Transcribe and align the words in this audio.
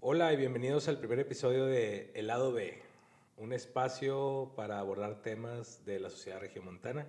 Hola 0.00 0.32
y 0.32 0.36
bienvenidos 0.36 0.88
al 0.88 0.98
primer 0.98 1.18
episodio 1.18 1.66
de 1.66 2.10
El 2.14 2.28
lado 2.28 2.52
B, 2.52 2.80
un 3.36 3.52
espacio 3.52 4.52
para 4.56 4.78
abordar 4.78 5.20
temas 5.22 5.84
de 5.84 6.00
la 6.00 6.08
sociedad 6.08 6.40
regiomontana 6.40 7.06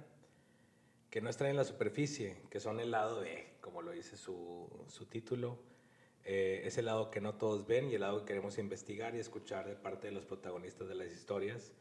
que 1.10 1.21
no 1.21 1.30
están 1.30 1.48
en 1.48 1.56
la 1.56 1.64
superficie, 1.64 2.42
que 2.50 2.60
son 2.60 2.80
el 2.80 2.92
lado 2.92 3.21
B, 3.21 3.54
como 3.62 3.82
lo 3.82 3.92
dice 3.92 4.18
su, 4.18 4.68
su 4.88 5.06
título. 5.06 5.58
Eh, 6.26 6.62
es 6.66 6.78
el 6.78 6.86
lado 6.86 7.10
que 7.10 7.22
no 7.22 7.36
todos 7.36 7.66
ven 7.66 7.90
y 7.90 7.96
el 7.96 8.02
lado 8.02 8.20
que 8.20 8.26
queremos 8.26 8.58
investigar 8.58 9.16
y 9.16 9.20
escuchar 9.20 9.68
de 9.68 9.75
parte 9.75 10.07
de 10.07 10.14
los 10.14 10.26
protagonistas 10.26 10.88
de 10.88 10.96
las 10.96 11.07
historias. 11.07 11.71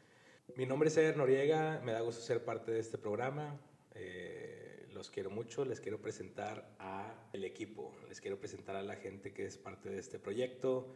Mi 0.56 0.64
nombre 0.64 0.88
es 0.88 0.96
Eder 0.96 1.16
Noriega, 1.16 1.80
me 1.84 1.92
da 1.92 2.00
gusto 2.00 2.22
ser 2.22 2.44
parte 2.44 2.72
de 2.72 2.80
este 2.80 2.96
programa. 2.98 3.60
Eh, 3.94 4.88
los 4.92 5.10
quiero 5.10 5.30
mucho, 5.30 5.64
les 5.64 5.80
quiero 5.80 6.00
presentar 6.00 6.74
a 6.78 7.14
el 7.32 7.44
equipo, 7.44 7.94
les 8.08 8.20
quiero 8.20 8.38
presentar 8.38 8.74
a 8.74 8.82
la 8.82 8.96
gente 8.96 9.32
que 9.32 9.44
es 9.44 9.58
parte 9.58 9.90
de 9.90 9.98
este 9.98 10.18
proyecto 10.18 10.88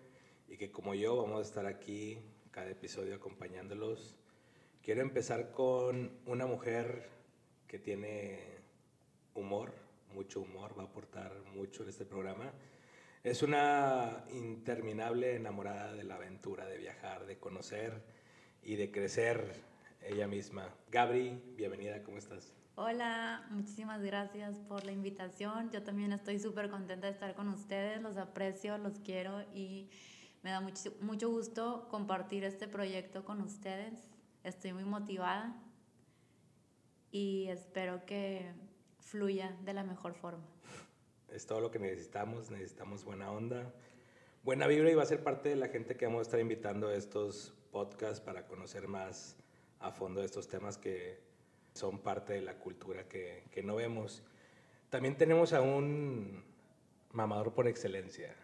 y 0.48 0.56
que 0.56 0.70
como 0.70 0.94
yo 0.94 1.16
vamos 1.16 1.38
a 1.40 1.42
estar 1.42 1.66
aquí 1.66 2.18
cada 2.50 2.70
episodio 2.70 3.14
acompañándolos. 3.14 4.16
Quiero 4.82 5.02
empezar 5.02 5.52
con 5.52 6.18
una 6.26 6.46
mujer 6.46 7.08
que 7.68 7.78
tiene 7.78 8.40
humor, 9.34 9.72
mucho 10.12 10.40
humor, 10.40 10.76
va 10.76 10.82
a 10.82 10.86
aportar 10.86 11.32
mucho 11.54 11.82
en 11.82 11.88
este 11.88 12.04
programa. 12.04 12.52
Es 13.24 13.44
una 13.44 14.24
interminable 14.32 15.36
enamorada 15.36 15.92
de 15.92 16.02
la 16.02 16.16
aventura, 16.16 16.66
de 16.66 16.76
viajar, 16.76 17.24
de 17.24 17.38
conocer 17.38 18.02
y 18.64 18.74
de 18.74 18.90
crecer 18.90 19.62
ella 20.02 20.26
misma. 20.26 20.68
Gabri, 20.90 21.40
bienvenida, 21.56 22.02
¿cómo 22.02 22.18
estás? 22.18 22.52
Hola, 22.74 23.46
muchísimas 23.50 24.02
gracias 24.02 24.58
por 24.58 24.84
la 24.84 24.90
invitación. 24.90 25.70
Yo 25.70 25.84
también 25.84 26.10
estoy 26.12 26.40
súper 26.40 26.68
contenta 26.68 27.06
de 27.06 27.12
estar 27.12 27.36
con 27.36 27.46
ustedes, 27.46 28.02
los 28.02 28.16
aprecio, 28.16 28.76
los 28.76 28.98
quiero 28.98 29.42
y 29.54 29.88
me 30.42 30.50
da 30.50 30.60
mucho, 30.60 30.92
mucho 31.00 31.30
gusto 31.30 31.86
compartir 31.88 32.42
este 32.42 32.66
proyecto 32.66 33.24
con 33.24 33.40
ustedes. 33.40 34.10
Estoy 34.42 34.72
muy 34.72 34.84
motivada 34.84 35.54
y 37.12 37.46
espero 37.50 38.04
que 38.04 38.52
fluya 38.98 39.56
de 39.64 39.74
la 39.74 39.84
mejor 39.84 40.14
forma. 40.14 40.51
Es 41.32 41.46
todo 41.46 41.60
lo 41.60 41.70
que 41.70 41.78
necesitamos, 41.78 42.50
necesitamos 42.50 43.04
buena 43.04 43.30
onda, 43.30 43.72
buena 44.42 44.66
vibra 44.66 44.90
y 44.90 44.94
va 44.94 45.02
a 45.02 45.06
ser 45.06 45.22
parte 45.22 45.48
de 45.48 45.56
la 45.56 45.68
gente 45.68 45.96
que 45.96 46.04
vamos 46.04 46.20
a 46.20 46.22
estar 46.22 46.40
invitando 46.40 46.88
a 46.88 46.94
estos 46.94 47.54
podcasts 47.70 48.20
para 48.20 48.46
conocer 48.46 48.86
más 48.86 49.36
a 49.80 49.92
fondo 49.92 50.22
estos 50.22 50.46
temas 50.46 50.76
que 50.76 51.20
son 51.72 52.00
parte 52.00 52.34
de 52.34 52.42
la 52.42 52.58
cultura 52.58 53.08
que, 53.08 53.44
que 53.50 53.62
no 53.62 53.76
vemos. 53.76 54.22
También 54.90 55.16
tenemos 55.16 55.54
a 55.54 55.62
un 55.62 56.44
mamador 57.12 57.54
por 57.54 57.66
excelencia. 57.66 58.36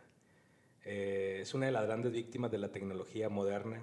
Eh, 0.84 1.40
es 1.42 1.52
una 1.52 1.66
de 1.66 1.72
las 1.72 1.84
grandes 1.84 2.12
víctimas 2.12 2.50
de 2.50 2.56
la 2.56 2.72
tecnología 2.72 3.28
moderna, 3.28 3.82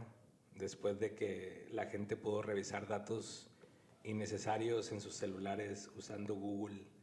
después 0.55 0.99
de 0.99 1.13
que 1.13 1.67
la 1.71 1.85
gente 1.85 2.17
pudo 2.17 2.41
revisar 2.41 2.87
datos 2.87 3.51
innecesarios 4.03 4.91
en 4.91 4.99
sus 4.99 5.13
celulares 5.13 5.91
usando 5.95 6.33
Google. 6.33 6.94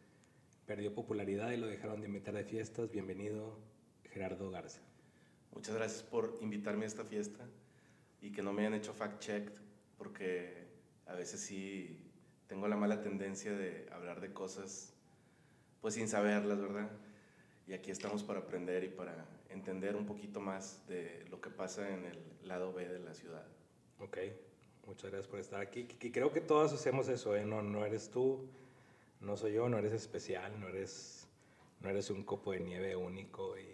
Perdió 0.72 0.94
popularidad 0.94 1.50
y 1.50 1.58
lo 1.58 1.66
dejaron 1.66 2.00
de 2.00 2.06
invitar 2.06 2.32
de 2.32 2.44
fiestas. 2.44 2.90
Bienvenido, 2.90 3.58
Gerardo 4.04 4.50
Garza. 4.50 4.80
Muchas 5.54 5.74
gracias 5.74 6.02
por 6.02 6.38
invitarme 6.40 6.84
a 6.84 6.88
esta 6.88 7.04
fiesta 7.04 7.44
y 8.22 8.32
que 8.32 8.40
no 8.40 8.54
me 8.54 8.62
hayan 8.62 8.72
hecho 8.72 8.94
fact-checked, 8.94 9.52
porque 9.98 10.68
a 11.04 11.12
veces 11.12 11.40
sí 11.40 12.10
tengo 12.46 12.68
la 12.68 12.76
mala 12.76 13.02
tendencia 13.02 13.52
de 13.52 13.86
hablar 13.92 14.22
de 14.22 14.32
cosas 14.32 14.94
pues 15.82 15.92
sin 15.92 16.08
saberlas, 16.08 16.58
¿verdad? 16.58 16.90
Y 17.66 17.74
aquí 17.74 17.90
estamos 17.90 18.24
para 18.24 18.38
aprender 18.38 18.82
y 18.82 18.88
para 18.88 19.26
entender 19.50 19.94
un 19.94 20.06
poquito 20.06 20.40
más 20.40 20.86
de 20.88 21.26
lo 21.28 21.38
que 21.42 21.50
pasa 21.50 21.86
en 21.90 22.06
el 22.06 22.18
lado 22.44 22.72
B 22.72 22.88
de 22.88 22.98
la 22.98 23.12
ciudad. 23.12 23.46
Ok, 23.98 24.16
muchas 24.86 25.10
gracias 25.10 25.28
por 25.28 25.38
estar 25.38 25.60
aquí. 25.60 25.86
Y 26.00 26.10
creo 26.10 26.32
que 26.32 26.40
todos 26.40 26.72
hacemos 26.72 27.10
eso, 27.10 27.36
¿eh? 27.36 27.44
No, 27.44 27.60
no 27.60 27.84
eres 27.84 28.08
tú, 28.08 28.48
no 29.22 29.36
soy 29.36 29.54
yo, 29.54 29.68
no 29.68 29.78
eres 29.78 29.92
especial, 29.92 30.60
no 30.60 30.68
eres, 30.68 31.28
no 31.80 31.88
eres 31.88 32.10
un 32.10 32.24
copo 32.24 32.52
de 32.52 32.60
nieve 32.60 32.96
único 32.96 33.58
y... 33.58 33.66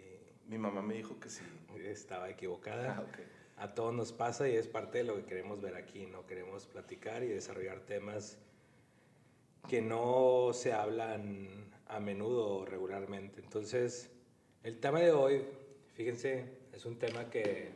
Mi 0.47 0.57
mamá 0.57 0.81
me 0.81 0.95
dijo 0.95 1.19
que 1.19 1.29
sí. 1.29 1.43
Estaba 1.83 2.27
equivocada. 2.29 2.95
Ah, 2.97 3.05
okay. 3.07 3.25
A 3.57 3.75
todos 3.75 3.93
nos 3.93 4.11
pasa 4.11 4.47
y 4.49 4.55
es 4.55 4.67
parte 4.67 4.99
de 4.99 5.03
lo 5.03 5.15
que 5.15 5.25
queremos 5.25 5.61
ver 5.61 5.75
aquí, 5.75 6.07
¿no? 6.07 6.25
Queremos 6.25 6.65
platicar 6.65 7.23
y 7.23 7.27
desarrollar 7.27 7.81
temas 7.81 8.39
que 9.67 9.81
no 9.81 10.51
se 10.53 10.73
hablan 10.73 11.69
a 11.87 11.99
menudo 11.99 12.47
o 12.47 12.65
regularmente. 12.65 13.41
Entonces, 13.41 14.09
el 14.63 14.79
tema 14.79 15.01
de 15.01 15.11
hoy 15.11 15.45
Fíjense, 15.99 16.45
es 16.71 16.85
un 16.85 16.97
tema 16.97 17.29
que 17.29 17.73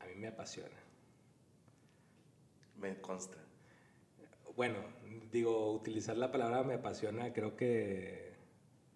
a 0.00 0.06
mí 0.06 0.16
me 0.16 0.26
apasiona. 0.26 0.74
Me 2.76 3.00
consta. 3.00 3.36
Bueno, 4.56 4.78
digo, 5.30 5.72
utilizar 5.72 6.16
la 6.16 6.30
palabra 6.30 6.62
me 6.62 6.74
apasiona, 6.74 7.32
creo 7.32 7.56
que... 7.56 8.34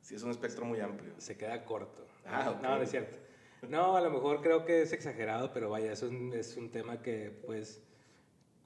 Sí, 0.00 0.14
es 0.14 0.22
un 0.22 0.30
espectro 0.30 0.64
muy 0.64 0.80
amplio. 0.80 1.12
Se 1.18 1.36
queda 1.36 1.64
corto. 1.64 2.06
Ah, 2.24 2.50
okay. 2.50 2.62
No, 2.62 2.76
no 2.76 2.82
es 2.82 2.90
cierto. 2.90 3.18
No, 3.68 3.96
a 3.96 4.00
lo 4.00 4.10
mejor 4.10 4.40
creo 4.40 4.64
que 4.64 4.82
es 4.82 4.92
exagerado, 4.92 5.52
pero 5.52 5.70
vaya, 5.70 5.92
es 5.92 6.02
un, 6.02 6.32
es 6.32 6.56
un 6.56 6.70
tema 6.70 7.02
que, 7.02 7.30
pues, 7.44 7.82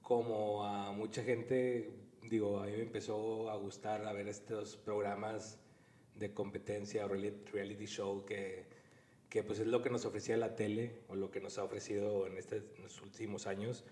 como 0.01 0.63
a 0.63 0.91
mucha 0.91 1.23
gente, 1.23 1.91
digo, 2.21 2.59
a 2.59 2.65
mí 2.65 2.73
me 2.73 2.83
empezó 2.83 3.49
a 3.49 3.55
gustar 3.55 4.05
a 4.05 4.13
ver 4.13 4.27
estos 4.27 4.77
programas 4.77 5.59
de 6.15 6.33
competencia 6.33 7.05
o 7.05 7.07
reality 7.09 7.85
show 7.85 8.23
que 8.23 8.65
que 9.33 9.41
pues 9.41 9.57
es 9.57 9.65
lo 9.65 9.81
que 9.81 9.89
nos 9.89 10.05
ofrecía 10.05 10.37
la 10.37 10.55
tele 10.55 10.91
o 11.07 11.15
lo 11.15 11.31
que 11.31 11.41
nos 11.41 11.57
ha 11.57 11.63
ofrecido 11.63 12.27
en, 12.27 12.37
este, 12.37 12.57
en 12.57 12.85
estos 12.85 13.01
últimos 13.01 13.47
años. 13.47 13.83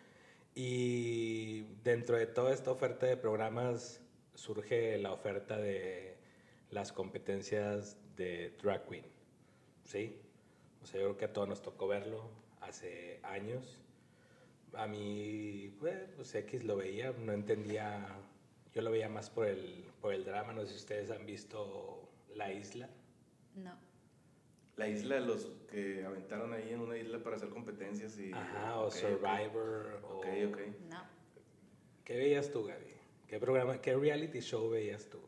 Y 0.54 1.62
dentro 1.84 2.18
de 2.18 2.28
toda 2.28 2.54
esta 2.54 2.72
oferta 2.72 3.06
de 3.06 3.18
programas 3.18 4.02
surge 4.36 4.98
la 4.98 5.14
oferta 5.14 5.58
de 5.58 6.18
las 6.70 6.92
competencias 6.92 7.98
de 8.18 8.56
drag 8.62 8.88
queen, 8.88 9.06
¿sí? 9.86 10.20
O 10.84 10.86
sea, 10.86 11.00
yo 11.00 11.08
creo 11.08 11.18
que 11.18 11.26
a 11.26 11.34
todos 11.34 11.48
nos 11.48 11.62
tocó 11.62 11.88
verlo 11.88 12.30
hace 12.62 13.20
años. 13.24 13.80
A 14.74 14.88
mí, 14.88 15.76
pues 15.80 16.34
X 16.34 16.64
lo 16.64 16.78
veía, 16.78 17.12
no 17.12 17.34
entendía, 17.34 18.08
yo 18.74 18.82
lo 18.82 18.92
veía 18.92 19.10
más 19.10 19.30
por 19.30 19.48
el, 19.48 19.86
por 20.02 20.14
el 20.14 20.26
drama, 20.26 20.54
no 20.54 20.62
sé 20.62 20.70
si 20.70 20.76
ustedes 20.76 21.12
han 21.12 21.26
visto 21.26 22.10
La 22.36 22.52
Isla. 22.52 22.90
No 23.56 23.91
la 24.81 24.88
isla 24.88 25.16
de 25.16 25.22
los 25.22 25.47
que 25.69 26.03
aventaron 26.03 26.53
ahí 26.53 26.69
en 26.74 26.80
una 26.80 26.97
isla 26.97 27.19
para 27.19 27.36
hacer 27.36 27.50
competencias 27.50 28.18
y... 28.18 28.31
Ajá, 28.34 28.80
o 28.80 28.88
okay, 28.88 29.02
Survivor. 29.02 30.02
Okay. 30.18 30.44
O... 30.44 30.50
ok, 30.50 30.53
ok. 30.53 30.62
No. 30.90 31.03
¿Qué 32.03 32.18
veías 32.18 32.52
tú, 32.52 32.64
Gaby? 32.64 32.96
¿Qué 33.28 33.40
programa, 33.40 33.80
qué 33.80 33.96
reality 33.96 34.40
show 34.40 34.72
veías 34.72 35.08
tú? 35.08 35.20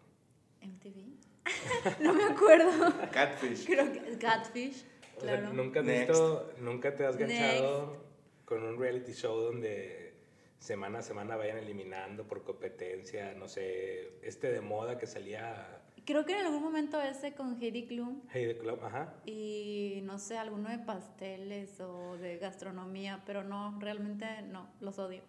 MTV. 0.64 2.00
no 2.02 2.14
me 2.16 2.24
acuerdo. 2.24 2.72
Catfish. 3.12 3.68
Creo 3.68 3.92
que 3.92 4.18
Catfish, 4.18 4.86
claro. 5.20 5.50
O 5.50 5.52
sea, 5.52 5.54
¿nunca, 5.54 5.82
has 5.82 5.86
visto, 5.86 6.54
¿Nunca 6.60 6.96
te 6.96 7.06
has 7.06 7.16
ganchado 7.16 8.04
con 8.46 8.64
un 8.64 8.80
reality 8.80 9.14
show 9.14 9.40
donde 9.40 10.16
semana 10.58 11.00
a 11.00 11.02
semana 11.04 11.36
vayan 11.36 11.60
eliminando 11.60 12.28
por 12.28 12.44
competencia, 12.44 13.36
no 13.36 13.48
sé, 13.48 14.18
este 14.24 14.52
de 14.52 14.62
moda 14.62 14.98
que 14.98 15.06
salía 15.06 15.83
Creo 16.06 16.26
que 16.26 16.34
en 16.34 16.46
algún 16.46 16.62
momento 16.62 17.02
ese 17.02 17.34
con 17.34 17.62
Heidi 17.62 17.86
Klum. 17.86 18.22
Heidi 18.34 18.56
Klum, 18.56 18.84
ajá. 18.84 19.14
Y 19.26 20.02
no 20.04 20.20
sé, 20.20 20.38
alguno 20.38 20.70
de 20.70 20.80
pasteles 20.80 21.80
o 21.80 22.18
de 22.18 22.38
gastronomía, 22.38 23.24
pero 23.26 23.44
no, 23.44 23.80
realmente 23.80 24.26
no, 24.44 24.70
los 24.82 25.00
odio. 25.00 25.22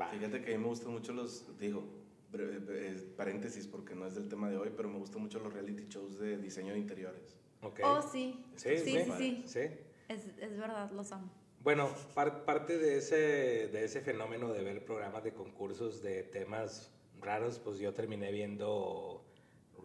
Va. 0.00 0.08
Fíjate 0.08 0.42
que 0.42 0.54
a 0.54 0.58
mí 0.58 0.62
me 0.62 0.68
gustan 0.68 0.92
mucho 0.92 1.12
los, 1.12 1.56
digo, 1.58 1.84
paréntesis 3.16 3.66
porque 3.66 3.94
no 3.94 4.06
es 4.06 4.14
del 4.14 4.28
tema 4.28 4.50
de 4.50 4.56
hoy, 4.56 4.72
pero 4.76 4.88
me 4.88 4.98
gustan 4.98 5.22
mucho 5.22 5.38
los 5.38 5.52
reality 5.52 5.86
shows 5.88 6.18
de 6.18 6.38
diseño 6.38 6.72
de 6.72 6.80
interiores. 6.80 7.36
Okay. 7.62 7.84
Oh, 7.84 8.02
sí. 8.02 8.44
Sí, 8.56 8.78
sí, 8.78 8.90
sí. 8.90 9.12
sí. 9.16 9.42
sí. 9.46 9.60
Es, 10.08 10.26
es, 10.38 10.56
verdad, 10.56 10.90
los 10.92 11.10
amo. 11.12 11.30
Bueno, 11.62 11.88
par, 12.14 12.44
parte 12.44 12.78
de 12.78 12.98
ese, 12.98 13.16
de 13.68 13.84
ese 13.84 14.00
fenómeno 14.00 14.52
de 14.52 14.62
ver 14.62 14.84
programas 14.84 15.24
de 15.24 15.32
concursos 15.32 16.02
de 16.02 16.22
temas 16.22 16.92
raros, 17.20 17.58
pues 17.58 17.78
yo 17.78 17.92
terminé 17.92 18.30
viendo 18.30 19.25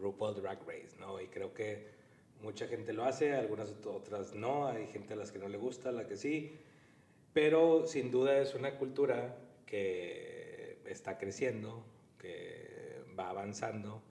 RuPaul 0.02 0.34
Drag 0.34 0.58
Race, 0.66 0.96
¿no? 0.98 1.20
Y 1.20 1.28
creo 1.28 1.54
que 1.54 1.86
mucha 2.42 2.66
gente 2.66 2.92
lo 2.92 3.04
hace, 3.04 3.34
algunas 3.34 3.70
otras 3.84 4.34
no, 4.34 4.66
hay 4.66 4.88
gente 4.88 5.14
a 5.14 5.16
las 5.16 5.32
que 5.32 5.38
no 5.38 5.48
le 5.48 5.58
gusta, 5.58 5.90
a 5.90 5.92
la 5.92 6.06
que 6.06 6.16
sí, 6.16 6.58
pero 7.32 7.86
sin 7.86 8.10
duda 8.10 8.38
es 8.38 8.54
una 8.54 8.76
cultura 8.76 9.36
que 9.64 10.78
está 10.84 11.18
creciendo, 11.18 11.84
que 12.18 13.02
va 13.18 13.30
avanzando 13.30 14.02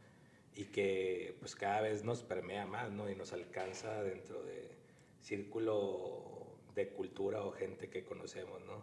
y 0.55 0.65
que 0.65 1.35
pues 1.39 1.55
cada 1.55 1.81
vez 1.81 2.03
nos 2.03 2.23
permea 2.23 2.65
más, 2.65 2.91
¿no? 2.91 3.09
Y 3.09 3.15
nos 3.15 3.33
alcanza 3.33 4.01
dentro 4.03 4.41
de 4.43 4.69
círculo 5.21 6.57
de 6.75 6.89
cultura 6.89 7.43
o 7.43 7.51
gente 7.51 7.89
que 7.89 8.03
conocemos, 8.03 8.61
¿no? 8.61 8.81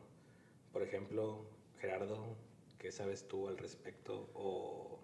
Por 0.72 0.82
ejemplo, 0.82 1.44
Gerardo, 1.81 2.37
¿qué 2.78 2.93
sabes 2.93 3.26
tú 3.26 3.49
al 3.49 3.58
respecto 3.58 4.31
o, 4.34 4.98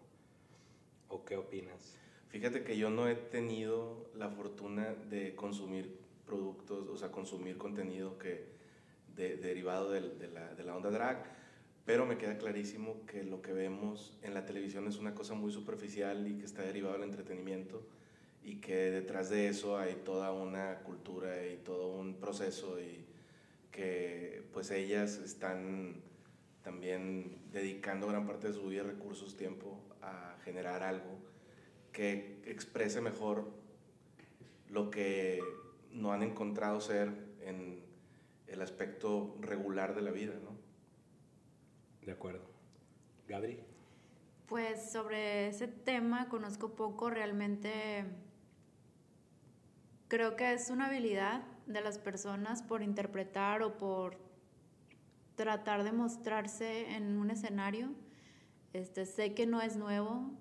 o 1.14 1.24
qué 1.24 1.36
opinas? 1.36 1.96
Fíjate 2.28 2.64
que 2.64 2.76
yo 2.76 2.90
no 2.90 3.08
he 3.08 3.14
tenido 3.14 4.10
la 4.14 4.28
fortuna 4.28 4.94
de 5.08 5.34
consumir 5.36 5.98
productos, 6.26 6.88
o 6.88 6.96
sea, 6.96 7.12
consumir 7.12 7.56
contenido 7.56 8.18
que 8.18 8.46
de, 9.14 9.36
derivado 9.36 9.90
de, 9.90 10.00
de, 10.00 10.28
la, 10.28 10.54
de 10.54 10.64
la 10.64 10.76
onda 10.76 10.90
drag, 10.90 11.24
pero 11.84 12.06
me 12.06 12.18
queda 12.18 12.38
clarísimo 12.38 13.06
que 13.06 13.22
lo 13.22 13.40
que 13.42 13.52
vemos 13.52 14.18
en 14.22 14.34
la 14.34 14.44
televisión 14.46 14.88
es 14.88 14.96
una 14.96 15.14
cosa 15.14 15.34
muy 15.34 15.52
superficial 15.52 16.26
y 16.26 16.38
que 16.38 16.46
está 16.46 16.62
derivado 16.62 16.94
del 16.94 17.04
entretenimiento 17.04 17.86
y 18.42 18.56
que 18.56 18.90
detrás 18.90 19.30
de 19.30 19.48
eso 19.48 19.78
hay 19.78 19.94
toda 20.04 20.32
una 20.32 20.80
cultura 20.80 21.46
y 21.46 21.56
todo 21.58 21.88
un 21.88 22.14
proceso 22.18 22.80
y 22.80 23.04
que 23.70 24.42
pues 24.52 24.70
ellas 24.70 25.18
están 25.18 26.02
también 26.62 27.38
dedicando 27.52 28.06
gran 28.08 28.26
parte 28.26 28.48
de 28.48 28.54
su 28.54 28.66
vida, 28.66 28.82
recursos, 28.82 29.36
tiempo 29.36 29.78
a 30.04 30.38
generar 30.44 30.82
algo 30.82 31.18
que 31.92 32.42
exprese 32.46 33.00
mejor 33.00 33.50
lo 34.68 34.90
que 34.90 35.40
no 35.90 36.12
han 36.12 36.22
encontrado 36.22 36.80
ser 36.80 37.08
en 37.40 37.84
el 38.48 38.60
aspecto 38.62 39.36
regular 39.40 39.94
de 39.94 40.02
la 40.02 40.10
vida, 40.10 40.34
¿no? 40.42 40.56
De 42.04 42.12
acuerdo. 42.12 42.44
Gabri. 43.28 43.58
Pues 44.46 44.90
sobre 44.90 45.48
ese 45.48 45.68
tema 45.68 46.28
conozco 46.28 46.74
poco, 46.74 47.08
realmente 47.08 48.04
creo 50.08 50.36
que 50.36 50.52
es 50.52 50.70
una 50.70 50.86
habilidad 50.86 51.42
de 51.66 51.80
las 51.80 51.98
personas 51.98 52.62
por 52.62 52.82
interpretar 52.82 53.62
o 53.62 53.78
por 53.78 54.18
tratar 55.34 55.82
de 55.82 55.92
mostrarse 55.92 56.94
en 56.94 57.18
un 57.18 57.30
escenario. 57.30 57.94
Este, 58.74 59.06
sé 59.06 59.34
que 59.34 59.46
no 59.46 59.62
es 59.62 59.76
nuevo. 59.76 60.32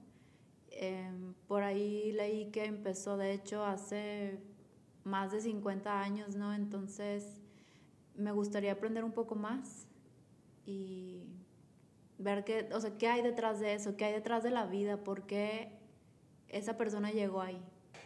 Eh, 0.71 1.07
por 1.47 1.61
ahí 1.61 2.11
leí 2.13 2.47
que 2.47 2.65
empezó, 2.65 3.15
de 3.15 3.31
hecho, 3.31 3.63
hace 3.63 4.39
más 5.03 5.31
de 5.31 5.39
50 5.39 6.01
años, 6.01 6.35
¿no? 6.35 6.51
Entonces, 6.51 7.39
me 8.15 8.31
gustaría 8.31 8.71
aprender 8.71 9.03
un 9.03 9.11
poco 9.11 9.35
más 9.35 9.87
y 10.65 11.27
ver 12.17 12.43
qué, 12.43 12.69
o 12.73 12.79
sea, 12.81 12.97
qué 12.97 13.07
hay 13.07 13.21
detrás 13.21 13.59
de 13.59 13.75
eso, 13.75 13.95
qué 13.97 14.05
hay 14.05 14.13
detrás 14.13 14.41
de 14.41 14.49
la 14.49 14.65
vida, 14.65 15.03
por 15.03 15.27
qué 15.27 15.69
esa 16.49 16.75
persona 16.75 17.11
llegó 17.11 17.39
ahí. 17.39 17.61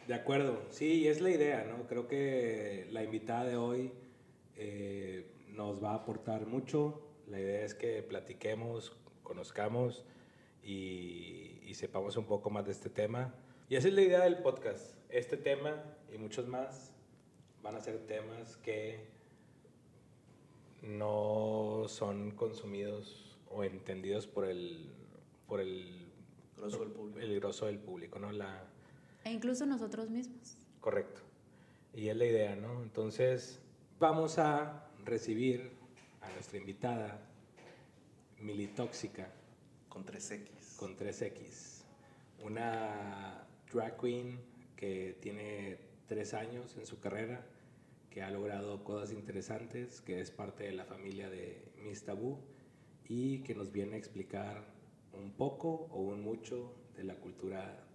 De 0.10 0.14
acuerdo, 0.14 0.62
sí, 0.72 1.08
es 1.08 1.22
la 1.22 1.30
idea, 1.30 1.64
¿no? 1.64 1.88
Creo 1.88 2.10
que 2.10 2.90
la 2.92 3.02
invitada 3.02 3.46
de 3.46 3.56
hoy 3.56 3.94
eh, 4.58 5.32
nos 5.48 5.82
va 5.82 5.92
a 5.92 5.96
aportar 5.96 6.48
mucho. 6.48 7.02
La 7.28 7.40
idea 7.40 7.64
es 7.64 7.74
que 7.74 8.04
platiquemos, 8.04 8.98
conozcamos 9.24 10.04
y, 10.68 11.62
y, 11.64 11.74
sepamos 11.74 12.18
un 12.18 12.26
poco 12.26 12.50
más 12.50 12.66
de 12.66 12.74
este 12.74 12.90
tema. 12.90 13.34
Y 13.70 13.76
esa 13.76 13.88
es 13.88 13.94
la 13.94 14.02
idea 14.02 14.22
del 14.22 14.40
podcast. 14.40 14.96
Este 15.10 15.38
tema 15.38 15.84
y 16.14 16.18
muchos 16.18 16.48
más 16.48 16.92
van 17.64 17.76
a 17.76 17.80
ser 17.80 18.06
temas 18.06 18.58
que 18.58 19.08
no 20.82 21.86
son 21.88 22.32
consumidos 22.32 23.38
o 23.50 23.64
entendidos 23.64 24.28
por 24.28 24.46
el, 24.46 24.92
por 25.48 25.62
el, 25.62 26.12
grosso 26.58 26.80
del 26.80 26.92
público. 26.92 27.20
El 27.20 27.40
grosso 27.40 27.66
del 27.66 27.80
público, 27.80 28.20
¿no? 28.20 28.32
La, 28.32 28.68
e 29.24 29.32
incluso 29.32 29.66
nosotros 29.66 30.10
mismos. 30.10 30.58
Correcto. 30.80 31.22
Y 31.94 32.10
es 32.10 32.16
la 32.16 32.26
idea, 32.26 32.56
¿no? 32.56 32.82
Entonces, 32.82 33.60
vamos 34.00 34.38
a 34.38 34.90
recibir 35.04 35.72
a 36.22 36.30
nuestra 36.32 36.58
invitada, 36.58 37.20
Militóxica. 38.40 39.30
Con 39.90 40.06
3X. 40.06 40.57
Con 40.78 40.96
3X. 40.96 41.84
Una 42.44 43.48
drag 43.74 44.00
queen 44.00 44.40
que 44.76 45.18
tiene 45.20 45.80
tres 46.08 46.36
años 46.36 46.78
en 46.78 46.86
su 46.86 47.00
carrera, 47.00 47.44
que 48.12 48.22
ha 48.22 48.30
logrado 48.30 48.84
cosas 48.84 49.12
interesantes, 49.12 50.02
que 50.02 50.22
es 50.22 50.30
parte 50.30 50.66
de 50.66 50.74
la 50.74 50.86
familia 50.86 51.32
de 51.32 51.72
Miss 51.84 52.04
Tabú 52.04 52.38
y 53.08 53.40
que 53.40 53.56
nos 53.56 53.72
viene 53.72 53.96
a 53.96 53.98
explicar 53.98 54.66
un 55.14 55.32
poco 55.32 55.88
o 55.90 56.02
un 56.02 56.22
mucho 56.22 56.76
de 56.96 57.06
la 57.06 57.16
cultura 57.16 57.87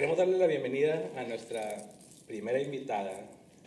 Queremos 0.00 0.16
darle 0.16 0.38
la 0.38 0.46
bienvenida 0.46 1.10
a 1.14 1.24
nuestra 1.24 1.76
primera 2.26 2.58
invitada, 2.58 3.12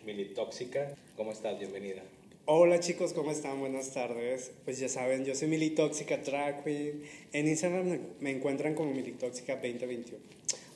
Militóxica. 0.03 0.95
¿Cómo 1.15 1.31
estás? 1.31 1.59
Bienvenida. 1.59 2.01
Hola 2.45 2.80
chicos, 2.80 3.13
¿cómo 3.13 3.30
están? 3.30 3.59
Buenas 3.59 3.94
tardes. 3.94 4.51
Pues 4.65 4.80
ya 4.80 4.89
saben, 4.89 5.25
yo 5.25 5.35
soy 5.35 5.47
Militóxica 5.47 6.18
Drag 6.18 6.63
Queen. 6.63 7.03
En 7.33 7.47
Instagram 7.47 8.00
me 8.19 8.31
encuentran 8.31 8.74
como 8.74 8.91
Militóxica 8.95 9.57
2021 9.57 10.18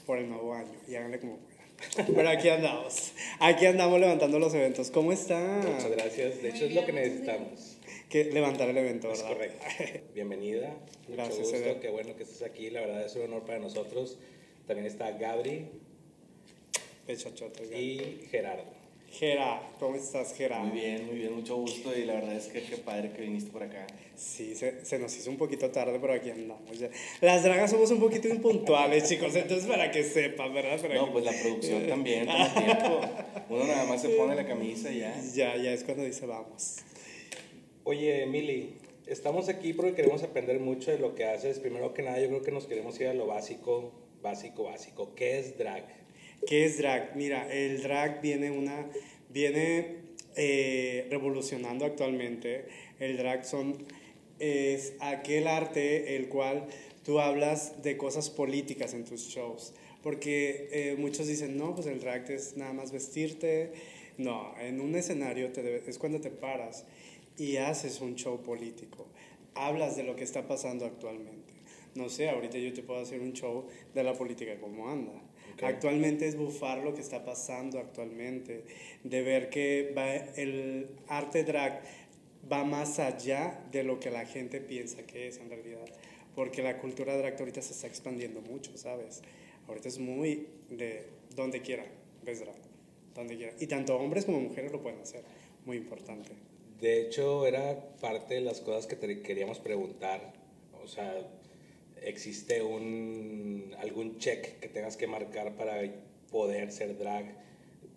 por 0.05 0.19
el 0.19 0.29
nuevo 0.29 0.53
año 0.53 0.75
y 0.87 0.93
háganle 0.93 1.19
como 1.19 1.37
puedan. 1.37 2.05
Pero 2.15 2.29
aquí 2.29 2.49
andamos. 2.49 3.13
Aquí 3.39 3.65
andamos 3.65 3.99
levantando 3.99 4.37
los 4.37 4.53
eventos. 4.53 4.91
¿Cómo 4.91 5.11
están? 5.11 5.61
Muchas 5.61 5.89
gracias. 5.89 6.39
De 6.43 6.49
hecho, 6.49 6.65
es 6.65 6.75
lo 6.75 6.85
que 6.85 6.93
necesitamos. 6.93 7.77
Que 8.09 8.25
levantar 8.25 8.69
el 8.69 8.77
evento, 8.77 9.07
¿verdad? 9.07 9.23
Es 9.23 9.35
correcto. 9.35 9.65
Bienvenida. 10.13 10.77
Gracias. 11.07 11.47
Mucho 11.47 11.57
gusto. 11.57 11.79
Qué 11.79 11.89
bueno 11.89 12.15
que 12.15 12.21
estés 12.21 12.43
aquí. 12.43 12.69
La 12.69 12.81
verdad 12.81 13.03
es 13.03 13.15
un 13.15 13.23
honor 13.23 13.41
para 13.41 13.57
nosotros. 13.57 14.19
También 14.67 14.85
está 14.85 15.11
Gabri. 15.11 15.65
Y 17.73 18.27
Gerardo. 18.29 18.77
Gera, 19.09 19.61
¿cómo 19.79 19.95
estás, 19.95 20.35
Gera? 20.35 20.59
Muy 20.59 20.79
bien, 20.79 21.05
muy 21.07 21.15
bien, 21.15 21.33
mucho 21.33 21.55
gusto 21.55 21.97
y 21.97 22.03
la 22.03 22.15
verdad 22.15 22.35
es 22.35 22.47
que 22.47 22.61
qué 22.61 22.77
padre 22.77 23.11
que 23.13 23.21
viniste 23.21 23.49
por 23.49 23.63
acá. 23.63 23.87
Sí, 24.15 24.53
se, 24.53 24.85
se 24.85 24.99
nos 24.99 25.15
hizo 25.15 25.29
un 25.29 25.37
poquito 25.37 25.71
tarde, 25.71 25.97
pero 25.99 26.13
aquí 26.13 26.29
andamos. 26.29 26.77
Ya. 26.77 26.89
Las 27.21 27.43
dragas 27.43 27.71
somos 27.71 27.89
un 27.91 28.01
poquito 28.01 28.27
impuntuales, 28.27 29.03
chicos, 29.09 29.33
entonces 29.35 29.65
para 29.65 29.89
que 29.91 30.03
sepan, 30.03 30.53
¿verdad? 30.53 30.81
Para 30.81 30.95
no, 30.95 31.05
que... 31.05 31.11
pues 31.13 31.25
la 31.25 31.31
producción 31.31 31.87
también 31.87 32.25
toma 32.25 32.53
tiempo. 32.53 33.01
Uno 33.49 33.63
nada 33.63 33.85
más 33.85 34.01
se 34.01 34.09
pone 34.09 34.35
la 34.35 34.45
camisa 34.45 34.91
y 34.91 34.99
ya. 34.99 35.21
Ya, 35.33 35.55
ya 35.55 35.71
es 35.71 35.85
cuando 35.85 36.03
dice 36.03 36.25
vamos. 36.25 36.79
Oye, 37.85 38.25
Mili, 38.25 38.75
estamos 39.05 39.47
aquí 39.47 39.71
porque 39.71 39.93
queremos 39.93 40.21
aprender 40.23 40.59
mucho 40.59 40.91
de 40.91 40.99
lo 40.99 41.15
que 41.15 41.23
haces. 41.23 41.59
Primero 41.59 41.93
que 41.93 42.03
nada, 42.03 42.19
yo 42.19 42.27
creo 42.27 42.41
que 42.41 42.51
nos 42.51 42.67
queremos 42.67 42.99
ir 42.99 43.07
a 43.07 43.13
lo 43.13 43.25
básico, 43.25 43.93
básico, 44.21 44.63
básico. 44.63 45.13
¿Qué 45.15 45.39
es 45.39 45.57
drag? 45.57 45.85
¿Qué 46.45 46.65
es 46.65 46.77
drag? 46.77 47.15
Mira, 47.15 47.51
el 47.51 47.81
drag 47.81 48.21
viene, 48.21 48.51
una, 48.51 48.85
viene 49.29 49.97
eh, 50.35 51.07
revolucionando 51.09 51.85
actualmente. 51.85 52.65
El 52.99 53.17
drag 53.17 53.45
son, 53.45 53.85
es 54.39 54.93
aquel 54.99 55.47
arte 55.47 56.15
el 56.15 56.29
cual 56.29 56.67
tú 57.03 57.19
hablas 57.19 57.81
de 57.83 57.97
cosas 57.97 58.29
políticas 58.29 58.93
en 58.93 59.03
tus 59.03 59.27
shows. 59.29 59.73
Porque 60.03 60.69
eh, 60.71 60.95
muchos 60.97 61.27
dicen, 61.27 61.57
no, 61.57 61.75
pues 61.75 61.87
el 61.87 61.99
drag 61.99 62.29
es 62.31 62.55
nada 62.55 62.73
más 62.73 62.91
vestirte. 62.91 63.71
No, 64.17 64.53
en 64.59 64.79
un 64.79 64.95
escenario 64.95 65.51
te 65.51 65.61
debe, 65.61 65.83
es 65.87 65.97
cuando 65.97 66.21
te 66.21 66.31
paras 66.31 66.85
y 67.37 67.57
haces 67.57 68.01
un 68.01 68.15
show 68.15 68.41
político. 68.41 69.07
Hablas 69.53 69.95
de 69.95 70.03
lo 70.03 70.15
que 70.15 70.23
está 70.23 70.47
pasando 70.47 70.85
actualmente. 70.85 71.46
No 71.97 72.09
sé, 72.09 72.29
ahorita 72.29 72.59
yo 72.59 72.71
te 72.73 72.83
puedo 72.83 72.99
hacer 72.99 73.19
un 73.21 73.33
show 73.33 73.65
de 73.95 74.03
la 74.03 74.13
política, 74.13 74.55
cómo 74.61 74.87
anda. 74.87 75.13
Okay. 75.55 75.67
Actualmente 75.67 76.27
es 76.27 76.37
bufar 76.37 76.83
lo 76.83 76.93
que 76.93 77.01
está 77.01 77.25
pasando 77.25 77.79
actualmente, 77.79 78.65
de 79.03 79.21
ver 79.23 79.49
que 79.49 79.91
va, 79.97 80.13
el 80.13 80.89
arte 81.07 81.43
drag 81.43 81.81
va 82.51 82.63
más 82.63 82.99
allá 82.99 83.59
de 83.71 83.83
lo 83.83 83.99
que 83.99 84.11
la 84.11 84.27
gente 84.27 84.61
piensa 84.61 85.07
que 85.07 85.27
es 85.27 85.39
en 85.39 85.49
realidad, 85.49 85.85
porque 86.35 86.61
la 86.61 86.77
cultura 86.77 87.17
drag 87.17 87.39
ahorita 87.39 87.63
se 87.63 87.73
está 87.73 87.87
expandiendo 87.87 88.41
mucho, 88.41 88.77
¿sabes? 88.77 89.23
Ahorita 89.67 89.87
es 89.87 89.97
muy 89.97 90.49
de 90.69 91.07
donde 91.35 91.63
quiera, 91.63 91.85
ves 92.23 92.41
drag, 92.41 92.61
donde 93.15 93.37
quiera. 93.37 93.53
Y 93.59 93.65
tanto 93.65 93.97
hombres 93.97 94.25
como 94.25 94.39
mujeres 94.39 94.71
lo 94.71 94.83
pueden 94.83 95.01
hacer, 95.01 95.23
muy 95.65 95.77
importante. 95.77 96.29
De 96.79 97.01
hecho, 97.01 97.47
era 97.47 97.89
parte 97.99 98.35
de 98.35 98.41
las 98.41 98.61
cosas 98.61 98.85
que 98.85 98.95
te 98.95 99.23
queríamos 99.23 99.57
preguntar, 99.59 100.31
o 100.83 100.87
sea, 100.87 101.27
existe 102.03 102.61
un, 102.61 103.75
algún 103.79 104.17
check 104.17 104.59
que 104.59 104.67
tengas 104.67 104.97
que 104.97 105.07
marcar 105.07 105.55
para 105.55 105.81
poder 106.31 106.71
ser 106.71 106.97
drag, 106.97 107.35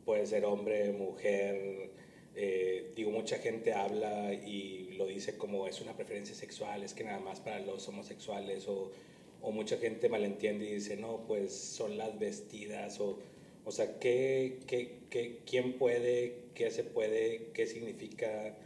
puede 0.04 0.26
ser 0.26 0.44
hombre, 0.44 0.92
mujer, 0.92 1.90
eh, 2.34 2.92
digo, 2.94 3.10
mucha 3.10 3.38
gente 3.38 3.72
habla 3.72 4.32
y 4.32 4.94
lo 4.96 5.06
dice 5.06 5.36
como 5.36 5.66
es 5.66 5.80
una 5.80 5.96
preferencia 5.96 6.34
sexual, 6.34 6.82
es 6.82 6.94
que 6.94 7.04
nada 7.04 7.20
más 7.20 7.40
para 7.40 7.60
los 7.60 7.86
homosexuales 7.88 8.68
o, 8.68 8.92
o 9.42 9.50
mucha 9.50 9.78
gente 9.78 10.08
malentiende 10.08 10.66
y 10.66 10.74
dice, 10.74 10.96
no, 10.96 11.26
pues 11.26 11.52
son 11.52 11.98
las 11.98 12.18
vestidas 12.18 13.00
o, 13.00 13.18
o 13.64 13.72
sea, 13.72 13.98
¿qué, 13.98 14.58
qué, 14.66 15.00
qué, 15.10 15.40
¿quién 15.44 15.74
puede, 15.74 16.36
qué 16.54 16.70
se 16.70 16.84
puede, 16.84 17.48
qué 17.52 17.66
significa, 17.66 18.56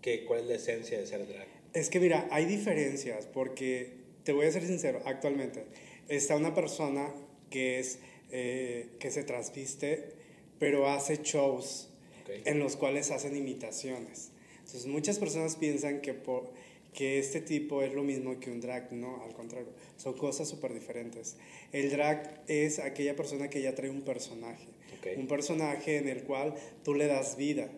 qué, 0.00 0.24
cuál 0.24 0.40
es 0.40 0.46
la 0.46 0.54
esencia 0.54 0.98
de 0.98 1.06
ser 1.06 1.26
drag? 1.26 1.46
Es 1.74 1.90
que 1.90 2.00
mira, 2.00 2.28
hay 2.30 2.46
diferencias 2.46 3.26
porque, 3.26 3.92
te 4.28 4.34
voy 4.34 4.44
a 4.44 4.52
ser 4.52 4.66
sincero, 4.66 5.00
actualmente 5.06 5.64
está 6.06 6.36
una 6.36 6.54
persona 6.54 7.08
que, 7.48 7.78
es, 7.78 7.98
eh, 8.30 8.90
que 9.00 9.10
se 9.10 9.24
transviste, 9.24 10.10
pero 10.58 10.86
hace 10.86 11.20
shows 11.22 11.88
Ok. 12.24 12.46
en 12.46 12.58
los 12.58 12.76
cuales 12.76 13.10
hacen 13.10 13.34
imitaciones. 13.34 14.32
Entonces 14.58 14.84
muchas 14.84 15.18
personas 15.18 15.56
piensan 15.56 16.02
que, 16.02 16.12
por, 16.12 16.50
que 16.92 17.18
este 17.18 17.40
tipo 17.40 17.82
es 17.82 17.94
lo 17.94 18.02
mismo 18.04 18.38
que 18.38 18.50
un 18.50 18.60
drag, 18.60 18.92
no, 18.92 19.24
al 19.24 19.32
contrario, 19.32 19.70
son 19.96 20.12
cosas 20.12 20.46
súper 20.46 20.74
diferentes. 20.74 21.38
El 21.72 21.88
drag 21.88 22.42
es 22.48 22.80
aquella 22.80 23.16
persona 23.16 23.48
que 23.48 23.62
ya 23.62 23.74
trae 23.74 23.88
un 23.88 24.02
personaje, 24.02 24.66
Ok. 24.98 25.06
un 25.16 25.26
personaje 25.26 25.96
en 25.96 26.06
el 26.06 26.24
cual 26.24 26.52
tú 26.84 26.92
le 26.92 27.06
das 27.06 27.38
vida. 27.38 27.70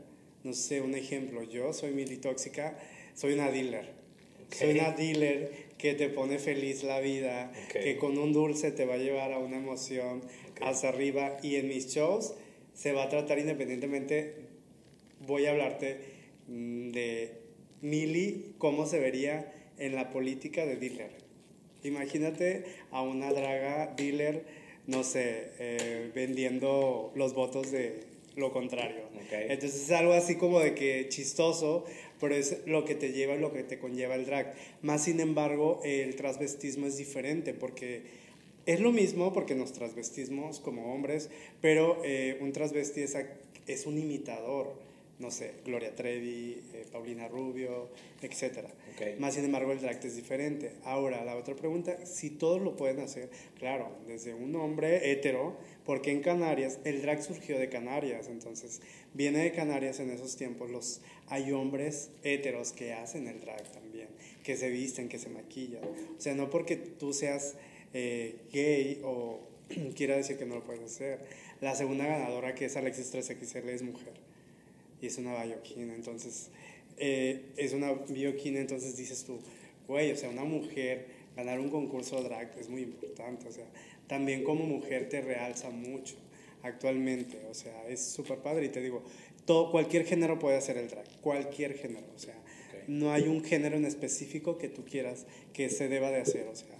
No 0.42 0.52
sé, 0.52 0.80
un 0.80 0.96
ejemplo, 0.96 1.44
yo 1.44 1.72
soy 1.72 1.92
militóxica, 1.92 2.76
soy 3.14 3.34
una 3.34 3.52
dealer. 3.52 4.00
Ok. 4.46 4.54
Soy 4.56 4.70
una 4.72 4.90
dealer 4.90 5.69
que 5.80 5.94
te 5.94 6.08
pone 6.08 6.38
feliz 6.38 6.82
la 6.82 7.00
vida, 7.00 7.52
que 7.72 7.96
con 7.96 8.18
un 8.18 8.32
dulce 8.32 8.70
te 8.70 8.84
va 8.84 8.94
a 8.94 8.98
llevar 8.98 9.32
a 9.32 9.38
una 9.38 9.56
emoción 9.56 10.18
Ok. 10.50 10.60
hacia 10.62 10.90
arriba 10.90 11.38
y 11.42 11.56
en 11.56 11.68
mis 11.68 11.88
shows 11.88 12.34
se 12.74 12.92
va 12.92 13.04
a 13.04 13.08
tratar 13.08 13.38
independientemente, 13.38 14.34
voy 15.26 15.46
a 15.46 15.50
hablarte 15.52 16.00
mm, 16.48 16.90
de 16.90 17.32
Mili, 17.80 18.54
cómo 18.58 18.86
se 18.86 18.98
vería 18.98 19.52
en 19.78 19.94
la 19.94 20.10
política 20.10 20.66
de 20.66 20.76
dealer. 20.76 21.10
Imagínate 21.82 22.64
a 22.90 23.02
una 23.02 23.32
draga 23.32 23.94
dealer, 23.96 24.44
no 24.86 25.02
sé, 25.02 25.52
eh, 25.58 26.10
vendiendo 26.14 27.12
los 27.14 27.32
votos 27.34 27.70
de 27.70 28.04
lo 28.36 28.52
contrario. 28.52 29.04
Ok. 29.14 29.32
Entonces 29.32 29.82
es 29.84 29.90
algo 29.92 30.12
así 30.12 30.36
como 30.36 30.60
de 30.60 30.74
que 30.74 31.08
chistoso, 31.08 31.84
pero 32.20 32.34
es 32.34 32.58
lo 32.66 32.84
que 32.84 32.94
te 32.94 33.12
lleva 33.12 33.34
y 33.34 33.40
lo 33.40 33.52
que 33.52 33.62
te 33.62 33.78
conlleva 33.78 34.14
el 34.14 34.26
drag. 34.26 34.54
Más 34.82 35.04
sin 35.04 35.20
embargo, 35.20 35.80
el 35.84 36.14
transvestismo 36.16 36.86
es 36.86 36.96
diferente 36.96 37.54
porque 37.54 38.02
es 38.66 38.80
lo 38.80 38.92
mismo 38.92 39.32
porque 39.32 39.54
nos 39.54 39.72
transvestimos 39.72 40.60
como 40.60 40.94
hombres, 40.94 41.30
pero 41.60 42.02
eh, 42.04 42.38
un 42.40 42.52
transvesti 42.52 43.02
es, 43.02 43.16
es 43.66 43.86
un 43.86 43.98
imitador. 43.98 44.74
No 45.18 45.30
sé, 45.30 45.52
Gloria 45.66 45.94
Trevi, 45.94 46.62
eh, 46.72 46.86
Paulina 46.90 47.28
Rubio, 47.28 47.88
etc. 48.22 48.64
Ok. 48.94 49.18
Más 49.18 49.34
sin 49.34 49.44
embargo, 49.44 49.72
el 49.72 49.80
drag 49.80 50.02
es 50.02 50.16
diferente. 50.16 50.72
Ahora, 50.84 51.22
la 51.24 51.36
otra 51.36 51.54
pregunta, 51.54 52.06
si 52.06 52.30
todos 52.30 52.62
lo 52.62 52.74
pueden 52.74 53.00
hacer, 53.00 53.28
claro, 53.58 53.90
desde 54.06 54.32
un 54.32 54.56
hombre 54.56 55.10
hetero, 55.10 55.56
porque 55.84 56.10
en 56.10 56.20
Canarias, 56.20 56.78
el 56.84 57.02
drag 57.02 57.22
surgió 57.22 57.58
de 57.58 57.68
Canarias, 57.68 58.28
entonces 58.28 58.80
viene 59.14 59.38
de 59.40 59.52
Canarias 59.52 60.00
en 60.00 60.10
esos 60.10 60.36
tiempos, 60.36 60.70
los, 60.70 61.00
hay 61.26 61.52
hombres 61.52 62.10
heteros 62.22 62.72
que 62.72 62.92
hacen 62.92 63.26
el 63.26 63.40
drag 63.40 63.62
también, 63.72 64.08
que 64.44 64.56
se 64.56 64.70
visten, 64.70 65.08
que 65.08 65.18
se 65.18 65.28
maquillan. 65.28 65.82
O 65.84 66.20
sea, 66.20 66.34
no 66.34 66.50
porque 66.50 66.76
tú 66.76 67.12
seas 67.12 67.54
eh, 67.94 68.36
gay 68.52 69.00
o 69.04 69.40
quiera 69.96 70.16
decir 70.16 70.36
que 70.36 70.46
no 70.46 70.56
lo 70.56 70.64
puedes 70.64 70.82
hacer. 70.82 71.20
La 71.60 71.74
segunda 71.74 72.06
ganadora, 72.06 72.54
que 72.54 72.66
es 72.66 72.76
Alexis 72.76 73.12
3XL, 73.12 73.68
es 73.68 73.82
mujer 73.82 74.12
y 75.00 75.06
es 75.06 75.18
una 75.18 75.42
bioquina, 75.42 75.94
entonces 75.94 76.50
eh, 76.98 77.46
es 77.56 77.72
una 77.72 77.92
bioquina, 77.92 78.60
entonces 78.60 78.96
dices 78.96 79.24
tú, 79.24 79.38
güey, 79.88 80.12
o 80.12 80.16
sea, 80.16 80.28
una 80.28 80.44
mujer 80.44 81.20
ganar 81.36 81.60
un 81.60 81.70
concurso 81.70 82.22
drag 82.22 82.52
es 82.58 82.68
muy 82.68 82.82
importante, 82.82 83.48
o 83.48 83.52
sea, 83.52 83.64
también 84.10 84.42
como 84.42 84.66
mujer 84.66 85.08
te 85.08 85.20
realza 85.20 85.70
mucho 85.70 86.16
actualmente, 86.64 87.40
o 87.48 87.54
sea, 87.54 87.88
es 87.88 88.02
súper 88.02 88.38
padre 88.38 88.66
y 88.66 88.68
te 88.68 88.82
digo, 88.82 89.04
todo, 89.44 89.70
cualquier 89.70 90.04
género 90.04 90.36
puede 90.40 90.56
hacer 90.56 90.76
el 90.78 90.88
drag, 90.88 91.06
cualquier 91.20 91.74
género, 91.74 92.08
o 92.16 92.18
sea, 92.18 92.34
no 92.88 93.12
hay 93.12 93.28
un 93.28 93.44
género 93.44 93.76
en 93.76 93.84
específico 93.84 94.58
que 94.58 94.68
tú 94.68 94.84
quieras 94.84 95.26
que 95.52 95.70
se 95.70 95.88
deba 95.88 96.10
de 96.10 96.20
hacer, 96.20 96.48
o 96.48 96.56
sea, 96.56 96.76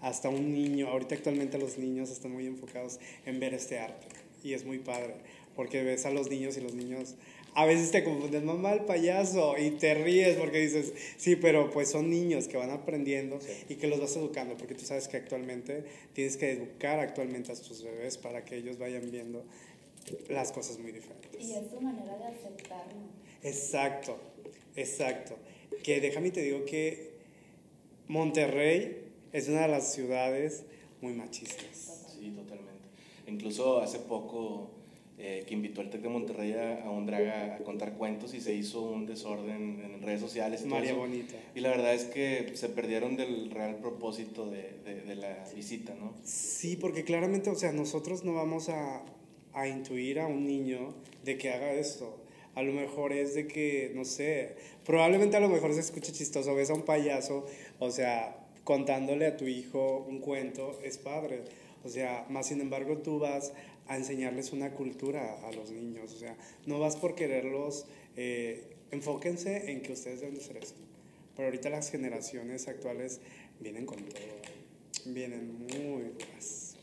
hasta 0.00 0.28
un 0.28 0.52
niño, 0.52 0.88
ahorita 0.88 1.14
actualmente 1.14 1.58
los 1.58 1.78
niños 1.78 2.10
están 2.10 2.32
muy 2.32 2.44
enfocados 2.44 2.98
en 3.24 3.38
ver 3.38 3.54
este 3.54 3.78
arte 3.78 4.08
y 4.42 4.54
es 4.54 4.64
muy 4.64 4.80
padre, 4.80 5.14
porque 5.54 5.84
ves 5.84 6.06
a 6.06 6.10
los 6.10 6.28
niños 6.28 6.56
y 6.56 6.60
los 6.60 6.74
niños 6.74 7.14
a 7.54 7.66
veces 7.66 7.90
te 7.92 8.02
confunden, 8.02 8.44
mamá 8.44 8.72
el 8.72 8.80
payaso, 8.84 9.56
y 9.58 9.70
te 9.72 9.94
ríes 9.94 10.36
porque 10.36 10.58
dices, 10.58 10.92
sí, 11.16 11.36
pero 11.36 11.70
pues 11.70 11.88
son 11.90 12.10
niños 12.10 12.48
que 12.48 12.56
van 12.56 12.70
aprendiendo 12.70 13.40
Sí. 13.40 13.52
y 13.68 13.74
que 13.76 13.86
los 13.86 14.00
vas 14.00 14.16
educando, 14.16 14.56
porque 14.56 14.74
tú 14.74 14.84
sabes 14.84 15.06
que 15.08 15.16
actualmente 15.16 15.84
tienes 16.14 16.36
que 16.36 16.50
educar 16.50 16.98
actualmente 16.98 17.52
a 17.52 17.54
tus 17.54 17.82
bebés 17.84 18.18
para 18.18 18.44
que 18.44 18.56
ellos 18.56 18.78
vayan 18.78 19.10
viendo 19.10 19.44
las 20.28 20.52
cosas 20.52 20.78
muy 20.78 20.92
diferentes. 20.92 21.40
Y 21.40 21.52
es 21.54 21.70
su 21.70 21.80
manera 21.80 22.16
de 22.18 22.24
aceptarlo. 22.24 22.94
Exacto, 23.42 24.18
exacto. 24.76 25.36
Que 25.82 26.00
déjame 26.00 26.30
te 26.30 26.42
digo 26.42 26.64
que 26.64 27.12
Monterrey 28.08 29.02
es 29.32 29.48
una 29.48 29.62
de 29.62 29.68
las 29.68 29.92
ciudades 29.92 30.64
muy 31.00 31.12
machistas. 31.12 32.06
Sí, 32.18 32.30
totalmente. 32.30 32.88
Incluso 33.26 33.80
hace 33.80 33.98
poco 33.98 34.70
eh, 35.18 35.44
que 35.46 35.54
invitó 35.54 35.80
el 35.80 35.90
TEC 35.90 36.02
de 36.02 36.08
Monterrey 36.08 36.52
a, 36.54 36.84
a 36.84 36.90
un 36.90 37.06
drag 37.06 37.26
a, 37.28 37.54
a 37.56 37.58
contar 37.58 37.94
cuentos 37.94 38.34
y 38.34 38.40
se 38.40 38.52
hizo 38.54 38.82
un 38.82 39.06
desorden 39.06 39.80
en 39.84 40.02
redes 40.02 40.20
sociales. 40.20 40.62
y 40.64 40.68
María. 40.68 40.94
Bonita. 40.94 41.36
Y 41.54 41.60
la 41.60 41.70
verdad 41.70 41.94
es 41.94 42.04
que 42.04 42.50
se 42.54 42.68
perdieron 42.68 43.16
del 43.16 43.50
real 43.50 43.76
propósito 43.76 44.50
de, 44.50 44.72
de- 44.84 45.02
de 45.02 45.14
la 45.16 45.44
visita, 45.54 45.94
¿no? 45.94 46.14
Sí, 46.24 46.76
porque 46.76 47.04
claramente, 47.04 47.50
o 47.50 47.54
sea, 47.54 47.72
nosotros 47.72 48.24
no 48.24 48.34
vamos 48.34 48.68
a, 48.68 49.02
a 49.52 49.68
intuir 49.68 50.18
a 50.20 50.26
un 50.26 50.46
niño 50.46 50.94
de 51.24 51.38
que 51.38 51.50
haga 51.50 51.72
esto. 51.72 52.20
A 52.56 52.62
lo 52.62 52.72
mejor 52.72 53.12
es 53.12 53.34
de 53.34 53.46
que, 53.48 53.92
no 53.94 54.04
sé, 54.04 54.56
probablemente 54.84 55.36
a 55.36 55.40
lo 55.40 55.48
mejor 55.48 55.74
se 55.74 55.80
escucha 55.80 56.12
chistoso, 56.12 56.54
ves 56.54 56.70
a 56.70 56.74
un 56.74 56.82
payaso, 56.82 57.46
o 57.78 57.90
sea, 57.90 58.36
contándole 58.64 59.26
a 59.26 59.36
tu 59.36 59.46
hijo 59.46 60.04
un 60.08 60.20
cuento, 60.20 60.78
es 60.84 60.98
padre. 60.98 61.42
O 61.84 61.88
sea, 61.88 62.24
más 62.30 62.46
sin 62.46 62.60
embargo 62.60 62.98
tú 62.98 63.18
vas 63.18 63.52
a 63.86 63.96
enseñarles 63.96 64.52
una 64.52 64.70
cultura 64.72 65.40
a 65.46 65.52
los 65.52 65.70
niños, 65.70 66.12
o 66.12 66.18
sea, 66.18 66.36
no 66.66 66.78
vas 66.78 66.96
por 66.96 67.14
quererlos, 67.14 67.86
eh, 68.16 68.64
enfóquense 68.90 69.70
en 69.70 69.82
que 69.82 69.92
ustedes 69.92 70.20
deben 70.20 70.34
de 70.36 70.40
hacer 70.40 70.56
esto. 70.56 70.80
Pero 71.36 71.48
ahorita 71.48 71.68
las 71.70 71.90
generaciones 71.90 72.68
actuales 72.68 73.20
vienen 73.60 73.86
con 73.86 73.98
todo, 73.98 74.20
vienen 75.06 75.66
muy 75.66 76.02
duras. 76.02 76.76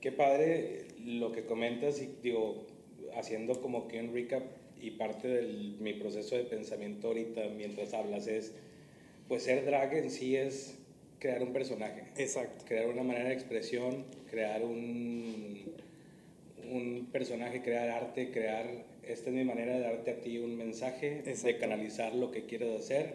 Qué 0.00 0.12
padre 0.12 0.86
lo 1.04 1.32
que 1.32 1.44
comentas 1.44 2.00
y 2.00 2.10
digo, 2.22 2.66
haciendo 3.16 3.60
como 3.60 3.88
que 3.88 4.00
un 4.00 4.12
recap 4.12 4.42
y 4.80 4.92
parte 4.92 5.28
de 5.28 5.42
mi 5.80 5.94
proceso 5.94 6.36
de 6.36 6.44
pensamiento 6.44 7.08
ahorita 7.08 7.48
mientras 7.56 7.94
hablas 7.94 8.26
es, 8.26 8.52
pues 9.28 9.44
ser 9.44 9.64
drag 9.64 9.94
en 9.94 10.10
sí 10.10 10.36
es 10.36 10.76
crear 11.18 11.42
un 11.42 11.52
personaje, 11.52 12.04
Exacto. 12.16 12.64
crear 12.66 12.88
una 12.88 13.02
manera 13.02 13.28
de 13.28 13.34
expresión, 13.34 14.04
crear 14.30 14.62
un, 14.62 15.65
un 16.70 17.08
personaje, 17.12 17.62
crear 17.62 17.88
arte, 17.90 18.30
crear, 18.30 18.66
esta 19.02 19.30
es 19.30 19.34
mi 19.36 19.44
manera 19.44 19.74
de 19.74 19.80
darte 19.80 20.10
a 20.12 20.20
ti 20.20 20.38
un 20.38 20.56
mensaje, 20.56 21.22
de 21.22 21.30
Exacto. 21.30 21.60
canalizar 21.60 22.14
lo 22.14 22.30
que 22.30 22.44
quieres 22.46 22.80
hacer 22.80 23.14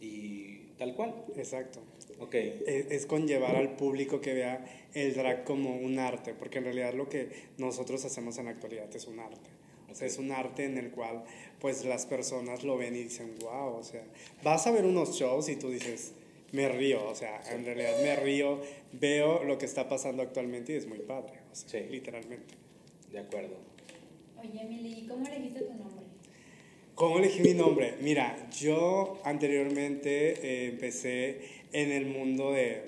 y 0.00 0.72
tal 0.78 0.94
cual. 0.94 1.14
Exacto. 1.36 1.80
Ok, 2.18 2.34
Es, 2.34 2.90
es 2.90 3.06
conllevar 3.06 3.56
al 3.56 3.76
público 3.76 4.20
que 4.20 4.34
vea 4.34 4.64
el 4.94 5.14
drag 5.14 5.44
como 5.44 5.76
un 5.76 5.98
arte, 5.98 6.34
porque 6.34 6.58
en 6.58 6.64
realidad 6.64 6.94
lo 6.94 7.08
que 7.08 7.28
nosotros 7.58 8.04
hacemos 8.04 8.38
en 8.38 8.46
la 8.46 8.50
actualidad 8.52 8.94
es 8.94 9.06
un 9.06 9.20
arte. 9.20 9.50
O 9.90 9.94
sea, 9.94 10.06
es 10.06 10.18
un 10.18 10.30
arte 10.30 10.64
en 10.64 10.78
el 10.78 10.90
cual 10.90 11.24
pues 11.60 11.84
las 11.84 12.06
personas 12.06 12.62
lo 12.62 12.76
ven 12.76 12.94
y 12.94 13.04
dicen, 13.04 13.34
wow, 13.40 13.74
o 13.74 13.82
sea, 13.82 14.04
vas 14.44 14.66
a 14.66 14.70
ver 14.70 14.84
unos 14.84 15.18
shows 15.18 15.48
y 15.48 15.56
tú 15.56 15.68
dices, 15.70 16.12
me 16.52 16.68
río, 16.68 17.08
o 17.08 17.14
sea, 17.14 17.40
en 17.52 17.64
realidad 17.64 18.00
me 18.02 18.14
río, 18.16 18.60
veo 18.92 19.42
lo 19.44 19.58
que 19.58 19.66
está 19.66 19.88
pasando 19.88 20.22
actualmente 20.22 20.72
y 20.72 20.76
es 20.76 20.86
muy 20.86 20.98
padre, 21.00 21.40
o 21.50 21.54
sea, 21.54 21.80
Sí. 21.80 21.86
literalmente. 21.90 22.54
De 23.12 23.18
acuerdo. 23.18 23.56
Oye, 24.38 24.62
Emily, 24.62 25.00
¿y 25.00 25.06
cómo 25.06 25.26
elegiste 25.26 25.60
tu 25.60 25.74
nombre? 25.74 26.06
¿Cómo 26.94 27.18
elegí 27.18 27.40
mi 27.40 27.54
nombre? 27.54 27.94
Mira, 28.00 28.48
yo 28.50 29.20
anteriormente 29.24 30.32
eh, 30.42 30.68
empecé 30.68 31.40
en 31.72 31.92
el 31.92 32.06
mundo 32.06 32.52
de, 32.52 32.82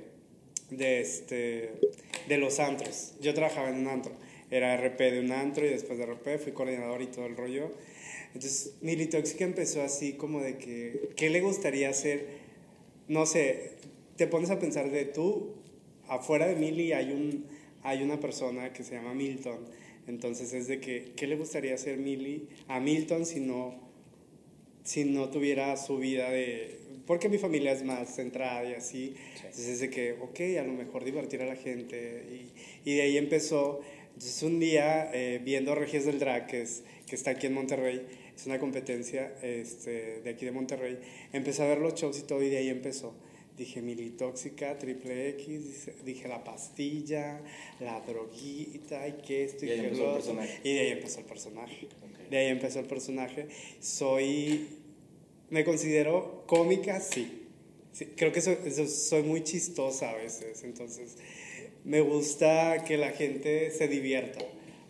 de, 0.70 1.00
este, 1.00 1.72
de 2.28 2.38
los 2.38 2.60
antros. 2.60 3.14
Yo 3.20 3.34
trabajaba 3.34 3.70
en 3.70 3.76
un 3.76 3.88
antro. 3.88 4.12
Era 4.50 4.76
RP 4.76 4.98
de 5.10 5.20
un 5.20 5.32
antro 5.32 5.64
y 5.64 5.70
después 5.70 5.98
de 5.98 6.04
RP 6.04 6.38
fui 6.38 6.52
coordinador 6.52 7.00
y 7.00 7.06
todo 7.06 7.26
el 7.26 7.36
rollo. 7.36 7.70
Entonces, 8.34 8.74
Militóxica 8.82 9.44
empezó 9.44 9.82
así 9.82 10.14
como 10.14 10.40
de 10.40 10.58
que, 10.58 11.10
¿qué 11.16 11.30
le 11.30 11.40
gustaría 11.40 11.88
hacer? 11.88 12.26
No 13.08 13.24
sé, 13.24 13.72
te 14.16 14.26
pones 14.26 14.50
a 14.50 14.58
pensar 14.58 14.90
de 14.90 15.04
tú, 15.06 15.54
afuera 16.08 16.46
de 16.46 16.56
Mili 16.56 16.92
hay, 16.92 17.12
un, 17.12 17.46
hay 17.82 18.02
una 18.02 18.20
persona 18.20 18.72
que 18.72 18.84
se 18.84 18.94
llama 18.94 19.14
Milton. 19.14 19.58
Entonces 20.06 20.52
es 20.52 20.66
de 20.66 20.80
que, 20.80 21.12
¿qué 21.16 21.26
le 21.26 21.36
gustaría 21.36 21.74
hacer 21.74 21.98
Mili 21.98 22.48
a 22.68 22.80
Milton 22.80 23.24
si 23.26 23.40
no, 23.40 23.74
si 24.84 25.04
no 25.04 25.30
tuviera 25.30 25.76
su 25.76 25.98
vida 25.98 26.30
de... 26.30 26.78
Porque 27.06 27.28
mi 27.28 27.38
familia 27.38 27.72
es 27.72 27.84
más 27.84 28.14
centrada 28.14 28.68
y 28.68 28.74
así. 28.74 29.14
Entonces 29.36 29.66
es 29.66 29.80
de 29.80 29.90
que, 29.90 30.12
ok, 30.12 30.40
a 30.60 30.62
lo 30.64 30.72
mejor 30.72 31.04
divertir 31.04 31.42
a 31.42 31.46
la 31.46 31.56
gente. 31.56 32.24
Y, 32.84 32.90
y 32.90 32.94
de 32.94 33.02
ahí 33.02 33.16
empezó. 33.16 33.80
Entonces 34.14 34.42
un 34.42 34.60
día, 34.60 35.10
eh, 35.12 35.40
viendo 35.42 35.74
Regias 35.74 36.04
del 36.04 36.18
Drag, 36.18 36.46
que, 36.46 36.62
es, 36.62 36.84
que 37.06 37.16
está 37.16 37.32
aquí 37.32 37.46
en 37.46 37.54
Monterrey, 37.54 38.06
es 38.36 38.46
una 38.46 38.58
competencia 38.58 39.32
este, 39.42 40.20
de 40.20 40.30
aquí 40.30 40.44
de 40.44 40.52
Monterrey. 40.52 40.98
Empecé 41.32 41.62
a 41.62 41.66
ver 41.66 41.78
los 41.78 41.94
shows 41.94 42.18
y 42.18 42.22
todo 42.22 42.42
y 42.42 42.50
de 42.50 42.58
ahí 42.58 42.68
empezó. 42.68 43.14
Dije 43.56 43.82
militóxica, 43.82 44.78
triple 44.78 45.28
X, 45.30 45.90
dije 46.04 46.26
la 46.26 46.42
pastilla, 46.42 47.42
la 47.80 48.00
droguita 48.00 49.06
y 49.06 49.12
que 49.22 49.44
esto 49.44 49.66
y, 49.66 49.72
y 49.72 49.76
que 49.76 49.90
lo 49.90 50.14
otro. 50.14 50.36
Y 50.64 50.72
de 50.72 50.80
ahí 50.80 50.90
empezó 50.92 51.20
el 51.20 51.26
personaje. 51.26 51.88
De 52.30 52.38
ahí 52.38 52.48
empezó 52.48 52.80
el 52.80 52.86
personaje. 52.86 53.48
Soy, 53.80 54.68
me 55.50 55.64
considero 55.64 56.44
cómica, 56.46 57.00
sí. 57.00 57.46
sí 57.92 58.06
creo 58.16 58.32
que 58.32 58.40
soy, 58.40 58.56
soy 58.88 59.22
muy 59.22 59.44
chistosa 59.44 60.10
a 60.10 60.14
veces, 60.14 60.64
entonces 60.64 61.16
me 61.84 62.00
gusta 62.00 62.84
que 62.84 62.96
la 62.96 63.10
gente 63.10 63.70
se 63.70 63.88
divierta. 63.88 64.40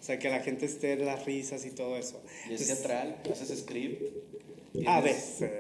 O 0.03 0.05
sea, 0.05 0.19
que 0.19 0.29
la 0.29 0.41
gente 0.41 0.67
esté 0.67 0.95
en 0.95 1.07
las 1.07 1.25
risas 1.27 1.65
y 1.65 1.71
todo 1.71 1.97
eso. 1.97 2.21
¿Y 2.51 2.55
es 2.55 2.67
teatral? 2.67 3.23
¿Haces 3.31 3.61
script? 3.61 4.03
A 4.87 5.01
veces, 5.03 5.51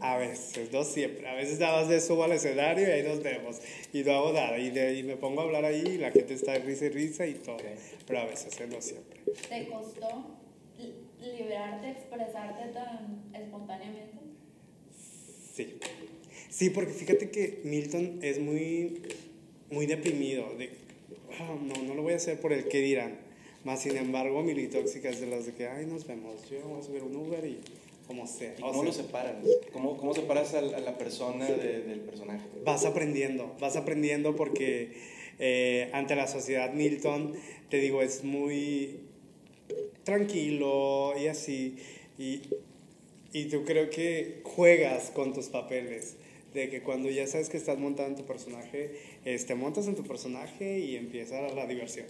a 0.00 0.16
veces, 0.16 0.72
no 0.72 0.82
siempre. 0.82 1.28
A 1.28 1.34
veces 1.34 1.58
nada 1.58 1.80
más 1.80 1.88
de 1.90 2.00
subo 2.00 2.24
al 2.24 2.32
escenario 2.32 2.88
y 2.88 2.90
ahí 2.90 3.02
nos 3.02 3.22
vemos. 3.22 3.58
Y 3.92 4.02
no 4.02 4.12
hago 4.12 4.32
nada. 4.32 4.58
Y, 4.58 4.70
de, 4.70 4.94
y 4.94 5.02
me 5.02 5.16
pongo 5.16 5.42
a 5.42 5.44
hablar 5.44 5.64
ahí 5.64 5.82
y 5.86 5.98
la 5.98 6.10
gente 6.10 6.34
está 6.34 6.56
en 6.56 6.64
risa 6.64 6.86
y 6.86 6.88
risa 6.88 7.26
y 7.26 7.34
todo. 7.34 7.58
Pero 8.06 8.20
a 8.20 8.24
veces, 8.24 8.58
no 8.68 8.80
siempre. 8.80 9.20
¿Te 9.48 9.68
costó 9.68 10.38
liberarte, 11.20 11.90
expresarte 11.90 12.72
tan 12.72 13.24
espontáneamente? 13.34 14.16
Sí. 15.54 15.78
Sí, 16.48 16.70
porque 16.70 16.92
fíjate 16.92 17.30
que 17.30 17.60
Milton 17.64 18.20
es 18.22 18.38
muy, 18.38 19.02
muy 19.70 19.86
deprimido. 19.86 20.54
De, 20.56 20.70
oh, 21.40 21.56
no, 21.62 21.82
no 21.82 21.94
lo 21.94 22.02
voy 22.02 22.14
a 22.14 22.16
hacer 22.16 22.40
por 22.40 22.54
el 22.54 22.68
que 22.68 22.80
dirán. 22.80 23.18
Más 23.64 23.82
sin 23.82 23.96
embargo, 23.96 24.42
Militóxica 24.42 25.10
es 25.10 25.20
de 25.20 25.26
las 25.26 25.44
de 25.44 25.52
que, 25.52 25.66
ay, 25.66 25.86
nos 25.86 26.06
vemos. 26.06 26.48
Yo 26.48 26.60
voy 26.60 26.80
a 26.80 26.84
subir 26.84 27.02
un 27.02 27.16
Uber 27.16 27.44
y 27.44 27.58
como 28.06 28.26
sea. 28.26 28.54
¿Y 28.56 28.62
¿Cómo 28.62 28.84
lo 28.84 28.92
separas? 28.92 29.36
¿Cómo, 29.72 29.96
cómo 29.96 30.14
separas 30.14 30.54
a, 30.54 30.60
la 30.62 30.98
persona 30.98 31.46
de, 31.46 31.82
del 31.82 32.00
personaje? 32.00 32.46
Vas 32.64 32.84
aprendiendo, 32.84 33.54
vas 33.60 33.76
aprendiendo 33.76 34.36
porque 34.36 34.92
eh, 35.38 35.90
ante 35.92 36.14
la 36.16 36.26
sociedad 36.26 36.72
Milton, 36.72 37.34
te 37.68 37.78
digo, 37.78 38.02
es 38.02 38.24
muy 38.24 39.00
tranquilo 40.04 41.14
y 41.18 41.26
así. 41.26 41.76
Y, 42.18 42.42
y 43.32 43.46
tú 43.46 43.64
creo 43.64 43.90
que 43.90 44.40
juegas 44.44 45.10
con 45.10 45.32
tus 45.32 45.46
papeles. 45.46 46.16
De 46.54 46.70
que 46.70 46.80
cuando 46.80 47.10
ya 47.10 47.26
sabes 47.26 47.50
que 47.50 47.58
estás 47.58 47.78
montando 47.78 48.22
tu 48.22 48.26
personaje, 48.26 48.92
te 49.24 49.54
montas 49.54 49.88
en 49.88 49.94
tu 49.94 50.04
personaje 50.04 50.78
y 50.78 50.96
empieza 50.96 51.42
la 51.52 51.66
diversión. 51.66 52.06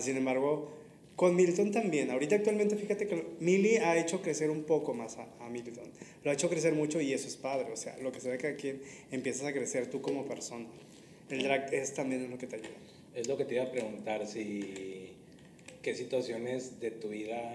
Sin 0.00 0.16
embargo, 0.16 0.72
con 1.16 1.36
Milton 1.36 1.70
también. 1.70 2.10
Ahorita 2.10 2.36
actualmente 2.36 2.76
fíjate 2.76 3.06
que 3.06 3.24
Milly 3.40 3.76
ha 3.76 3.96
hecho 3.96 4.20
crecer 4.20 4.50
un 4.50 4.64
poco 4.64 4.94
más 4.94 5.16
a, 5.18 5.48
Milton. 5.48 5.84
Lo 6.22 6.30
ha 6.30 6.34
hecho 6.34 6.48
crecer 6.48 6.74
mucho 6.74 7.00
y 7.00 7.12
eso 7.12 7.28
es 7.28 7.36
padre. 7.36 7.70
O 7.72 7.76
sea, 7.76 7.96
lo 7.98 8.12
que 8.12 8.20
se 8.20 8.30
ve 8.30 8.38
que 8.38 8.48
aquí 8.48 8.74
empiezas 9.10 9.46
a 9.46 9.52
crecer 9.52 9.88
tú 9.90 10.00
como 10.00 10.26
persona. 10.26 10.66
El 11.30 11.42
drag 11.42 11.72
es 11.72 11.94
también 11.94 12.30
lo 12.30 12.38
que 12.38 12.46
te 12.46 12.56
ayuda. 12.56 12.68
Es 13.14 13.28
lo 13.28 13.36
que 13.36 13.44
te 13.44 13.54
iba 13.54 13.64
a 13.64 13.70
preguntar, 13.70 14.26
si 14.26 15.12
qué 15.82 15.94
situaciones 15.94 16.80
de 16.80 16.90
tu 16.90 17.08
vida 17.08 17.54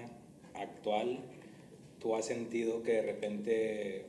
actual 0.53 1.19
tú 1.99 2.15
has 2.15 2.25
sentido 2.25 2.81
que 2.83 2.93
de 2.93 3.01
repente 3.01 4.05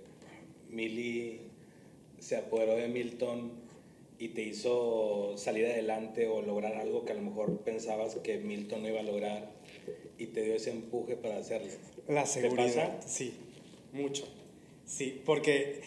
Milly 0.71 1.41
se 2.19 2.37
apoderó 2.37 2.77
de 2.77 2.89
Milton 2.89 3.51
y 4.21 4.29
te 4.29 4.43
hizo 4.43 5.33
salir 5.39 5.65
adelante 5.65 6.29
o 6.29 6.43
lograr 6.43 6.75
algo 6.75 7.07
que 7.07 7.13
a 7.13 7.15
lo 7.15 7.23
mejor 7.23 7.61
pensabas 7.61 8.17
que 8.17 8.37
Milton 8.37 8.83
no 8.83 8.89
iba 8.91 9.01
a 9.01 9.03
lograr 9.03 9.51
y 10.19 10.27
te 10.27 10.43
dio 10.43 10.55
ese 10.55 10.73
empuje 10.73 11.17
para 11.17 11.39
hacerlo. 11.39 11.73
La 12.07 12.27
seguridad, 12.27 13.01
sí, 13.07 13.33
mucho. 13.95 14.29
Sí, 14.85 15.23
porque 15.25 15.81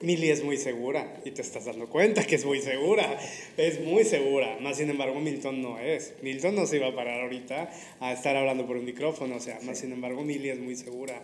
Milly 0.00 0.28
es 0.28 0.44
muy 0.44 0.58
segura 0.58 1.22
y 1.24 1.30
te 1.30 1.40
estás 1.40 1.64
dando 1.64 1.88
cuenta 1.88 2.26
que 2.26 2.34
es 2.34 2.44
muy 2.44 2.60
segura, 2.60 3.18
es 3.56 3.80
muy 3.80 4.04
segura, 4.04 4.58
más 4.60 4.76
sin 4.76 4.90
embargo 4.90 5.18
Milton 5.18 5.62
no 5.62 5.78
es. 5.78 6.12
Milton 6.20 6.56
no 6.56 6.66
se 6.66 6.76
iba 6.76 6.88
a 6.88 6.94
parar 6.94 7.22
ahorita 7.22 7.70
a 8.00 8.12
estar 8.12 8.36
hablando 8.36 8.66
por 8.66 8.76
un 8.76 8.84
micrófono, 8.84 9.36
o 9.36 9.40
sea, 9.40 9.60
más 9.62 9.78
sin 9.78 9.92
embargo 9.92 10.22
Milly 10.22 10.50
es 10.50 10.58
muy 10.58 10.76
segura. 10.76 11.22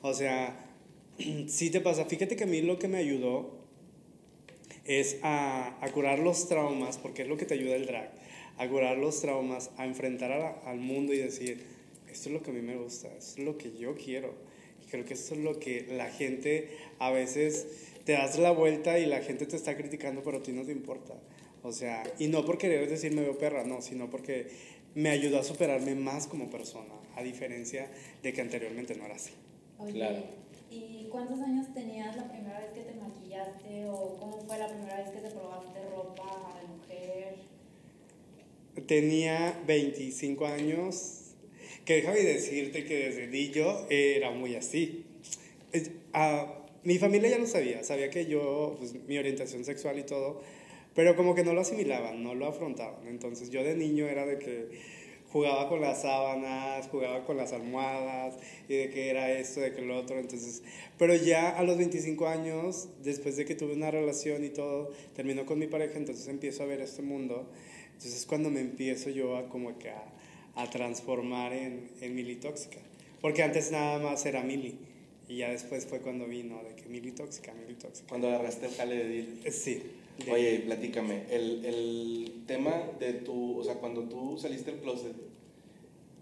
O 0.00 0.14
sea, 0.14 0.64
sí 1.48 1.70
te 1.70 1.80
pasa, 1.80 2.04
fíjate 2.04 2.36
que 2.36 2.44
a 2.44 2.46
mí 2.46 2.62
lo 2.62 2.78
que 2.78 2.86
me 2.86 2.98
ayudó 2.98 3.61
es 4.84 5.18
a, 5.22 5.76
curar 5.92 6.18
los 6.18 6.48
traumas, 6.48 6.98
porque 6.98 7.22
es 7.22 7.28
lo 7.28 7.36
que 7.36 7.44
te 7.44 7.54
ayuda 7.54 7.76
el 7.76 7.86
drag, 7.86 8.10
a 8.58 8.68
curar 8.68 8.98
los 8.98 9.20
traumas, 9.20 9.70
a 9.76 9.86
enfrentar 9.86 10.60
al 10.64 10.78
mundo 10.78 11.12
y 11.12 11.18
decir, 11.18 11.64
esto 12.10 12.28
es 12.28 12.34
lo 12.34 12.42
que 12.42 12.50
a 12.50 12.54
mí 12.54 12.62
me 12.62 12.76
gusta, 12.76 13.08
esto 13.08 13.40
es 13.40 13.44
lo 13.46 13.58
que 13.58 13.72
yo 13.76 13.94
quiero. 13.94 14.34
Y 14.82 14.90
creo 14.90 15.04
que 15.04 15.14
esto 15.14 15.34
es 15.34 15.40
lo 15.40 15.58
que 15.58 15.86
la 15.90 16.10
gente 16.10 16.68
a 16.98 17.10
veces 17.10 17.66
te 18.04 18.12
das 18.12 18.38
la 18.38 18.50
vuelta 18.50 18.98
y 18.98 19.06
la 19.06 19.20
gente 19.20 19.46
te 19.46 19.56
está 19.56 19.76
criticando, 19.76 20.22
pero 20.22 20.38
a 20.38 20.42
ti 20.42 20.52
no 20.52 20.64
te 20.64 20.72
importa. 20.72 21.14
O 21.62 21.72
sea, 21.72 22.02
y 22.18 22.26
no 22.26 22.44
por 22.44 22.58
querer 22.58 22.88
decir 22.90 23.14
me 23.14 23.22
veo 23.22 23.38
perra, 23.38 23.64
no, 23.64 23.80
sino 23.80 24.10
porque 24.10 24.48
me 24.94 25.10
ayudó 25.10 25.38
a 25.38 25.44
superarme 25.44 25.94
más 25.94 26.26
como 26.26 26.50
persona, 26.50 26.92
a 27.16 27.22
diferencia 27.22 27.90
de 28.22 28.32
que 28.32 28.40
anteriormente 28.40 28.94
no 28.96 29.04
era 29.06 29.14
así. 29.14 29.32
claro. 29.92 30.41
¿Y 30.72 31.06
cuántos 31.10 31.40
años 31.40 31.66
tenías 31.74 32.16
la 32.16 32.28
primera 32.30 32.58
vez 32.60 32.70
que 32.72 32.80
te 32.80 32.94
maquillaste 32.94 33.86
o 33.90 34.16
cómo 34.18 34.40
fue 34.46 34.58
la 34.58 34.68
primera 34.68 34.96
vez 34.96 35.10
que 35.10 35.20
te 35.20 35.30
probaste 35.30 35.80
ropa 35.90 36.58
de 36.60 36.68
mujer? 36.68 37.34
Tenía 38.86 39.60
25 39.66 40.46
años, 40.46 41.34
que 41.84 41.96
déjame 41.96 42.20
decirte 42.20 42.86
que 42.86 43.10
desde 43.10 43.26
niño 43.26 43.86
era 43.90 44.30
muy 44.30 44.54
así. 44.54 45.04
Ah, 46.14 46.64
mi 46.84 46.96
familia 46.98 47.28
ya 47.28 47.38
lo 47.38 47.46
sabía, 47.46 47.84
sabía 47.84 48.08
que 48.08 48.24
yo, 48.24 48.76
pues, 48.78 48.94
mi 49.06 49.18
orientación 49.18 49.64
sexual 49.64 49.98
y 49.98 50.04
todo, 50.04 50.40
pero 50.94 51.16
como 51.16 51.34
que 51.34 51.44
no 51.44 51.52
lo 51.52 51.60
asimilaban, 51.60 52.22
no 52.22 52.34
lo 52.34 52.46
afrontaban. 52.46 53.06
Entonces 53.08 53.50
yo 53.50 53.62
de 53.62 53.76
niño 53.76 54.06
era 54.06 54.24
de 54.24 54.38
que 54.38 54.68
jugaba 55.32 55.68
con 55.68 55.80
las 55.80 56.02
sábanas, 56.02 56.88
jugaba 56.88 57.24
con 57.24 57.36
las 57.36 57.52
almohadas 57.52 58.34
y 58.68 58.76
de 58.76 58.90
que 58.90 59.08
era 59.08 59.30
esto, 59.32 59.60
de 59.60 59.72
que 59.72 59.80
lo 59.80 59.96
otro. 59.96 60.18
Entonces, 60.18 60.62
pero 60.98 61.14
ya 61.14 61.50
a 61.50 61.62
los 61.62 61.78
25 61.78 62.28
años, 62.28 62.88
después 63.02 63.36
de 63.36 63.44
que 63.44 63.54
tuve 63.54 63.72
una 63.72 63.90
relación 63.90 64.44
y 64.44 64.50
todo, 64.50 64.92
terminó 65.16 65.46
con 65.46 65.58
mi 65.58 65.66
pareja, 65.66 65.96
entonces 65.96 66.28
empiezo 66.28 66.62
a 66.62 66.66
ver 66.66 66.80
este 66.80 67.02
mundo. 67.02 67.48
Entonces 67.86 68.20
es 68.20 68.26
cuando 68.26 68.50
me 68.50 68.60
empiezo 68.60 69.10
yo 69.10 69.36
a 69.36 69.48
como 69.48 69.78
que 69.78 69.90
a, 69.90 70.04
a 70.54 70.68
transformar 70.68 71.52
en, 71.52 71.88
en 72.00 72.14
Mili 72.14 72.36
Tóxica. 72.36 72.78
Porque 73.20 73.42
antes 73.42 73.70
nada 73.70 73.98
más 73.98 74.26
era 74.26 74.42
Mili. 74.42 74.76
Y 75.28 75.38
ya 75.38 75.50
después 75.50 75.86
fue 75.86 76.00
cuando 76.00 76.26
vino 76.26 76.62
de 76.62 76.74
que 76.74 76.88
Mili 76.88 77.12
Tóxica, 77.12 77.54
Mili 77.54 77.74
Tóxica. 77.74 78.08
Cuando 78.08 78.28
agarraste 78.28 78.66
el 78.66 78.74
jale 78.74 78.96
de 78.96 79.08
Dil. 79.08 79.52
Sí. 79.52 79.82
Oye, 80.30 80.60
platícame, 80.60 81.24
el, 81.30 81.64
el, 81.64 82.32
tema 82.46 82.82
de 82.98 83.14
tu, 83.14 83.58
o 83.58 83.64
sea, 83.64 83.76
cuando 83.76 84.02
tú 84.02 84.36
saliste 84.38 84.72
del 84.72 84.80
closet, 84.80 85.14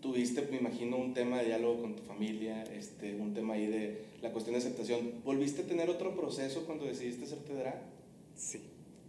tuviste, 0.01 0.43
me 0.51 0.59
imagino, 0.59 0.97
un 0.97 1.13
tema 1.13 1.39
de 1.39 1.47
diálogo 1.47 1.83
con 1.83 1.97
tu 1.97 2.03
familia, 2.03 2.63
este, 2.75 3.15
un 3.15 3.35
tema 3.35 3.55
ahí 3.55 3.67
de 3.67 4.03
la 4.23 4.31
cuestión 4.31 4.55
de 4.55 4.59
aceptación. 4.59 5.15
¿Volviste 5.25 5.63
a 5.63 5.67
tener 5.67 5.91
otro 5.91 6.15
proceso 6.15 6.65
cuando 6.67 6.87
decidiste 6.87 7.25
hacerte 7.25 7.55
drag? 7.55 7.83
Sí. 8.37 8.61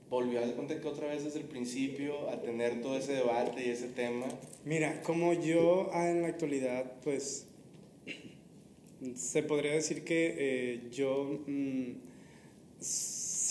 ¿Volvió 0.09 0.43
a 0.43 0.47
cuenta 0.47 0.79
que 0.79 0.87
otra 0.87 1.07
vez 1.07 1.23
desde 1.23 1.39
el 1.39 1.45
principio 1.45 2.29
a 2.29 2.41
tener 2.41 2.81
todo 2.81 2.97
ese 2.97 3.13
debate 3.13 3.65
y 3.65 3.69
ese 3.69 3.87
tema? 3.87 4.25
Mira, 4.65 5.01
como 5.03 5.33
yo 5.33 5.89
ah, 5.93 6.09
en 6.09 6.23
la 6.23 6.29
actualidad, 6.29 6.99
pues, 7.03 7.47
se 9.15 9.43
podría 9.43 9.73
decir 9.73 10.03
que 10.03 10.35
eh, 10.37 10.89
yo... 10.91 11.39
Mmm, 11.47 11.91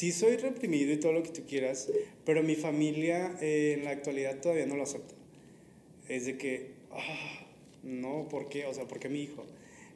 sí 0.00 0.12
soy 0.12 0.38
reprimido 0.38 0.94
y 0.94 0.96
todo 0.96 1.12
lo 1.12 1.22
que 1.22 1.28
tú 1.28 1.42
quieras, 1.46 1.90
pero 2.24 2.42
mi 2.42 2.54
familia 2.54 3.36
eh, 3.42 3.74
en 3.76 3.84
la 3.84 3.90
actualidad 3.90 4.40
todavía 4.40 4.64
no 4.64 4.74
lo 4.74 4.84
acepta. 4.84 5.14
Es 6.08 6.24
de 6.24 6.38
que, 6.38 6.70
ah, 6.90 7.46
no, 7.82 8.26
¿por 8.30 8.48
qué? 8.48 8.64
O 8.64 8.72
sea, 8.72 8.88
¿por 8.88 8.98
qué 8.98 9.10
mi 9.10 9.24
hijo? 9.24 9.44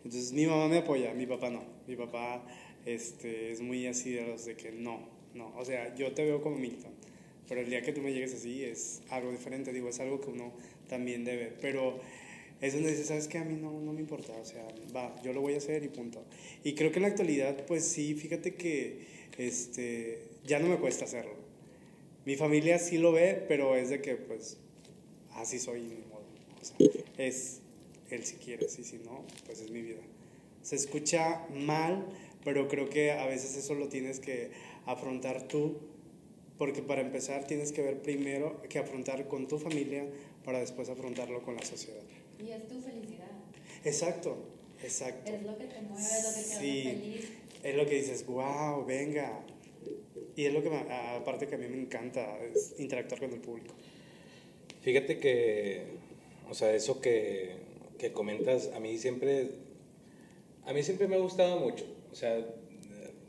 Entonces 0.04 0.34
mi 0.34 0.44
mamá 0.44 0.68
me 0.68 0.76
apoya, 0.76 1.14
mi 1.14 1.24
papá 1.24 1.48
no. 1.48 1.64
Mi 1.86 1.96
papá 1.96 2.44
este, 2.84 3.50
es 3.50 3.62
muy 3.62 3.86
así 3.86 4.12
de 4.12 4.26
los 4.26 4.44
de 4.44 4.56
que 4.56 4.72
no, 4.72 5.08
no. 5.32 5.54
O 5.56 5.64
sea, 5.64 5.94
yo 5.94 6.12
te 6.12 6.22
veo 6.22 6.42
como 6.42 6.58
Milton, 6.58 6.92
pero 7.48 7.62
el 7.62 7.70
día 7.70 7.80
que 7.80 7.94
tú 7.94 8.02
me 8.02 8.12
llegues 8.12 8.34
así 8.34 8.62
es 8.62 9.00
algo 9.08 9.30
diferente, 9.30 9.72
digo, 9.72 9.88
es 9.88 10.00
algo 10.00 10.20
que 10.20 10.28
uno 10.28 10.52
también 10.86 11.24
debe. 11.24 11.50
Pero 11.62 11.98
es 12.60 12.74
donde 12.74 12.90
dices, 12.90 13.06
¿sabes 13.06 13.26
qué? 13.26 13.38
A 13.38 13.44
mí 13.44 13.56
no, 13.58 13.80
no 13.80 13.94
me 13.94 14.00
importa, 14.00 14.34
o 14.34 14.44
sea, 14.44 14.68
va, 14.94 15.18
yo 15.22 15.32
lo 15.32 15.40
voy 15.40 15.54
a 15.54 15.56
hacer 15.56 15.82
y 15.82 15.88
punto. 15.88 16.22
Y 16.62 16.74
creo 16.74 16.92
que 16.92 16.98
en 16.98 17.04
la 17.04 17.08
actualidad, 17.08 17.64
pues 17.64 17.84
sí, 17.84 18.14
fíjate 18.14 18.52
que 18.52 19.13
este, 19.38 20.22
ya 20.44 20.58
no 20.58 20.68
me 20.68 20.76
cuesta 20.78 21.04
hacerlo. 21.04 21.34
Mi 22.24 22.36
familia 22.36 22.78
sí 22.78 22.98
lo 22.98 23.12
ve, 23.12 23.44
pero 23.48 23.76
es 23.76 23.90
de 23.90 24.00
que, 24.00 24.16
pues, 24.16 24.56
así 25.32 25.58
soy, 25.58 25.98
o 26.60 26.64
sea, 26.64 26.76
es 27.18 27.60
él 28.10 28.24
si 28.24 28.36
quiere, 28.36 28.66
y 28.66 28.84
si 28.84 28.96
no, 28.98 29.24
pues 29.46 29.60
es 29.60 29.70
mi 29.70 29.82
vida. 29.82 30.00
Se 30.62 30.76
escucha 30.76 31.46
mal, 31.50 32.06
pero 32.44 32.68
creo 32.68 32.88
que 32.88 33.12
a 33.12 33.26
veces 33.26 33.56
eso 33.56 33.74
lo 33.74 33.88
tienes 33.88 34.20
que 34.20 34.50
afrontar 34.86 35.48
tú, 35.48 35.78
porque 36.56 36.82
para 36.82 37.00
empezar 37.00 37.46
tienes 37.46 37.72
que 37.72 37.82
ver 37.82 38.00
primero 38.00 38.62
que 38.68 38.78
afrontar 38.78 39.26
con 39.28 39.48
tu 39.48 39.58
familia 39.58 40.06
para 40.44 40.60
después 40.60 40.88
afrontarlo 40.88 41.42
con 41.42 41.56
la 41.56 41.64
sociedad. 41.64 42.02
Y 42.38 42.50
es 42.50 42.66
tu 42.68 42.80
felicidad. 42.80 43.30
Exacto, 43.84 44.36
Exacto. 44.82 45.32
Es 45.32 45.42
lo 45.42 45.56
que 45.56 45.64
te 45.64 45.80
mueve, 45.80 46.04
es 46.06 46.24
lo 46.24 46.28
que 46.30 46.36
te 46.36 46.42
Sí. 46.44 46.80
hace 46.80 46.82
feliz. 46.90 47.28
Es 47.64 47.74
lo 47.74 47.86
que 47.86 47.96
dices, 47.96 48.26
wow, 48.26 48.84
venga. 48.86 49.40
Y 50.36 50.44
es 50.44 50.52
lo 50.52 50.62
que, 50.62 50.70
me- 50.70 50.92
aparte 50.92 51.46
que 51.48 51.54
a 51.54 51.58
mí 51.58 51.66
me 51.68 51.80
encanta, 51.80 52.38
es 52.44 52.74
interactuar 52.78 53.20
con 53.20 53.32
el 53.32 53.40
público. 53.40 53.74
Fíjate 54.82 55.18
que, 55.18 55.84
o 56.50 56.54
sea, 56.54 56.74
eso 56.74 57.00
que, 57.00 57.52
que 57.98 58.12
comentas, 58.12 58.70
a 58.74 58.80
mí 58.80 58.98
siempre, 58.98 59.48
a 60.66 60.72
mí 60.72 60.82
siempre 60.82 61.08
me 61.08 61.16
ha 61.16 61.20
gustado 61.20 61.58
mucho. 61.58 61.86
O 62.12 62.14
sea, 62.14 62.44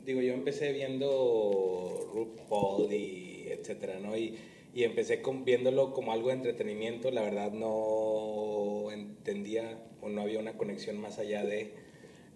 digo, 0.04 0.20
yo 0.20 0.34
empecé 0.34 0.72
viendo 0.72 2.10
RuPaul 2.12 2.92
y 2.92 3.48
etcétera, 3.48 3.98
¿no? 4.00 4.16
Y, 4.18 4.36
y 4.74 4.84
empecé 4.84 5.22
con, 5.22 5.44
viéndolo 5.46 5.94
como 5.94 6.12
algo 6.12 6.28
de 6.28 6.34
entretenimiento, 6.34 7.10
la 7.10 7.22
verdad 7.22 7.52
no 7.52 8.90
entendía 8.92 9.82
o 10.02 10.10
no 10.10 10.20
había 10.20 10.40
una 10.40 10.58
conexión 10.58 10.98
más 11.00 11.18
allá 11.18 11.42
de... 11.44 11.72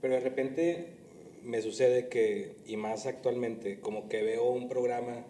Pero 0.01 0.15
de 0.15 0.21
repente 0.21 0.87
me 1.43 1.63
sucede 1.63 2.09
que, 2.09 2.57
y 2.67 2.77
más 2.77 3.07
actualmente, 3.07 3.81
como 3.81 4.09
que 4.09 4.23
veo 4.23 4.51
un 4.51 4.69
programa 4.69 5.25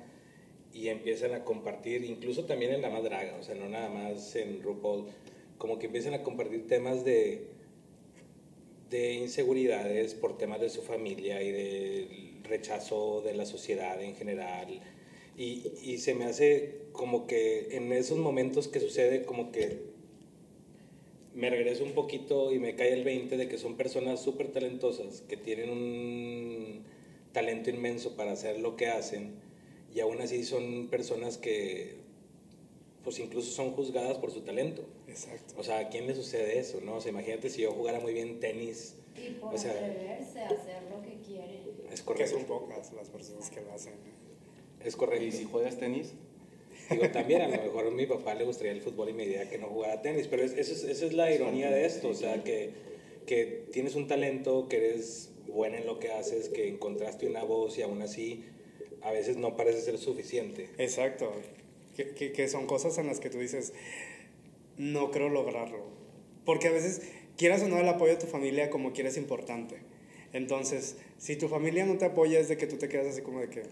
y 0.72 0.88
empiezan 0.88 1.34
a 1.34 1.44
compartir, 1.44 2.04
incluso 2.04 2.44
también 2.44 2.72
en 2.72 2.82
La 2.82 2.90
Más 2.90 3.02
Draga, 3.02 3.36
o 3.38 3.42
sea, 3.42 3.54
no 3.54 3.68
nada 3.68 3.88
más 3.88 4.36
en 4.36 4.62
RuPaul, 4.62 5.06
como 5.58 5.78
que 5.78 5.86
empiezan 5.86 6.14
a 6.14 6.22
compartir 6.22 6.66
temas 6.66 7.04
de, 7.04 7.48
de 8.88 9.14
inseguridades 9.14 10.14
por 10.14 10.38
temas 10.38 10.60
de 10.60 10.70
su 10.70 10.82
familia 10.82 11.42
y 11.42 11.52
del 11.52 12.40
rechazo 12.44 13.22
de 13.22 13.34
la 13.34 13.46
sociedad 13.46 14.00
en 14.02 14.14
general. 14.16 14.80
Y, 15.36 15.72
y 15.82 15.98
se 15.98 16.14
me 16.14 16.26
hace 16.26 16.82
como 16.92 17.26
que 17.26 17.76
en 17.76 17.92
esos 17.92 18.18
momentos 18.18 18.68
que 18.68 18.80
sucede, 18.80 19.24
como 19.24 19.52
que 19.52 19.89
me 21.34 21.48
regreso 21.50 21.84
un 21.84 21.92
poquito 21.92 22.52
y 22.52 22.58
me 22.58 22.74
cae 22.74 22.92
el 22.92 23.04
20 23.04 23.36
de 23.36 23.48
que 23.48 23.58
son 23.58 23.76
personas 23.76 24.20
súper 24.22 24.48
talentosas, 24.52 25.22
que 25.28 25.36
tienen 25.36 25.70
un 25.70 26.82
talento 27.32 27.70
inmenso 27.70 28.16
para 28.16 28.32
hacer 28.32 28.58
lo 28.58 28.76
que 28.76 28.88
hacen 28.88 29.34
y 29.94 30.00
aún 30.00 30.20
así 30.20 30.42
son 30.44 30.88
personas 30.88 31.38
que 31.38 31.98
pues 33.04 33.18
incluso 33.18 33.50
son 33.52 33.70
juzgadas 33.72 34.18
por 34.18 34.30
su 34.30 34.42
talento. 34.42 34.84
Exacto. 35.08 35.54
O 35.56 35.62
sea, 35.64 35.78
¿a 35.78 35.88
quién 35.88 36.06
le 36.06 36.14
sucede 36.14 36.58
eso? 36.58 36.80
No? 36.82 36.96
O 36.96 37.00
sea, 37.00 37.10
imagínate 37.12 37.48
si 37.48 37.62
yo 37.62 37.72
jugara 37.72 37.98
muy 38.00 38.12
bien 38.12 38.40
tenis, 38.40 38.96
Y 39.16 39.30
por 39.34 39.54
O 39.54 39.58
sea- 39.58 39.72
atreverse 39.72 40.40
a 40.40 40.46
hacer 40.48 40.82
lo 40.90 41.00
que 41.02 41.18
quieren. 41.26 41.60
es 41.90 42.00
Que 42.00 42.06
correcto. 42.06 42.36
son 42.36 42.44
pocas 42.46 42.92
las 42.92 43.08
personas 43.08 43.50
que 43.50 43.60
lo 43.62 43.72
hacen. 43.72 43.94
Es 44.84 44.94
¿Y 44.94 44.96
correcto. 44.96 45.36
si 45.36 45.44
juegas 45.44 45.78
tenis? 45.78 46.12
Digo, 46.90 47.08
también 47.10 47.42
a 47.42 47.48
lo 47.48 47.62
mejor 47.62 47.86
a 47.86 47.90
mi 47.90 48.06
papá 48.06 48.34
le 48.34 48.44
gustaría 48.44 48.72
el 48.72 48.80
fútbol 48.80 49.10
y 49.10 49.12
me 49.12 49.24
diría 49.24 49.48
que 49.48 49.58
no 49.58 49.68
jugara 49.68 50.02
tenis, 50.02 50.26
pero 50.28 50.42
es- 50.42 50.52
eso 50.52 50.72
es- 50.72 50.84
esa 50.84 51.06
es 51.06 51.12
la 51.12 51.32
ironía 51.32 51.70
de 51.70 51.86
esto, 51.86 52.08
o 52.08 52.14
sea, 52.14 52.42
que, 52.42 52.70
que 53.26 53.64
tienes 53.72 53.94
un 53.94 54.08
talento, 54.08 54.66
que 54.68 54.76
eres 54.78 55.30
buena 55.46 55.78
en 55.78 55.86
lo 55.86 55.98
que 55.98 56.10
haces, 56.12 56.48
que 56.48 56.68
encontraste 56.68 57.26
una 57.26 57.44
voz 57.44 57.78
y 57.78 57.82
aún 57.82 58.02
así 58.02 58.44
a 59.02 59.12
veces 59.12 59.36
no 59.36 59.56
parece 59.56 59.80
ser 59.80 59.98
suficiente. 59.98 60.68
Exacto. 60.78 61.32
Que, 61.96 62.10
que, 62.14 62.32
que 62.32 62.48
son 62.48 62.66
cosas 62.66 62.98
en 62.98 63.06
las 63.06 63.20
que 63.20 63.30
tú 63.30 63.38
dices, 63.38 63.72
no 64.76 65.10
creo 65.10 65.28
lograrlo. 65.28 65.84
Porque 66.44 66.68
a 66.68 66.70
veces, 66.72 67.02
quieras 67.36 67.62
o 67.62 67.68
no 67.68 67.78
el 67.78 67.88
apoyo 67.88 68.12
de 68.12 68.18
tu 68.20 68.26
familia, 68.26 68.70
como 68.70 68.92
quieres, 68.92 69.16
importante. 69.16 69.76
Entonces, 70.32 70.96
si 71.18 71.36
tu 71.36 71.48
familia 71.48 71.84
no 71.86 71.98
te 71.98 72.04
apoya, 72.04 72.38
es 72.38 72.48
de 72.48 72.56
que 72.56 72.66
tú 72.66 72.76
te 72.76 72.88
quedas 72.88 73.06
así 73.08 73.22
como 73.22 73.40
de 73.40 73.48
que, 73.50 73.62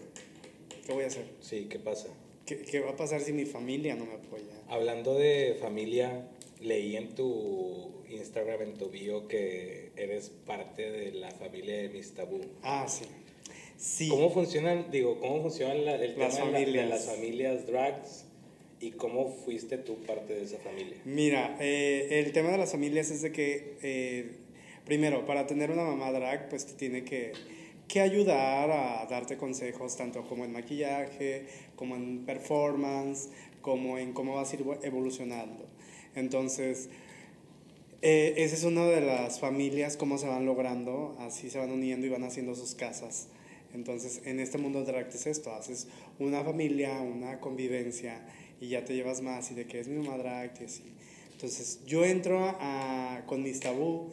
¿qué 0.85 0.93
voy 0.93 1.03
a 1.03 1.07
hacer? 1.07 1.25
Sí, 1.41 1.67
¿qué 1.69 1.79
pasa? 1.79 2.07
¿Qué, 2.49 2.57
qué 2.61 2.79
va 2.79 2.89
a 2.91 2.95
pasar 2.95 3.21
si 3.21 3.31
mi 3.31 3.45
familia 3.45 3.93
no 3.93 4.05
me 4.07 4.13
apoya? 4.13 4.43
Hablando 4.69 5.13
de 5.13 5.55
familia, 5.61 6.27
leí 6.59 6.95
en 6.97 7.13
tu 7.13 8.03
Instagram, 8.09 8.63
en 8.63 8.73
tu 8.73 8.89
bio, 8.89 9.27
que 9.27 9.91
eres 9.95 10.31
parte 10.47 10.89
de 10.89 11.11
la 11.11 11.29
familia 11.29 11.77
de 11.77 11.89
Miss 11.89 12.15
Tabú. 12.15 12.41
Ah, 12.63 12.87
sí. 12.89 13.05
Sí. 13.77 14.09
¿Cómo 14.09 14.31
funcionan, 14.31 14.89
digo, 14.89 15.19
cómo 15.19 15.43
funcionan 15.43 15.85
la- 15.85 15.95
el 16.03 16.17
Las 16.17 16.35
tema 16.37 16.47
de 16.47 16.51
la- 16.53 16.59
de 16.59 16.65
familias. 16.65 16.89
las 16.89 17.05
familias 17.05 17.67
drags 17.67 18.25
y 18.81 18.91
cómo 18.91 19.29
fuiste 19.29 19.77
tú 19.77 19.97
parte 20.07 20.33
de 20.33 20.43
esa 20.43 20.57
familia? 20.57 20.97
Mira, 21.05 21.55
eh, 21.61 22.07
el 22.25 22.31
tema 22.31 22.49
de 22.49 22.57
las 22.57 22.71
familias 22.71 23.11
es 23.11 23.21
de 23.21 23.31
que, 23.31 23.75
eh, 23.83 24.31
primero, 24.85 25.27
para 25.27 25.45
tener 25.45 25.69
una 25.69 25.83
mamá 25.83 26.11
drag, 26.11 26.49
pues 26.49 26.65
te 26.65 26.73
tiene 26.73 27.03
que, 27.05 27.31
que 27.89 27.99
ayudar 27.99 28.71
a 28.71 29.05
darte 29.07 29.35
consejos, 29.35 29.97
tanto 29.97 30.25
como 30.27 30.45
en 30.45 30.53
maquillaje, 30.53 31.47
como 31.75 31.95
en 31.95 32.23
performance, 32.25 33.29
como 33.61 33.97
en 33.97 34.13
cómo 34.13 34.35
vas 34.35 34.53
a 34.53 34.55
ir 34.55 34.65
evolucionando. 34.83 35.65
Entonces, 36.15 36.89
eh, 38.01 38.35
esa 38.37 38.55
es 38.55 38.63
una 38.63 38.85
de 38.85 39.01
las 39.01 39.41
familias, 39.41 39.97
cómo 39.97 40.17
se 40.17 40.27
van 40.27 40.45
logrando, 40.45 41.17
así 41.19 41.49
se 41.49 41.59
van 41.59 41.71
uniendo 41.71 42.05
y 42.05 42.09
van 42.09 42.23
haciendo 42.23 42.55
sus 42.55 42.75
casas. 42.75 43.27
Entonces, 43.73 44.21
en 44.23 44.39
este 44.39 44.57
mundo 44.57 44.83
drag 44.83 45.09
es 45.09 45.27
esto, 45.27 45.51
haces 45.53 45.87
una 46.17 46.43
familia, 46.43 47.01
una 47.01 47.39
convivencia 47.39 48.25
y 48.61 48.69
ya 48.69 48.85
te 48.85 48.95
llevas 48.95 49.21
más 49.21 49.51
y 49.51 49.55
de 49.55 49.67
que 49.67 49.79
es 49.79 49.87
mi 49.87 49.97
mamá 49.97 50.17
drag 50.17 50.53
y 50.61 50.63
así. 50.65 50.83
Entonces, 51.33 51.81
yo 51.85 52.05
entro 52.05 52.39
a, 52.59 53.23
con 53.25 53.43
Mis 53.43 53.59
Tabú 53.59 54.11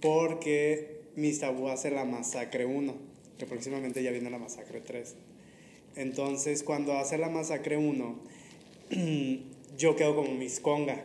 porque 0.00 1.02
Mis 1.16 1.40
Tabú 1.40 1.68
hace 1.68 1.90
la 1.90 2.04
Masacre 2.04 2.66
1, 2.66 3.09
que 3.40 3.46
próximamente 3.46 4.02
ya 4.02 4.10
viene 4.10 4.30
la 4.30 4.38
Masacre 4.38 4.80
3. 4.80 5.14
Entonces, 5.96 6.62
cuando 6.62 6.98
hace 6.98 7.18
la 7.18 7.30
Masacre 7.30 7.76
1, 7.78 8.18
yo 9.78 9.96
quedo 9.96 10.14
como 10.14 10.34
Miss 10.34 10.60
Conga. 10.60 11.02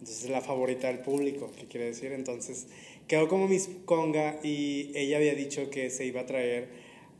Entonces, 0.00 0.30
la 0.30 0.40
favorita 0.40 0.88
del 0.88 1.00
público, 1.00 1.52
¿qué 1.58 1.66
quiere 1.66 1.86
decir? 1.86 2.12
Entonces, 2.12 2.66
quedó 3.06 3.28
como 3.28 3.46
Miss 3.46 3.68
Conga 3.84 4.40
y 4.42 4.90
ella 4.94 5.18
había 5.18 5.34
dicho 5.34 5.70
que 5.70 5.90
se 5.90 6.06
iba 6.06 6.22
a 6.22 6.26
traer 6.26 6.68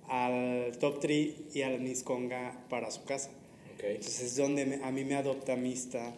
al 0.09 0.77
Top 0.79 1.01
3 1.01 1.35
y 1.55 1.63
al 1.63 1.81
Miss 1.81 2.03
Conga 2.03 2.65
para 2.69 2.91
su 2.91 3.05
casa. 3.05 3.31
Ok. 3.75 3.85
Entonces 3.85 4.23
es 4.23 4.37
donde 4.37 4.81
a 4.83 4.91
mí 4.91 5.05
me 5.05 5.17
adopta 5.17 5.55
Mista 5.57 6.15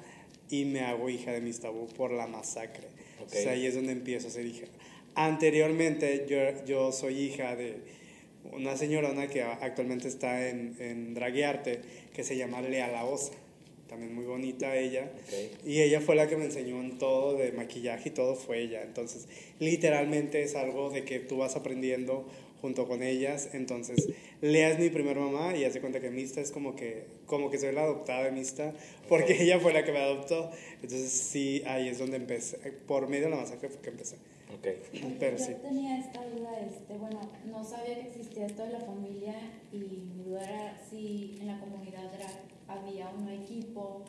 y 0.48 0.64
me 0.64 0.81
hago 0.81 1.11
hija 1.11 1.33
de 1.33 1.40
Mis 1.40 1.61
Tabú 1.61 1.88
por 1.88 2.12
la 2.12 2.27
masacre. 2.27 2.87
Ok. 2.87 3.24
Entonces 3.24 3.46
ahí 3.46 3.66
es 3.66 3.74
donde 3.74 3.92
empiezo 3.92 4.29
a 4.29 4.31
ser 4.31 4.46
hija. 4.46 4.66
Anteriormente 5.14 6.27
yo, 6.29 6.64
yo 6.64 6.92
soy 6.92 7.18
hija 7.18 7.57
de 7.57 7.97
una 8.52 8.76
señorona 8.76 9.28
que 9.28 9.42
actualmente 9.42 10.08
está 10.08 10.48
en, 10.48 10.76
en 10.80 11.14
Draguearte, 11.14 11.80
que 12.12 12.24
se 12.24 12.37
llama 12.37 12.61
Lea 12.62 12.88
La 12.88 13.04
Osa. 13.04 13.32
También 13.88 14.14
muy 14.14 14.26
bonita 14.26 14.76
ella. 14.76 15.11
Y 15.64 15.80
ella 15.80 16.00
fue 16.00 16.14
la 16.14 16.28
que 16.28 16.37
me 16.37 16.44
enseñó 16.44 16.78
en 16.80 16.98
todo 16.98 17.37
de 17.37 17.52
maquillaje 17.52 18.11
y 18.11 18.12
todo 18.12 18.37
fue 18.37 18.61
ella. 18.61 18.82
Entonces, 18.82 19.26
literalmente 19.58 20.42
es 20.42 20.54
algo 20.54 20.90
de 20.90 21.04
que 21.04 21.20
tú 21.20 21.38
vas 21.38 21.56
aprendiendo 21.56 22.26
junto 22.61 22.87
con 22.87 23.02
ellas. 23.02 23.50
Entonces, 23.54 24.08
Lea 24.42 24.70
es 24.70 24.78
mi 24.78 24.90
primer 24.90 25.16
mamá 25.16 25.56
y 25.56 25.64
hace 25.64 25.80
cuenta 25.80 26.00
que 26.00 26.11
Mista 26.11 26.42
es 26.42 26.50
como 26.50 26.76
que, 26.76 27.04
como 27.24 27.50
que 27.50 27.58
soy 27.58 27.72
la 27.72 27.82
adoptada 27.84 28.24
de 28.24 28.32
Mista, 28.32 28.74
porque 29.08 29.42
ella 29.42 29.58
fue 29.58 29.72
la 29.72 29.84
que 29.84 29.92
me 29.92 30.00
adoptó. 30.00 30.50
Entonces, 30.82 31.11
sí, 31.11 31.62
ahí 31.66 31.88
es 31.88 31.98
donde 31.98 32.18
empecé. 32.18 32.58
Por 32.87 33.08
medio 33.08 33.24
de 33.24 33.30
la 33.30 33.37
masacre 33.37 33.70
fue 33.70 33.80
que 33.80 33.88
empecé. 33.88 34.16
Pero 35.20 35.37
yo 35.37 35.44
sí. 35.44 35.54
tenía 35.62 35.98
esta 35.98 36.24
duda, 36.24 36.58
este, 36.61 36.96
bueno, 36.96 37.20
no 37.46 37.62
sabía 37.64 37.94
que 37.96 38.08
existía 38.08 38.46
esto 38.46 38.64
de 38.64 38.70
la 38.72 38.80
familia 38.80 39.34
y 39.72 39.78
mi 39.78 40.22
duda 40.24 40.42
era 40.42 40.78
si 40.78 41.37
en 41.40 41.46
la 41.48 41.61
comunidad 41.61 42.11
drag 42.12 42.30
había 42.66 43.08
un 43.11 43.28
equipo 43.28 44.04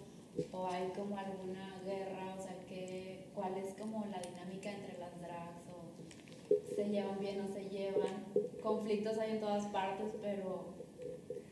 o 0.52 0.67
hay 0.67 0.89
como 0.95 1.17
alguna 1.17 1.82
guerra, 1.86 2.36
o 2.38 2.41
sea, 2.41 2.56
que, 2.67 3.28
cuál 3.36 3.58
es 3.58 3.73
como 3.73 4.06
la 4.06 4.19
dinámica 4.21 4.71
entre 4.71 4.97
las 4.97 5.19
drags 5.19 5.62
o 5.69 6.75
se 6.75 6.89
llevan 6.89 7.19
bien 7.19 7.41
o 7.41 7.47
se 7.54 7.65
llevan. 7.69 8.25
Conflictos 8.63 9.17
hay 9.17 9.32
en 9.32 9.39
todas 9.41 9.65
partes, 9.67 10.13
pero 10.21 10.73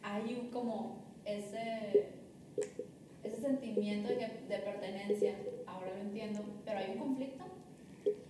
hay 0.01 0.37
un 0.41 0.49
como 0.49 1.03
ese, 1.25 2.07
ese 3.23 3.41
sentimiento 3.41 4.09
de, 4.09 4.17
que- 4.17 4.41
de 4.47 4.57
pertenencia, 4.59 5.35
ahora 5.65 5.93
lo 5.93 6.01
entiendo, 6.01 6.41
pero 6.65 6.79
hay 6.79 6.91
un 6.91 6.97
conflicto. 6.99 7.43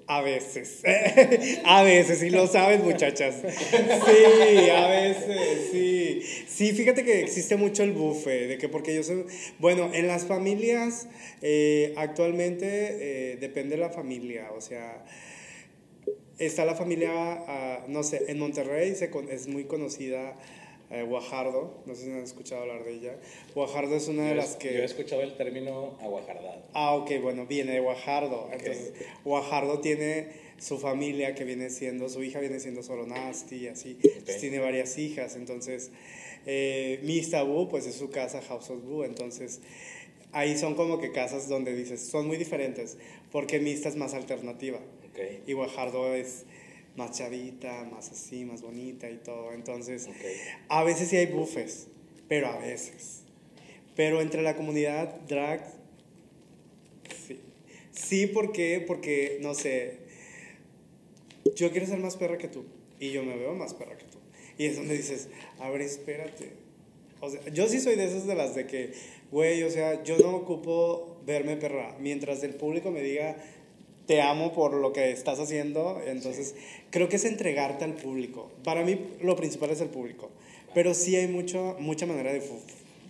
A 0.09 0.21
veces, 0.21 0.83
a 1.65 1.83
veces, 1.83 2.23
y 2.23 2.29
lo 2.29 2.47
sabes 2.47 2.81
muchachas. 2.81 3.35
Sí, 3.41 4.69
a 4.69 4.87
veces, 4.87 5.69
sí. 5.71 6.21
Sí, 6.47 6.71
fíjate 6.71 7.03
que 7.03 7.19
existe 7.21 7.57
mucho 7.57 7.83
el 7.83 7.91
bufe, 7.91 8.47
de 8.47 8.57
que 8.57 8.69
porque 8.69 8.95
yo 8.95 9.03
soy, 9.03 9.25
bueno, 9.59 9.91
en 9.93 10.07
las 10.07 10.25
familias, 10.25 11.07
eh, 11.41 11.93
actualmente 11.97 12.67
eh, 13.33 13.37
depende 13.41 13.75
de 13.75 13.81
la 13.81 13.89
familia, 13.89 14.49
o 14.55 14.61
sea, 14.61 15.03
está 16.39 16.65
la 16.65 16.75
familia, 16.75 17.09
ah, 17.13 17.85
no 17.87 18.03
sé, 18.03 18.25
en 18.27 18.39
Monterrey 18.39 18.95
se 18.95 19.09
con- 19.09 19.29
es 19.29 19.47
muy 19.47 19.65
conocida 19.65 20.35
eh, 20.89 21.03
Guajardo, 21.03 21.83
no 21.85 21.95
sé 21.95 22.05
si 22.05 22.11
han 22.11 22.23
escuchado 22.23 22.61
hablar 22.61 22.85
de 22.85 22.93
ella. 22.93 23.15
Guajardo 23.53 23.95
es 23.95 24.07
una 24.07 24.23
de 24.23 24.29
Yo 24.29 24.35
las 24.35 24.55
que... 24.55 24.73
Yo 24.73 24.79
he 24.79 24.85
escuchado 24.85 25.21
el 25.21 25.35
término 25.35 25.97
aguajardado. 26.01 26.63
Ah, 26.73 26.95
ok, 26.95 27.11
bueno, 27.21 27.45
viene 27.45 27.73
de 27.73 27.79
Guajardo. 27.79 28.49
Entonces, 28.51 28.93
Guajardo 29.25 29.79
tiene 29.81 30.27
su 30.59 30.79
familia 30.79 31.35
que 31.35 31.43
viene 31.43 31.69
siendo, 31.69 32.09
su 32.09 32.23
hija 32.23 32.39
viene 32.39 32.59
siendo 32.59 32.83
Soronasti 32.83 33.55
y 33.57 33.67
así. 33.67 33.97
Entonces, 34.01 34.39
tiene 34.39 34.59
varias 34.59 34.97
hijas. 34.97 35.35
Entonces, 35.35 35.91
eh, 36.45 36.99
Miss 37.03 37.31
Tabú, 37.31 37.67
pues 37.67 37.85
es 37.85 37.95
su 37.95 38.09
casa, 38.09 38.41
House 38.41 38.69
of 38.69 38.83
Boo. 38.83 39.03
Entonces, 39.03 39.61
ahí 40.31 40.57
son 40.57 40.75
como 40.75 40.99
que 40.99 41.11
casas 41.11 41.49
donde 41.49 41.75
dices, 41.75 42.07
son 42.07 42.27
muy 42.27 42.37
diferentes, 42.37 42.97
porque 43.31 43.59
Mista 43.59 43.89
es 43.89 43.97
más 43.97 44.13
alternativa. 44.13 44.77
Ok. 44.77 45.17
Ok. 45.17 45.47
Y 45.47 45.53
Guajardo 45.53 46.13
es 46.13 46.45
más 46.97 47.11
chavita, 47.11 47.85
más 47.85 48.11
así, 48.11 48.43
más 48.43 48.61
bonita 48.61 49.09
y 49.09 49.17
todo. 49.17 49.53
Entonces, 49.53 50.09
a 50.67 50.83
veces 50.83 51.07
sí 51.09 51.15
hay 51.15 51.27
bufes, 51.27 51.87
pero 52.27 52.47
a 52.47 52.57
veces. 52.57 53.21
Pero 53.95 54.21
entre 54.21 54.41
la 54.41 54.55
comunidad 54.55 55.21
drag, 55.27 55.63
sí. 57.25 57.39
Sí, 57.91 58.27
¿por 58.27 58.51
qué? 58.51 58.83
Porque, 58.85 59.37
no 59.41 59.53
sé, 59.53 59.99
yo 61.55 61.71
quiero 61.71 61.87
ser 61.87 61.99
más 61.99 62.17
perra 62.17 62.37
que 62.37 62.47
tú 62.47 62.65
y 62.99 63.11
yo 63.11 63.23
me 63.23 63.35
veo 63.37 63.53
más 63.53 63.73
perra 63.73 63.97
que 63.97 64.05
tú. 64.05 64.17
Y 64.57 64.65
es 64.65 64.75
donde 64.75 64.97
dices, 64.97 65.29
a 65.59 65.69
ver, 65.69 65.81
espérate. 65.81 66.51
O 67.19 67.29
sea, 67.29 67.41
yo 67.49 67.67
sí 67.67 67.79
soy 67.79 67.95
de 67.95 68.05
esas 68.05 68.27
de 68.27 68.35
las 68.35 68.55
de 68.55 68.67
que, 68.67 68.93
güey, 69.31 69.63
o 69.63 69.69
sea, 69.69 70.03
yo 70.03 70.17
no 70.17 70.35
ocupo 70.35 71.21
verme 71.25 71.57
perra. 71.57 71.95
Mientras 71.99 72.43
el 72.43 72.55
público 72.55 72.91
me 72.91 73.01
diga, 73.01 73.37
te 74.07 74.21
amo 74.21 74.53
por 74.53 74.73
lo 74.73 74.93
que 74.93 75.11
estás 75.11 75.39
haciendo, 75.39 76.01
entonces 76.05 76.55
creo 76.89 77.09
que 77.09 77.17
es 77.17 77.25
entregarte 77.25 77.83
al 77.83 77.93
público. 77.93 78.49
Para 78.63 78.83
mí 78.83 78.99
lo 79.21 79.35
principal 79.35 79.69
es 79.69 79.81
el 79.81 79.89
público, 79.89 80.29
pero 80.73 80.93
sí 80.93 81.15
hay 81.15 81.27
mucho, 81.27 81.75
mucha 81.79 82.05
manera 82.05 82.31
de, 82.33 82.41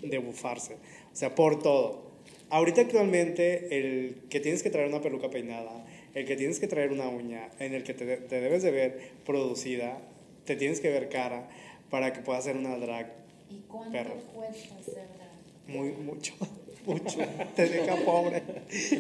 de 0.02 0.18
bufarse, 0.18 0.74
o 0.74 1.16
sea, 1.16 1.36
por 1.36 1.62
todo. 1.62 2.06
Ahorita 2.50 2.82
actualmente 2.82 3.78
el 3.78 4.24
que 4.30 4.40
tienes 4.40 4.64
que 4.64 4.70
traer 4.70 4.88
una 4.88 5.02
peluca 5.02 5.30
peinada, 5.30 5.86
el 6.16 6.26
que 6.26 6.36
tienes 6.36 6.60
que 6.60 6.68
traer 6.68 6.92
una 6.92 7.08
uña, 7.10 7.50
en 7.60 7.74
el 7.74 7.84
que 7.84 7.94
te, 7.94 8.18
te 8.18 8.42
debes 8.42 8.64
de 8.64 8.72
ver 8.72 9.12
producida, 9.26 10.00
te 10.46 10.56
tienes 10.56 10.80
que 10.80 10.90
ver 10.90 11.10
cara 11.10 11.48
para 11.92 12.12
que 12.14 12.22
puedas 12.22 12.44
ser 12.44 12.58
una 12.58 12.76
drag 12.78 13.14
¿Y 13.50 13.60
cuánto 13.68 13.92
Perro. 13.92 14.16
cuesta 14.34 14.76
ser 14.84 15.08
drag? 15.16 15.68
muy, 15.68 15.92
mucho, 15.92 16.34
mucho. 16.88 17.20
Te 17.56 17.68
deja 17.68 17.96
pobre. 17.98 18.42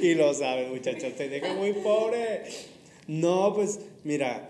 Y 0.02 0.13
lo 0.13 0.34
sabes, 0.34 0.69
muchachos, 0.69 1.15
te 1.15 1.30
deja 1.30 1.54
muy 1.54 1.73
pobre. 1.73 2.43
No, 3.08 3.54
pues, 3.56 3.80
mira, 4.04 4.50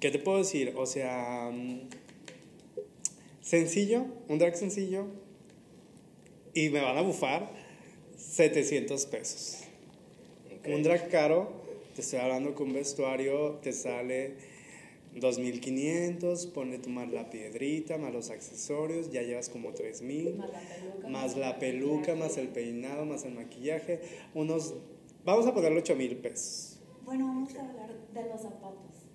¿qué 0.00 0.10
te 0.10 0.18
puedo 0.18 0.38
decir? 0.38 0.74
O 0.76 0.84
sea, 0.86 1.50
mm, 1.52 1.88
sencillo, 3.40 4.04
un 4.28 4.38
drag 4.38 4.56
sencillo, 4.56 5.06
y 6.52 6.70
me 6.70 6.80
van 6.80 6.96
a 6.96 7.02
bufar 7.02 7.50
700 8.16 9.06
pesos. 9.06 9.58
Un 10.66 10.82
drag 10.82 11.08
caro, 11.10 11.52
te 11.94 12.02
estoy 12.02 12.18
hablando 12.18 12.54
un 12.62 12.72
vestuario 12.72 13.58
te 13.62 13.72
sale 13.72 14.34
2500, 15.20 16.46
pone 16.48 16.78
tú 16.78 16.90
más 16.90 17.08
la 17.10 17.30
piedrita, 17.30 17.98
más 17.98 18.12
los 18.12 18.30
accesorios, 18.30 19.10
ya 19.10 19.22
llevas 19.22 19.48
como 19.48 19.72
3000 19.72 20.36
Más 20.36 20.50
la 20.50 20.60
peluca. 20.60 21.08
más 21.08 21.36
la 21.36 21.50
el 21.50 21.56
peluca, 21.58 22.14
más 22.14 22.36
el 22.36 22.48
peinado, 22.48 23.04
más 23.06 23.24
el 23.24 23.34
maquillaje, 23.34 24.00
unos, 24.34 24.74
vamos 25.24 25.46
a 25.46 25.54
ponerle 25.54 25.78
8 25.80 25.94
mil 25.96 26.16
pesos. 26.16 26.80
Bueno, 27.04 27.26
vamos 27.26 27.54
a 27.56 27.60
hablar 27.68 27.90
de 28.12 28.22
los 28.28 28.40
zapatos 28.42 29.06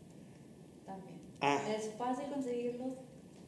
también. 0.86 1.18
Ah. 1.42 1.62
Es 1.76 1.92
fácil 1.98 2.26
conseguirlos, 2.34 2.94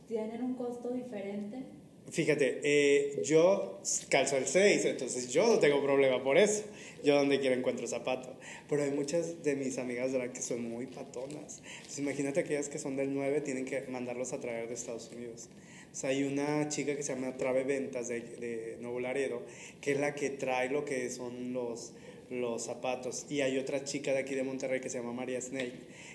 tienen 0.08 0.44
un 0.44 0.54
costo 0.56 0.90
diferente. 0.92 1.66
Fíjate, 2.14 2.60
eh, 2.62 3.20
yo 3.24 3.82
calzo 4.08 4.38
el 4.38 4.46
6, 4.46 4.86
entonces 4.86 5.34
yo 5.34 5.48
no 5.48 5.58
tengo 5.58 5.82
problema 5.82 6.24
por 6.24 6.38
eso. 6.38 6.64
Yo 7.04 7.16
donde 7.16 7.40
quiera 7.40 7.56
encuentro 7.56 7.88
zapato. 7.88 8.30
Pero 8.70 8.84
hay 8.84 8.92
muchas 8.92 9.42
de 9.42 9.56
mis 9.56 9.80
amigas 9.80 10.14
drag 10.14 10.32
que 10.32 10.42
son 10.44 10.70
muy 10.70 10.86
patonas. 10.86 11.64
Entonces 11.78 11.98
imagínate 11.98 12.42
aquellas 12.42 12.70
que 12.70 12.78
son 12.78 12.96
del 12.96 13.16
9, 13.16 13.42
tienen 13.42 13.66
que 13.66 13.82
mandarlos 13.90 14.32
a 14.32 14.40
traer 14.40 14.68
de 14.68 14.76
Estados 14.76 15.10
Unidos. 15.12 15.50
O 16.04 16.08
hay 16.08 16.24
una 16.24 16.70
chica 16.70 16.96
que 16.96 17.02
se 17.02 17.16
llama 17.16 17.36
Trave 17.36 17.64
Ventas 17.64 18.10
de, 18.10 18.22
de 18.22 18.78
que 19.82 19.92
es 19.94 20.00
la 20.00 20.14
que 20.14 20.30
trae 20.30 20.70
lo 20.70 20.86
que 20.86 21.10
son 21.10 21.52
los, 21.52 21.94
los 22.30 22.64
zapatos. 22.64 23.26
Y 23.30 23.42
hay 23.42 23.58
otra 23.58 23.84
chica 23.84 24.14
de 24.14 24.20
aquí 24.20 24.36
de 24.36 24.44
Monterrey 24.44 24.80
que 24.82 24.90
se 24.90 25.00
llama 25.00 25.14
María 25.14 25.42
Snake, 25.42 25.74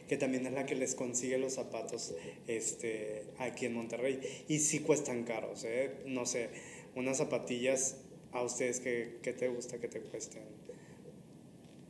que 0.09 0.17
también 0.17 0.47
es 0.47 0.53
la 0.53 0.67
que 0.67 0.75
les 0.75 0.95
consigue 0.95 1.39
los 1.39 1.55
zapatos 1.55 2.15
este, 2.47 3.25
aquí 3.39 3.67
en 3.67 3.75
Monterrey. 3.75 4.21
Y 4.49 4.59
sí 4.59 4.81
cuestan 4.81 5.25
caros, 5.25 5.65
¿eh? 5.65 5.91
No 6.07 6.25
sé, 6.27 6.49
unas 6.97 7.19
zapatillas 7.19 7.99
a 8.33 8.43
ustedes 8.43 8.81
que, 8.81 9.19
que 9.23 9.33
te 9.33 9.49
gusta 9.49 9.79
que 9.79 9.89
te 9.89 10.01
cuesten. 10.01 10.43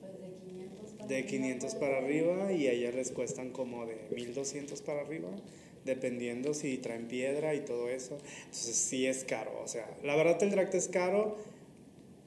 Pues 0.00 0.12
de 0.18 0.30
500 0.36 0.94
para 0.94 1.06
De 1.06 1.16
arriba, 1.16 1.28
500 1.28 1.74
puede 1.74 1.92
para 1.92 2.04
arriba 2.04 2.52
y 2.52 2.66
a 2.66 2.72
ellas 2.72 2.94
les 2.94 3.10
cuestan 3.12 3.50
como 3.50 3.86
de 3.86 3.96
1200 4.14 4.82
para 4.82 5.00
arriba, 5.02 5.30
dependiendo 5.84 6.54
si 6.54 6.78
traen 6.78 7.06
piedra 7.06 7.54
y 7.54 7.60
todo 7.60 7.88
eso. 7.88 8.18
Entonces 8.44 8.76
sí 8.76 9.06
es 9.06 9.24
caro, 9.24 9.60
o 9.62 9.68
sea, 9.68 9.88
la 10.02 10.16
verdad 10.16 10.42
el 10.42 10.50
drag 10.50 10.74
es 10.74 10.88
caro, 10.88 11.38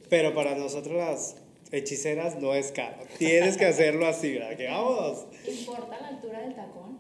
pero 0.10 0.34
para 0.34 0.56
nosotros 0.56 0.96
las 0.96 1.36
hechiceras 1.72 2.38
no 2.40 2.54
es 2.54 2.72
caro. 2.72 2.98
Tienes 3.18 3.58
que 3.58 3.66
hacerlo 3.66 4.06
así, 4.08 4.34
¿verdad? 4.34 4.56
Que 4.58 4.68
vamos. 4.68 5.26
¿Importa 5.48 6.00
la 6.02 6.08
altura 6.10 6.40
del 6.42 6.56
tacón? 6.56 7.00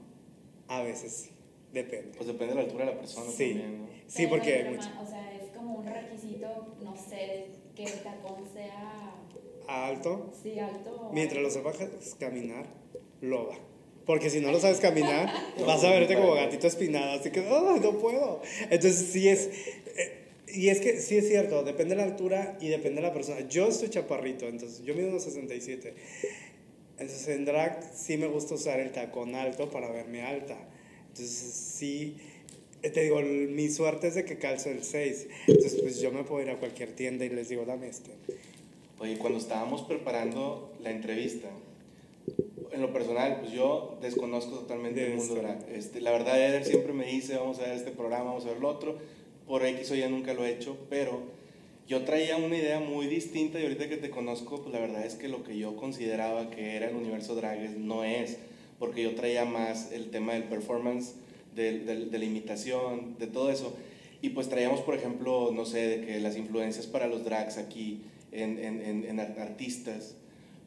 A 0.68 0.82
veces 0.84 1.12
sí, 1.14 1.32
depende. 1.74 2.12
Pues 2.18 2.28
depende 2.28 2.54
de 2.54 2.56
la 2.56 2.62
altura 2.66 2.86
de 2.86 2.92
la 2.94 2.98
persona 2.98 3.30
Sí. 3.32 3.50
también, 3.50 3.82
¿no? 3.82 3.88
Sí, 4.08 4.24
Pero 4.24 4.30
porque 4.30 4.54
hay 4.56 4.64
mucho. 4.74 4.90
O 5.02 5.06
sea, 5.06 5.34
es 5.34 5.52
como 5.56 5.76
un 5.80 5.86
requisito, 5.86 6.76
no 6.84 6.96
sé, 6.96 7.48
que 7.76 7.84
el 7.84 8.00
tacón 8.02 8.44
sea 8.54 9.16
Alto, 9.68 10.32
sí 10.42 10.60
alto. 10.60 11.10
mientras 11.14 11.42
lo 11.42 11.50
sepas 11.50 11.78
caminar, 12.20 12.66
lo 13.22 13.48
va. 13.50 13.56
Porque 14.06 14.30
si 14.32 14.42
no 14.42 14.52
lo 14.52 14.60
sabes 14.60 14.80
caminar, 14.80 15.32
vas 15.66 15.84
a 15.84 15.92
verte 15.92 16.16
como 16.16 16.34
gatito 16.34 16.68
espinado, 16.68 17.20
así 17.20 17.30
que 17.32 17.40
"Ay, 17.42 17.80
no 17.82 17.98
puedo. 18.00 18.42
Entonces 18.70 19.10
sí 19.12 19.30
es, 19.30 19.50
y 20.54 20.70
es 20.70 20.80
que 20.80 21.00
sí 21.00 21.18
es 21.18 21.28
cierto, 21.28 21.64
depende 21.64 21.96
de 21.96 22.02
la 22.02 22.08
altura 22.08 22.58
y 22.62 22.68
depende 22.68 23.02
de 23.02 23.08
la 23.08 23.14
persona. 23.14 23.48
Yo 23.48 23.68
estoy 23.68 23.90
chaparrito, 23.90 24.48
entonces 24.48 24.84
yo 24.84 24.94
mido 24.96 25.10
unos 25.10 25.24
67. 25.24 25.94
Entonces 27.00 27.28
en 27.30 27.46
drag 27.46 27.84
sí 27.96 28.18
me 28.18 28.28
gusta 28.28 28.56
usar 28.56 28.80
el 28.80 28.92
tacón 28.92 29.36
alto 29.36 29.70
para 29.70 29.90
verme 29.92 30.24
alta. 30.24 30.58
Entonces 31.10 31.30
sí, 31.30 32.18
te 32.82 33.02
digo, 33.02 33.22
mi 33.22 33.70
suerte 33.70 34.08
es 34.08 34.16
de 34.16 34.26
que 34.26 34.38
calzo 34.38 34.70
el 34.70 34.84
6. 34.84 35.28
Entonces 35.48 35.82
pues 35.82 36.00
yo 36.00 36.12
me 36.12 36.24
puedo 36.24 36.44
ir 36.44 36.50
a 36.50 36.58
cualquier 36.58 36.94
tienda 36.94 37.26
y 37.26 37.30
les 37.30 37.50
digo, 37.50 37.66
dame 37.66 37.88
este. 37.88 38.12
Oye, 39.00 39.18
cuando 39.18 39.40
estábamos 39.40 39.82
preparando 39.82 40.74
la 40.82 40.92
entrevista, 40.92 41.50
en 42.72 42.82
lo 42.82 42.94
personal, 42.94 43.38
pues 43.42 43.52
yo 43.52 43.98
desconozco 44.02 44.60
totalmente 44.60 45.02
De 45.02 45.08
el 45.08 45.18
mundo 45.18 45.36
drag. 45.36 45.68
Este, 45.70 46.02
la 46.02 46.12
verdad, 46.12 46.42
Eder 46.42 46.64
siempre 46.66 46.94
me 46.94 47.06
dice, 47.06 47.36
vamos 47.36 47.60
a 47.60 47.64
ver 47.64 47.74
este 47.74 47.92
programa, 47.92 48.26
vamos 48.26 48.46
a 48.46 48.50
ver 48.50 48.60
lo 48.60 48.70
otro. 48.70 48.98
Por 49.48 49.66
X 49.66 49.92
o 49.92 49.96
Y 49.96 50.04
nunca 50.10 50.34
lo 50.34 50.46
he 50.46 50.52
hecho, 50.54 50.78
pero 50.90 51.22
yo 51.88 52.04
traía 52.04 52.38
una 52.38 52.56
idea 52.58 52.80
muy 52.80 53.08
distinta 53.08 53.60
y 53.60 53.64
ahorita 53.64 53.90
que 53.90 53.98
te 53.98 54.10
conozco, 54.10 54.62
pues 54.62 54.74
la 54.74 54.80
verdad 54.80 55.06
es 55.06 55.16
que 55.16 55.28
lo 55.28 55.44
que 55.44 55.58
yo 55.58 55.76
consideraba 55.76 56.50
que 56.50 56.76
era 56.78 56.90
el 56.90 56.96
universo 56.96 57.36
drag 57.36 57.78
no 57.78 58.04
es, 58.04 58.38
porque 58.80 59.04
yo 59.04 59.14
traía 59.16 59.46
más 59.46 59.92
el 59.92 60.10
tema 60.10 60.34
del 60.34 60.44
performance, 60.46 61.16
del- 61.56 61.86
de 62.10 62.18
la 62.20 62.26
imitación, 62.26 63.18
de 63.20 63.28
todo 63.28 63.52
eso. 63.52 63.76
Y 64.22 64.30
pues 64.30 64.48
traíamos, 64.50 64.82
por 64.82 64.96
ejemplo, 64.96 65.52
no 65.54 65.66
sé, 65.66 65.80
de 65.98 66.06
que 66.06 66.20
las 66.20 66.38
influencias 66.38 66.86
para 66.88 67.08
los 67.08 67.26
drags 67.26 67.58
aquí 67.58 68.02
en, 68.32 68.58
en, 68.60 68.82
en, 68.82 69.06
en 69.06 69.20
ar- 69.20 69.36
artistas. 69.40 70.16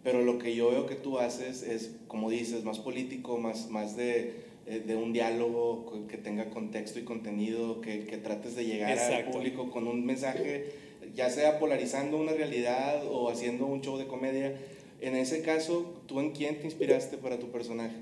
Pero 0.03 0.21
lo 0.23 0.39
que 0.39 0.55
yo 0.55 0.71
veo 0.71 0.87
que 0.87 0.97
tú 0.97 1.19
haces 1.19 1.63
es, 1.63 1.93
como 2.09 2.29
dices, 2.29 2.65
más 2.65 2.79
político, 2.81 3.39
más, 3.39 3.71
más 3.71 3.97
de, 3.97 4.35
de 4.67 4.97
un 4.97 5.13
diálogo 5.13 6.07
que 6.09 6.17
tenga 6.17 6.51
contexto 6.51 6.99
y 6.99 7.05
contenido, 7.05 7.81
que, 7.81 8.05
que 8.07 8.17
trates 8.17 8.57
de 8.57 8.65
llegar 8.65 8.93
al 8.93 8.99
Exacto. 8.99 9.33
público 9.33 9.71
con 9.71 9.87
un 9.87 10.05
mensaje, 10.07 10.73
ya 11.15 11.29
sea 11.31 11.59
polarizando 11.59 12.17
una 12.17 12.33
realidad 12.33 13.07
o 13.07 13.29
haciendo 13.29 13.67
un 13.67 13.83
show 13.83 13.99
de 13.99 14.07
comedia. 14.07 14.55
En 15.01 15.17
ese 15.17 15.43
caso, 15.43 16.03
¿tú 16.07 16.21
en 16.21 16.33
quién 16.33 16.59
te 16.59 16.65
inspiraste 16.65 17.19
para 17.19 17.39
tu 17.39 17.51
personaje? 17.51 17.95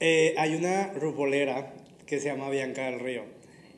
Eh, 0.00 0.34
hay 0.36 0.54
una 0.54 0.92
rubolera 0.94 1.74
que 2.06 2.18
se 2.18 2.26
llama 2.26 2.50
Bianca 2.50 2.90
del 2.90 3.00
Río, 3.00 3.22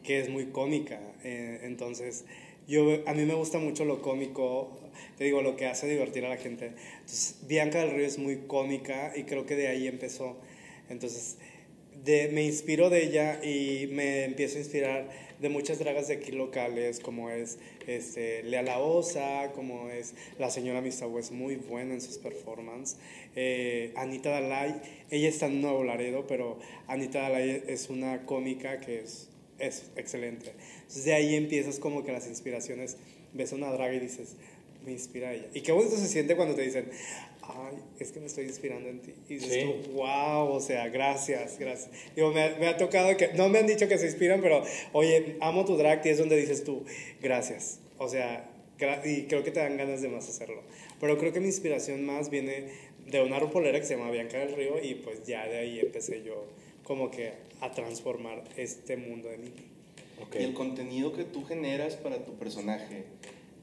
que 0.03 0.21
es 0.21 0.29
muy 0.29 0.47
cómica. 0.47 1.01
eh, 1.23 1.61
entonces, 1.65 2.25
yo, 2.67 3.03
a 3.07 3.15
mí 3.15 3.25
me 3.25 3.35
gusta 3.35 3.59
mucho 3.59 3.85
lo 3.85 4.01
cómico, 4.01 4.71
te 5.19 5.25
digo, 5.25 5.43
lo 5.43 5.57
que 5.57 5.67
hace 5.67 5.89
divertir 5.89 6.25
a 6.25 6.29
la 6.29 6.37
gente. 6.37 6.73
Entonces, 7.01 7.41
Bianca 7.49 7.81
del 7.81 7.91
Río 7.91 8.07
es 8.07 8.19
muy 8.19 8.37
cómica 8.47 9.13
y 9.17 9.25
creo 9.25 9.45
que 9.45 9.57
de 9.57 9.67
ahí 9.69 9.89
empezó. 9.89 10.37
Entonces, 10.89 11.37
me 12.05 12.45
inspiro 12.45 12.91
de 12.91 13.05
ella 13.05 13.45
y 13.45 13.89
me 13.89 14.25
empiezo 14.25 14.57
a 14.57 14.61
inspirar 14.61 15.11
de 15.41 15.49
muchas 15.49 15.79
dragas 15.79 16.09
de 16.09 16.15
aquí 16.15 16.33
locales, 16.33 17.01
como 17.01 17.31
es 17.31 17.59
este, 17.87 18.43
Lea 18.43 18.63
La 18.63 18.79
como 19.55 19.89
es 19.89 20.15
la 20.39 20.51
señora 20.51 20.81
Misawa, 20.83 21.19
es 21.19 21.31
muy 21.31 21.57
buena 21.57 21.95
en 21.95 22.01
sus 22.01 22.19
performances. 22.19 22.99
Eh, 23.35 23.93
Anita 23.97 24.31
Dalai, 24.31 24.81
ella 25.11 25.29
está 25.29 25.47
en 25.47 25.63
Nuevo 25.63 25.83
Laredo, 25.83 26.27
pero 26.27 26.59
Anita 26.87 27.23
Dalai 27.23 27.63
es 27.67 27.89
una 27.89 28.27
cómica 28.27 28.81
que 28.81 29.01
es, 29.01 29.29
es 29.59 29.91
excelente. 29.97 30.53
Entonces 30.75 31.05
de 31.05 31.15
ahí 31.15 31.35
empiezas 31.35 31.79
como 31.79 32.05
que 32.05 32.13
las 32.13 32.27
inspiraciones, 32.27 32.99
ves 33.33 33.53
a 33.53 33.57
una 33.57 33.73
draga 33.73 33.95
y 33.95 34.01
dices, 34.01 34.37
me 34.85 34.93
inspira 34.93 35.33
ella. 35.33 35.49
Y 35.55 35.63
qué 35.63 35.73
bonito 35.73 35.97
se 35.97 36.09
siente 36.09 36.37
cuando 36.37 36.55
te 36.55 36.63
dicen, 36.63 36.91
ay, 37.57 37.77
es 37.99 38.13
que 38.13 38.21
me 38.21 38.27
estoy 38.27 38.45
inspirando 38.45 38.89
en 38.89 39.01
ti. 39.01 39.13
Y 39.29 39.35
dices 39.35 39.53
Sí. 39.53 39.61
tú, 39.85 39.93
wow, 39.93 40.49
o 40.53 40.61
sea, 40.61 40.89
gracias, 40.89 41.59
gracias. 41.59 41.91
Digo, 42.15 42.31
me, 42.33 42.51
me 42.57 42.67
ha 42.69 42.77
tocado 42.77 43.17
que, 43.17 43.29
no 43.35 43.49
me 43.49 43.59
han 43.59 43.67
dicho 43.67 43.89
que 43.89 43.99
se 43.99 44.07
inspiran, 44.07 44.41
pero, 44.41 44.63
oye, 44.93 45.37
amo 45.41 45.65
tu 45.65 45.77
drag 45.77 46.05
y 46.07 46.11
es 46.11 46.19
donde 46.19 46.37
dices 46.37 46.65
tú, 46.65 46.85
gracias. 47.23 47.81
O 47.99 48.09
sea, 48.09 48.49
gra- 48.79 49.01
y 49.05 49.27
creo 49.27 49.43
que 49.45 49.51
te 49.51 49.61
dan 49.61 49.77
ganas 49.77 50.03
de 50.03 50.09
más 50.09 50.29
hacerlo. 50.29 50.63
Pero 51.01 51.19
creo 51.19 51.33
que 51.33 51.41
mi 51.41 51.47
inspiración 51.47 52.05
más 52.05 52.31
viene 52.31 52.69
de 53.07 53.23
una 53.23 53.39
rupolera 53.39 53.79
que 53.81 53.87
se 53.87 53.97
llama 53.97 54.11
Bianca 54.11 54.39
del 54.39 54.55
Río 54.55 54.83
y 54.83 54.95
pues 54.97 55.25
ya 55.27 55.47
de 55.47 55.59
ahí 55.59 55.81
empecé 55.81 56.23
yo 56.23 56.47
como 56.85 57.11
que 57.11 57.33
a 57.61 57.71
transformar 57.73 58.45
este 58.57 58.97
mundo 58.97 59.29
de 59.29 59.39
mí. 59.39 59.53
Y 60.39 60.43
el 60.45 60.53
contenido 60.55 61.13
que 61.15 61.25
tú 61.25 61.45
generas 61.45 61.97
para 61.97 62.25
tu 62.25 62.35
personaje, 62.35 63.05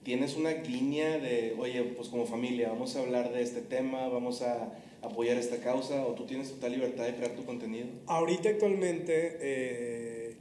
¿tienes 0.08 0.38
una 0.38 0.54
línea 0.54 1.18
de, 1.18 1.54
oye, 1.60 1.84
pues 1.84 2.08
como 2.08 2.26
familia, 2.26 2.70
vamos 2.70 2.96
a 2.96 3.02
hablar 3.02 3.34
de 3.34 3.42
este 3.42 3.60
tema, 3.60 4.08
vamos 4.08 4.42
a 4.42 4.72
apoyar 5.02 5.36
esta 5.36 5.58
causa, 5.58 6.06
o 6.06 6.14
tú 6.14 6.26
tienes 6.26 6.50
total 6.50 6.72
libertad 6.72 7.04
de 7.04 7.16
crear 7.16 7.36
tu 7.36 7.44
contenido? 7.44 7.88
Ahorita 8.06 8.48
actualmente 8.48 9.38
eh, 9.42 10.36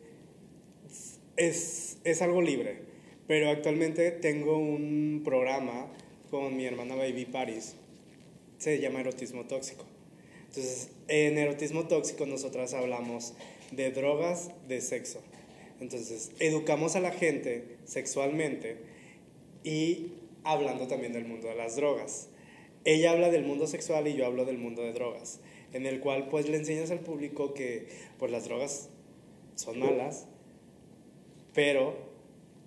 es, 1.36 1.98
es 2.04 2.22
algo 2.22 2.42
libre, 2.42 2.78
pero 3.26 3.50
actualmente 3.50 4.12
tengo 4.12 4.56
un 4.56 5.22
programa 5.24 5.88
con 6.30 6.56
mi 6.56 6.64
hermana 6.64 6.94
Baby 6.94 7.24
Paris, 7.24 7.74
se 8.58 8.78
llama 8.78 9.00
Erotismo 9.00 9.46
Tóxico. 9.46 9.84
Entonces, 10.46 10.90
en 11.08 11.38
Erotismo 11.38 11.88
Tóxico 11.88 12.24
nosotras 12.24 12.72
hablamos 12.72 13.34
de 13.72 13.90
drogas, 13.90 14.48
de 14.68 14.80
sexo. 14.80 15.20
Entonces, 15.80 16.30
educamos 16.38 16.94
a 16.94 17.00
la 17.00 17.10
gente 17.10 17.78
sexualmente 17.84 18.94
y 19.66 20.12
hablando 20.44 20.86
también 20.86 21.12
del 21.12 21.26
mundo 21.26 21.48
de 21.48 21.56
las 21.56 21.74
drogas. 21.74 22.28
Ella 22.84 23.10
habla 23.10 23.30
del 23.30 23.44
mundo 23.44 23.66
sexual 23.66 24.06
y 24.06 24.14
yo 24.14 24.24
hablo 24.24 24.44
del 24.44 24.58
mundo 24.58 24.82
de 24.82 24.92
drogas, 24.92 25.40
en 25.72 25.86
el 25.86 25.98
cual 25.98 26.28
pues 26.28 26.48
le 26.48 26.56
enseñas 26.56 26.92
al 26.92 27.00
público 27.00 27.52
que 27.52 27.88
pues 28.16 28.30
las 28.30 28.44
drogas 28.44 28.90
son 29.56 29.80
malas, 29.80 30.28
pero 31.52 31.96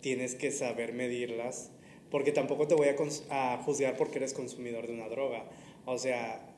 tienes 0.01 0.35
que 0.35 0.51
saber 0.51 0.91
medirlas, 0.91 1.71
porque 2.11 2.33
tampoco 2.33 2.67
te 2.67 2.75
voy 2.75 2.89
a, 2.89 2.95
a 3.29 3.63
juzgar 3.63 3.95
porque 3.95 4.17
eres 4.17 4.33
consumidor 4.33 4.85
de 4.85 4.93
una 4.93 5.07
droga. 5.07 5.45
O 5.85 5.97
sea, 5.97 6.53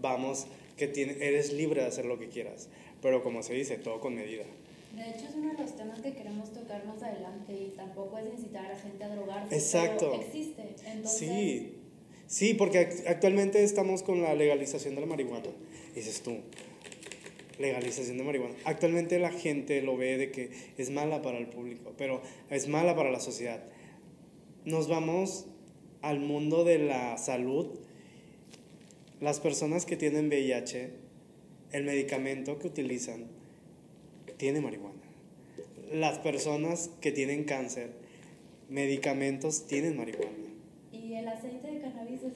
vamos, 0.00 0.46
que 0.78 0.90
eres 1.20 1.52
libre 1.52 1.82
de 1.82 1.88
hacer 1.88 2.06
lo 2.06 2.18
que 2.18 2.30
quieras, 2.30 2.70
pero 3.02 3.22
como 3.22 3.42
se 3.42 3.52
dice, 3.52 3.76
todo 3.76 4.00
con 4.00 4.14
medida. 4.14 4.46
De 4.96 5.10
hecho, 5.10 5.26
es 5.28 5.34
uno 5.34 5.52
de 5.52 5.58
los 5.62 5.76
temas 5.76 6.00
que 6.00 6.12
queremos 6.14 6.52
tocar 6.52 6.84
más 6.86 7.02
adelante 7.02 7.52
y 7.52 7.72
tampoco 7.76 8.18
es 8.18 8.26
incitar 8.38 8.64
a 8.66 8.68
la 8.70 8.78
gente 8.78 9.04
a 9.04 9.14
drogarse. 9.14 9.54
Exacto. 9.54 10.10
Pero 10.12 10.22
existe. 10.22 10.62
Entonces, 10.86 11.18
Sí, 11.18 11.72
sí, 12.26 12.54
porque 12.54 12.88
act- 12.88 13.06
actualmente 13.06 13.62
estamos 13.62 14.02
con 14.02 14.22
la 14.22 14.34
legalización 14.34 14.94
de 14.94 15.02
la 15.02 15.06
marihuana. 15.06 15.48
Dices 15.94 16.22
tú, 16.22 16.38
legalización 17.58 18.18
de 18.18 18.24
marihuana. 18.24 18.54
Actualmente 18.64 19.18
la 19.18 19.30
gente 19.30 19.82
lo 19.82 19.96
ve 19.96 20.16
de 20.18 20.30
que 20.30 20.50
es 20.78 20.90
mala 20.90 21.22
para 21.22 21.38
el 21.38 21.46
público, 21.48 21.92
pero 21.96 22.22
es 22.50 22.68
mala 22.68 22.96
para 22.96 23.10
la 23.10 23.20
sociedad. 23.20 23.62
Nos 24.64 24.88
vamos 24.88 25.46
al 26.02 26.20
mundo 26.20 26.64
de 26.64 26.78
la 26.78 27.16
salud. 27.18 27.78
Las 29.20 29.40
personas 29.40 29.86
que 29.86 29.96
tienen 29.96 30.28
VIH, 30.28 30.90
el 31.72 31.84
medicamento 31.84 32.58
que 32.58 32.66
utilizan 32.66 33.26
tiene 34.36 34.60
marihuana. 34.60 35.02
Las 35.92 36.18
personas 36.18 36.90
que 37.00 37.12
tienen 37.12 37.44
cáncer, 37.44 37.92
medicamentos 38.68 39.66
tienen 39.66 39.96
marihuana. 39.96 40.32
Y 40.92 41.14
el 41.14 41.28
aceite 41.28 41.70
de 41.70 41.80
cannabis 41.80 42.22
es 42.22 42.34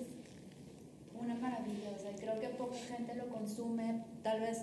una 1.21 1.35
maravilla. 1.35 1.91
O 1.95 1.99
sea, 1.99 2.13
creo 2.17 2.41
que 2.41 2.49
poca 2.49 2.77
gente 2.77 3.15
lo 3.15 3.29
consume, 3.29 4.03
tal 4.23 4.41
vez 4.41 4.59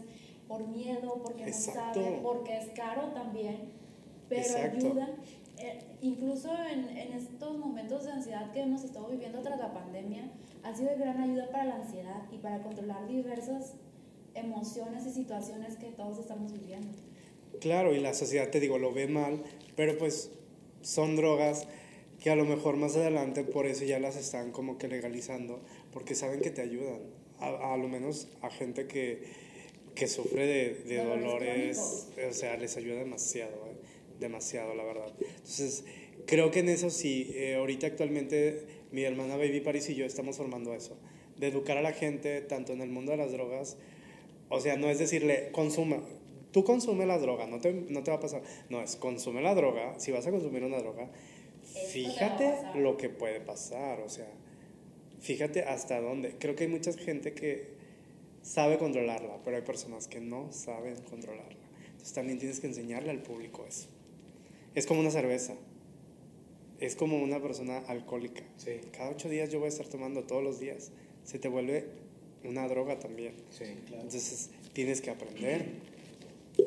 por 0.47 0.67
miedo, 0.67 1.21
porque 1.23 1.41
no 1.41 1.47
Exacto. 1.47 2.02
sabe, 2.02 2.19
porque 2.23 2.58
es 2.58 2.67
caro 2.69 3.10
también, 3.10 3.69
pero 4.30 4.41
Exacto. 4.41 4.88
ayuda. 4.88 5.10
Eh, 5.60 5.80
incluso 6.02 6.52
en, 6.71 6.95
en 6.95 7.13
estos 7.13 7.58
momentos 7.58 8.06
de 8.06 8.12
ansiedad 8.12 8.52
que 8.52 8.62
hemos 8.62 8.84
estado 8.84 9.08
viviendo 9.08 9.41
tras 9.41 9.60
la 9.60 9.73
pandemia, 9.73 10.32
ha 10.63 10.73
sido 10.73 10.89
de 10.89 10.97
gran 10.97 11.19
ayuda 11.19 11.50
para 11.52 11.65
la 11.65 11.76
ansiedad 11.78 12.23
y 12.32 12.38
para 12.38 12.62
controlar 12.62 13.08
diversas 13.08 13.73
emociones 14.36 15.06
y 15.06 15.12
situaciones 15.12 15.76
que 15.78 15.88
todos 15.88 16.19
estamos 16.19 16.54
viviendo. 16.54 16.89
Claro, 17.60 17.94
y 17.94 18.00
la 18.00 18.14
sociedad, 18.14 18.50
te 18.50 18.60
digo, 18.60 18.78
lo 18.78 18.94
ve 18.94 19.08
mal, 19.08 19.44
pero 19.76 19.98
pues 19.98 20.32
son 20.82 21.16
drogas 21.16 21.68
que 22.22 22.30
a 22.30 22.36
lo 22.36 22.46
mejor 22.46 22.78
más 22.78 22.96
adelante 22.96 23.44
por 23.44 23.68
eso 23.68 23.86
ya 23.86 24.00
las 24.00 24.16
están 24.16 24.52
como 24.52 24.78
que 24.78 24.88
legalizando, 24.88 25.62
porque 25.92 26.16
saben 26.16 26.42
que 26.42 26.50
te 26.50 26.62
ayudan. 26.62 27.00
A, 27.40 27.74
a 27.74 27.78
lo 27.78 27.88
menos 27.88 28.28
a 28.42 28.50
gente 28.50 28.88
que, 28.88 29.22
que 29.98 30.08
sufre 30.08 30.46
de, 30.46 30.74
de 30.86 31.04
Dolores 31.04 32.08
o 32.28 32.34
sea, 32.34 32.56
les 32.58 32.78
ayuda 32.78 32.98
demasiado, 32.98 33.56
¿eh? 33.68 33.76
demasiado, 34.20 34.76
la 34.76 34.84
verdad. 34.84 35.12
Entonces, 35.20 35.86
creo 36.26 36.52
que 36.52 36.60
en 36.60 36.70
eso 36.70 36.90
sí, 36.90 37.32
eh, 37.34 37.56
ahorita 37.56 37.88
actualmente 37.88 38.64
mi 38.92 39.04
hermana 39.04 39.38
Baby 39.38 39.62
Paris 39.62 39.90
y 39.90 39.96
yo 39.96 40.06
estamos 40.06 40.38
formando 40.38 40.74
eso, 40.74 40.98
de 41.38 41.48
educar 41.48 41.78
a 41.78 41.82
la 41.82 41.94
gente 41.94 42.42
tanto 42.42 42.74
en 42.74 42.82
el 42.82 42.90
mundo 42.90 43.12
de 43.12 43.18
las 43.18 43.32
drogas, 43.32 43.78
o 44.50 44.60
sea, 44.62 44.78
no 44.78 44.90
es 44.90 45.00
decirle, 45.00 45.50
consuma, 45.52 46.02
tú 46.52 46.64
consume 46.64 47.06
la 47.06 47.18
droga, 47.18 47.48
no 47.48 47.60
te, 47.60 47.74
no 47.74 48.04
te 48.04 48.12
va 48.12 48.18
a 48.18 48.20
pasar. 48.20 48.42
No, 48.70 48.82
es 48.82 48.96
consume 48.96 49.42
la 49.42 49.56
droga, 49.56 50.00
si 50.00 50.12
vas 50.12 50.26
a 50.28 50.32
consumir 50.32 50.64
una 50.64 50.80
droga, 50.80 51.10
Esto 51.64 51.80
fíjate 51.90 52.54
lo 52.76 52.98
que 52.98 53.10
puede 53.10 53.40
pasar, 53.40 54.00
o 54.02 54.10
sea, 54.10 54.30
fíjate 55.20 55.64
hasta 55.64 56.00
dónde. 56.02 56.36
Creo 56.40 56.56
que 56.56 56.66
hay 56.66 56.70
mucha 56.70 56.94
gente 56.94 57.34
que 57.34 57.76
sabe 58.42 58.78
controlarla, 58.78 59.40
pero 59.44 59.58
hay 59.58 59.64
personas 59.64 60.08
que 60.08 60.22
no 60.22 60.52
saben 60.52 60.96
controlarla. 61.10 61.58
Entonces 61.88 62.14
también 62.14 62.40
tienes 62.40 62.60
que 62.60 62.68
enseñarle 62.68 63.12
al 63.12 63.22
público 63.22 63.66
eso. 63.68 63.88
Es 64.76 64.86
como 64.86 65.02
una 65.02 65.12
cerveza. 65.12 65.56
Es 66.80 66.96
como 66.96 67.18
una 67.18 67.42
persona 67.42 67.80
alcohólica. 67.80 68.44
Sí, 68.58 68.80
Cada 68.92 69.10
ocho 69.10 69.30
días 69.30 69.50
yo 69.50 69.60
voy 69.60 69.66
a 69.66 69.70
estar 69.70 69.88
tomando 69.88 70.24
todos 70.24 70.44
los 70.44 70.60
días. 70.60 70.92
Se 71.24 71.40
te 71.40 71.48
vuelve 71.50 71.88
una 72.44 72.68
droga 72.68 73.00
también. 73.00 73.34
sí. 73.50 73.66
Entonces 73.92 74.52
tienes 74.74 75.02
que 75.02 75.10
aprender 75.10 75.66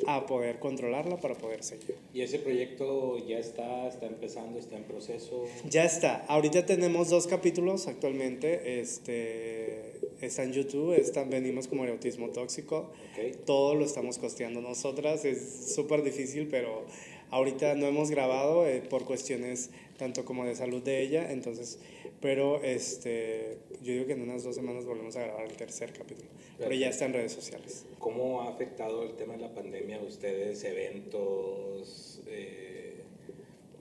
a 0.06 0.26
poder 0.26 0.58
controlarla 0.58 1.16
para 1.18 1.34
poder 1.34 1.62
seguir. 1.62 1.96
¿Y 2.12 2.22
ese 2.22 2.38
proyecto 2.38 3.18
ya 3.26 3.38
está, 3.38 3.88
está 3.88 4.06
empezando, 4.06 4.58
está 4.58 4.76
en 4.76 4.84
proceso? 4.84 5.44
Ya 5.68 5.84
está. 5.84 6.24
Ahorita 6.28 6.66
tenemos 6.66 7.10
dos 7.10 7.26
capítulos 7.26 7.86
actualmente. 7.86 8.80
Este 8.80 9.92
está 10.20 10.42
en 10.42 10.52
YouTube. 10.52 10.94
Están, 10.94 11.30
venimos 11.30 11.68
como 11.68 11.84
el 11.84 11.90
autismo 11.90 12.30
tóxico. 12.30 12.92
Ok. 13.12 13.44
Todo 13.44 13.74
lo 13.74 13.84
estamos 13.84 14.18
costeando 14.18 14.60
nosotras. 14.60 15.24
Es 15.24 15.74
súper 15.74 16.02
difícil, 16.02 16.48
pero 16.48 16.84
ahorita 17.30 17.74
no 17.74 17.86
hemos 17.86 18.10
grabado 18.10 18.66
eh, 18.66 18.82
por 18.82 19.04
cuestiones 19.04 19.70
tanto 20.00 20.24
como 20.24 20.46
de 20.46 20.54
salud 20.56 20.82
de 20.82 21.02
ella. 21.02 21.30
Entonces, 21.30 21.78
pero 22.20 22.62
este, 22.62 23.58
yo 23.82 23.92
digo 23.92 24.06
que 24.06 24.14
en 24.14 24.22
unas 24.22 24.42
dos 24.42 24.56
semanas 24.56 24.86
volvemos 24.86 25.14
a 25.16 25.22
grabar 25.22 25.44
el 25.44 25.52
tercer 25.52 25.92
capítulo. 25.92 26.28
Pero 26.58 26.74
ya 26.74 26.88
está 26.88 27.04
en 27.04 27.12
redes 27.12 27.32
sociales. 27.32 27.84
¿Cómo 27.98 28.40
ha 28.40 28.48
afectado 28.48 29.02
el 29.04 29.12
tema 29.14 29.34
de 29.34 29.40
la 29.42 29.54
pandemia 29.54 29.98
a 29.98 30.02
ustedes, 30.02 30.64
eventos? 30.64 32.22
eh, 32.26 33.02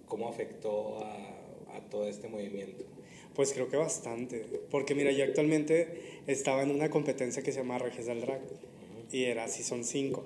¿Cómo 0.08 0.28
afectó 0.28 1.04
a, 1.04 1.78
a 1.78 1.90
todo 1.90 2.08
este 2.08 2.28
movimiento? 2.28 2.84
Pues 3.34 3.54
creo 3.54 3.70
que 3.70 3.78
bastante, 3.78 4.44
porque 4.70 4.96
mira, 4.96 5.12
yo 5.12 5.24
actualmente 5.24 6.22
estaba 6.28 6.64
en 6.64 6.72
una 6.72 6.90
competencia 6.90 7.42
que 7.42 7.54
se 7.54 7.60
llama 7.60 7.78
Reges 7.78 8.08
del 8.08 8.20
Drag 8.20 8.42
y 9.12 9.24
era 9.24 9.48
Season 9.48 9.86
5. 9.86 10.26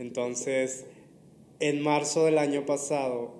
Entonces, 0.00 0.86
en 1.60 1.80
marzo 1.80 2.24
del 2.24 2.38
año 2.38 2.66
pasado, 2.66 3.34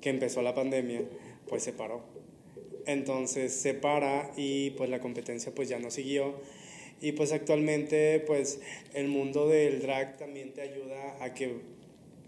que 0.00 0.08
empezó 0.08 0.42
la 0.42 0.54
pandemia, 0.54 1.02
pues 1.50 1.62
se 1.62 1.74
paró. 1.74 2.00
Entonces 2.86 3.52
se 3.52 3.74
para 3.74 4.30
y 4.36 4.70
pues 4.70 4.88
la 4.88 5.00
competencia 5.00 5.52
pues 5.54 5.68
ya 5.68 5.78
no 5.78 5.90
siguió. 5.90 6.40
Y 7.02 7.12
pues 7.12 7.32
actualmente 7.32 8.20
pues 8.26 8.60
el 8.94 9.08
mundo 9.08 9.48
del 9.48 9.82
drag 9.82 10.16
también 10.16 10.54
te 10.54 10.62
ayuda 10.62 11.22
a 11.22 11.34
que 11.34 11.60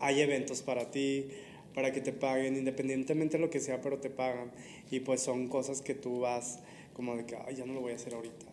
hay 0.00 0.20
eventos 0.20 0.62
para 0.62 0.90
ti, 0.90 1.28
para 1.74 1.92
que 1.92 2.00
te 2.00 2.12
paguen, 2.12 2.56
independientemente 2.56 3.38
de 3.38 3.44
lo 3.44 3.50
que 3.50 3.61
sea, 3.61 3.80
pero 3.80 3.98
te 3.98 4.11
pagan. 4.11 4.50
Y 4.90 5.00
pues 5.00 5.22
son 5.22 5.48
cosas 5.48 5.80
que 5.80 5.94
tú 5.94 6.20
vas 6.20 6.58
como 6.92 7.16
de 7.16 7.24
que, 7.24 7.37
ay, 7.37 7.56
ya 7.56 7.64
no 7.64 7.72
lo 7.72 7.80
voy 7.80 7.92
a 7.92 7.94
hacer 7.94 8.14
ahorita. 8.14 8.52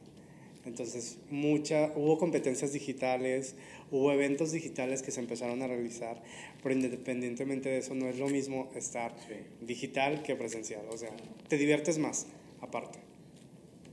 Entonces, 0.70 1.18
mucha, 1.32 1.92
hubo 1.96 2.20
competencias 2.20 2.72
digitales, 2.74 3.56
hubo 3.90 4.12
eventos 4.12 4.52
digitales 4.52 5.02
que 5.02 5.10
se 5.10 5.20
empezaron 5.20 5.64
a 5.64 5.68
realizar, 5.68 6.22
pero 6.62 6.76
independientemente 6.76 7.70
de 7.70 7.80
eso, 7.80 7.96
no 7.96 8.08
es 8.08 8.20
lo 8.20 8.28
mismo 8.30 8.70
estar 8.76 9.16
Sí. 9.28 9.34
digital 9.66 10.22
que 10.22 10.36
presencial. 10.36 10.86
O 10.92 10.98
sea, 10.98 11.10
te 11.48 11.58
diviertes 11.58 11.98
más, 11.98 12.28
aparte. 12.62 13.00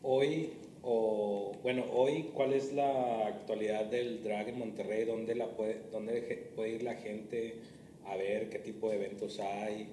Hoy, 0.03 0.51
o 0.83 1.53
bueno, 1.62 1.87
hoy, 1.93 2.31
¿cuál 2.35 2.53
es 2.53 2.74
la 2.74 3.27
actualidad 3.27 3.87
del 3.87 4.22
drag 4.22 4.51
en 4.51 4.59
Monterrey? 4.59 5.05
¿Dónde, 5.07 5.35
la 5.35 5.49
puede, 5.57 5.81
dónde 5.91 6.20
puede 6.55 6.74
ir 6.74 6.83
la 6.83 6.95
gente 6.97 7.55
a 8.05 8.16
ver 8.16 8.51
qué 8.51 8.59
tipo 8.59 8.91
de 8.91 8.97
eventos 8.97 9.41
hay? 9.41 9.89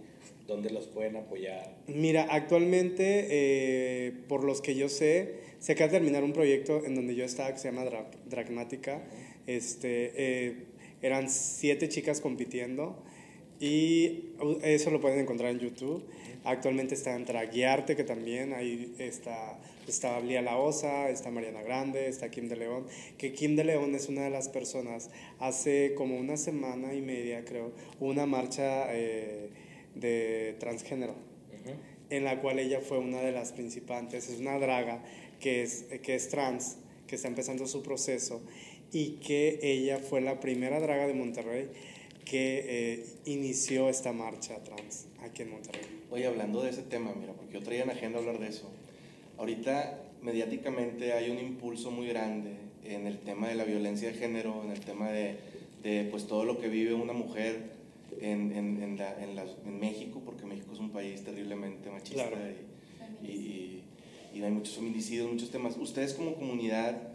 ¿Dónde 0.48 0.70
los 0.70 0.88
pueden 0.88 1.16
apoyar? 1.16 1.78
Mira, 1.88 2.28
actualmente, 2.30 3.28
eh, 3.30 4.12
por 4.28 4.44
los 4.44 4.62
que 4.62 4.76
yo 4.76 4.90
sé, 4.90 5.36
se 5.60 5.72
acaba 5.72 5.88
de 5.92 5.98
terminar 6.00 6.24
un 6.24 6.34
proyecto 6.34 6.86
en 6.86 6.96
donde 6.96 7.16
yo 7.16 7.24
estaba 7.24 7.52
que 7.54 7.60
se 7.60 7.70
llama 7.72 7.86
Dra- 7.86 8.10
Dragmática. 8.30 9.02
Este, 9.48 10.12
eh, 10.16 10.56
eran 11.02 11.30
siete 11.30 11.90
chicas 11.90 12.22
compitiendo 12.22 13.04
Y 13.60 14.32
eso 14.64 14.90
lo 14.92 15.00
pueden 15.00 15.20
encontrar 15.20 15.52
en 15.52 15.60
YouTube. 15.60 16.04
Actualmente 16.44 16.96
está 16.96 17.16
en 17.16 17.24
Traguiarte, 17.24 17.96
que 17.96 18.04
también 18.04 18.52
ahí 18.54 18.94
está, 19.00 19.58
está 19.88 20.20
Lía 20.20 20.42
La 20.42 20.58
Osa, 20.58 21.10
está 21.10 21.32
Mariana 21.32 21.62
Grande, 21.64 22.08
está 22.10 22.30
Kim 22.30 22.50
de 22.50 22.58
León, 22.58 22.86
que 23.18 23.32
Kim 23.32 23.56
de 23.56 23.64
León 23.64 23.96
es 23.96 24.10
una 24.10 24.24
de 24.24 24.30
las 24.30 24.50
personas, 24.50 25.10
hace 25.40 25.94
como 25.96 26.18
una 26.18 26.36
semana 26.36 26.94
y 26.94 27.02
media 27.02 27.46
creo, 27.46 27.72
una 28.02 28.26
marcha 28.26 28.88
eh, 28.94 29.48
de 29.96 30.56
transgénero, 30.60 31.16
en 32.10 32.24
la 32.24 32.42
cual 32.42 32.60
ella 32.60 32.80
fue 32.82 33.00
una 33.00 33.22
de 33.22 33.32
las 33.32 33.52
principantes, 33.52 34.30
es 34.30 34.40
una 34.40 34.60
draga 34.60 35.04
que 35.40 35.64
es, 35.64 35.86
que 36.04 36.16
es 36.16 36.30
trans, 36.30 36.78
que 37.08 37.16
está 37.16 37.28
empezando 37.28 37.68
su 37.68 37.84
proceso, 37.84 38.42
y 38.92 39.18
que 39.26 39.60
ella 39.62 39.98
fue 39.98 40.22
la 40.22 40.40
primera 40.40 40.80
draga 40.80 41.08
de 41.08 41.14
Monterrey 41.14 41.68
que 42.26 42.64
eh, 42.66 43.06
inició 43.26 43.90
esta 43.90 44.14
marcha 44.14 44.64
trans 44.64 45.08
aquí 45.24 45.42
en 45.42 45.52
Monterrey. 45.52 46.04
Oye, 46.10 46.26
hablando 46.26 46.62
de 46.64 46.70
ese 46.70 46.84
tema, 46.84 47.14
mira, 47.20 47.34
porque 47.34 47.54
yo 47.54 47.64
traía 47.64 47.84
en 47.84 47.90
agenda 47.90 48.20
hablar 48.20 48.40
de 48.40 48.48
eso. 48.48 48.70
Ahorita, 49.38 50.00
mediáticamente, 50.22 51.14
hay 51.14 51.30
un 51.30 51.40
impulso 51.40 51.92
muy 51.92 52.08
grande 52.08 52.52
en 52.86 53.08
el 53.08 53.20
tema 53.20 53.50
de 53.50 53.56
la 53.56 53.66
violencia 53.66 54.10
de 54.10 54.14
género, 54.14 54.64
en 54.64 54.72
el 54.72 54.80
tema 54.80 55.10
de, 55.10 55.38
de 55.84 56.08
pues, 56.10 56.28
todo 56.28 56.46
lo 56.46 56.60
que 56.60 56.70
vive 56.70 56.94
una 56.94 57.14
mujer 57.14 57.73
en, 58.22 58.52
en, 58.52 58.82
en, 58.82 58.98
la, 58.98 59.46
en, 59.66 59.80
México, 59.80 60.22
porque 60.24 60.46
México 60.46 60.74
es 60.74 60.80
un 60.80 60.92
país 60.92 61.24
terriblemente 61.24 61.90
machista 61.90 62.30
y, 63.22 63.26
y, 63.28 63.84
y, 64.34 64.44
hay 64.44 64.52
muchos 64.52 64.76
feminicidios, 64.76 65.32
muchos 65.32 65.52
temas. 65.52 65.78
Ustedes 65.78 66.14
como 66.14 66.36
comunidad 66.36 67.14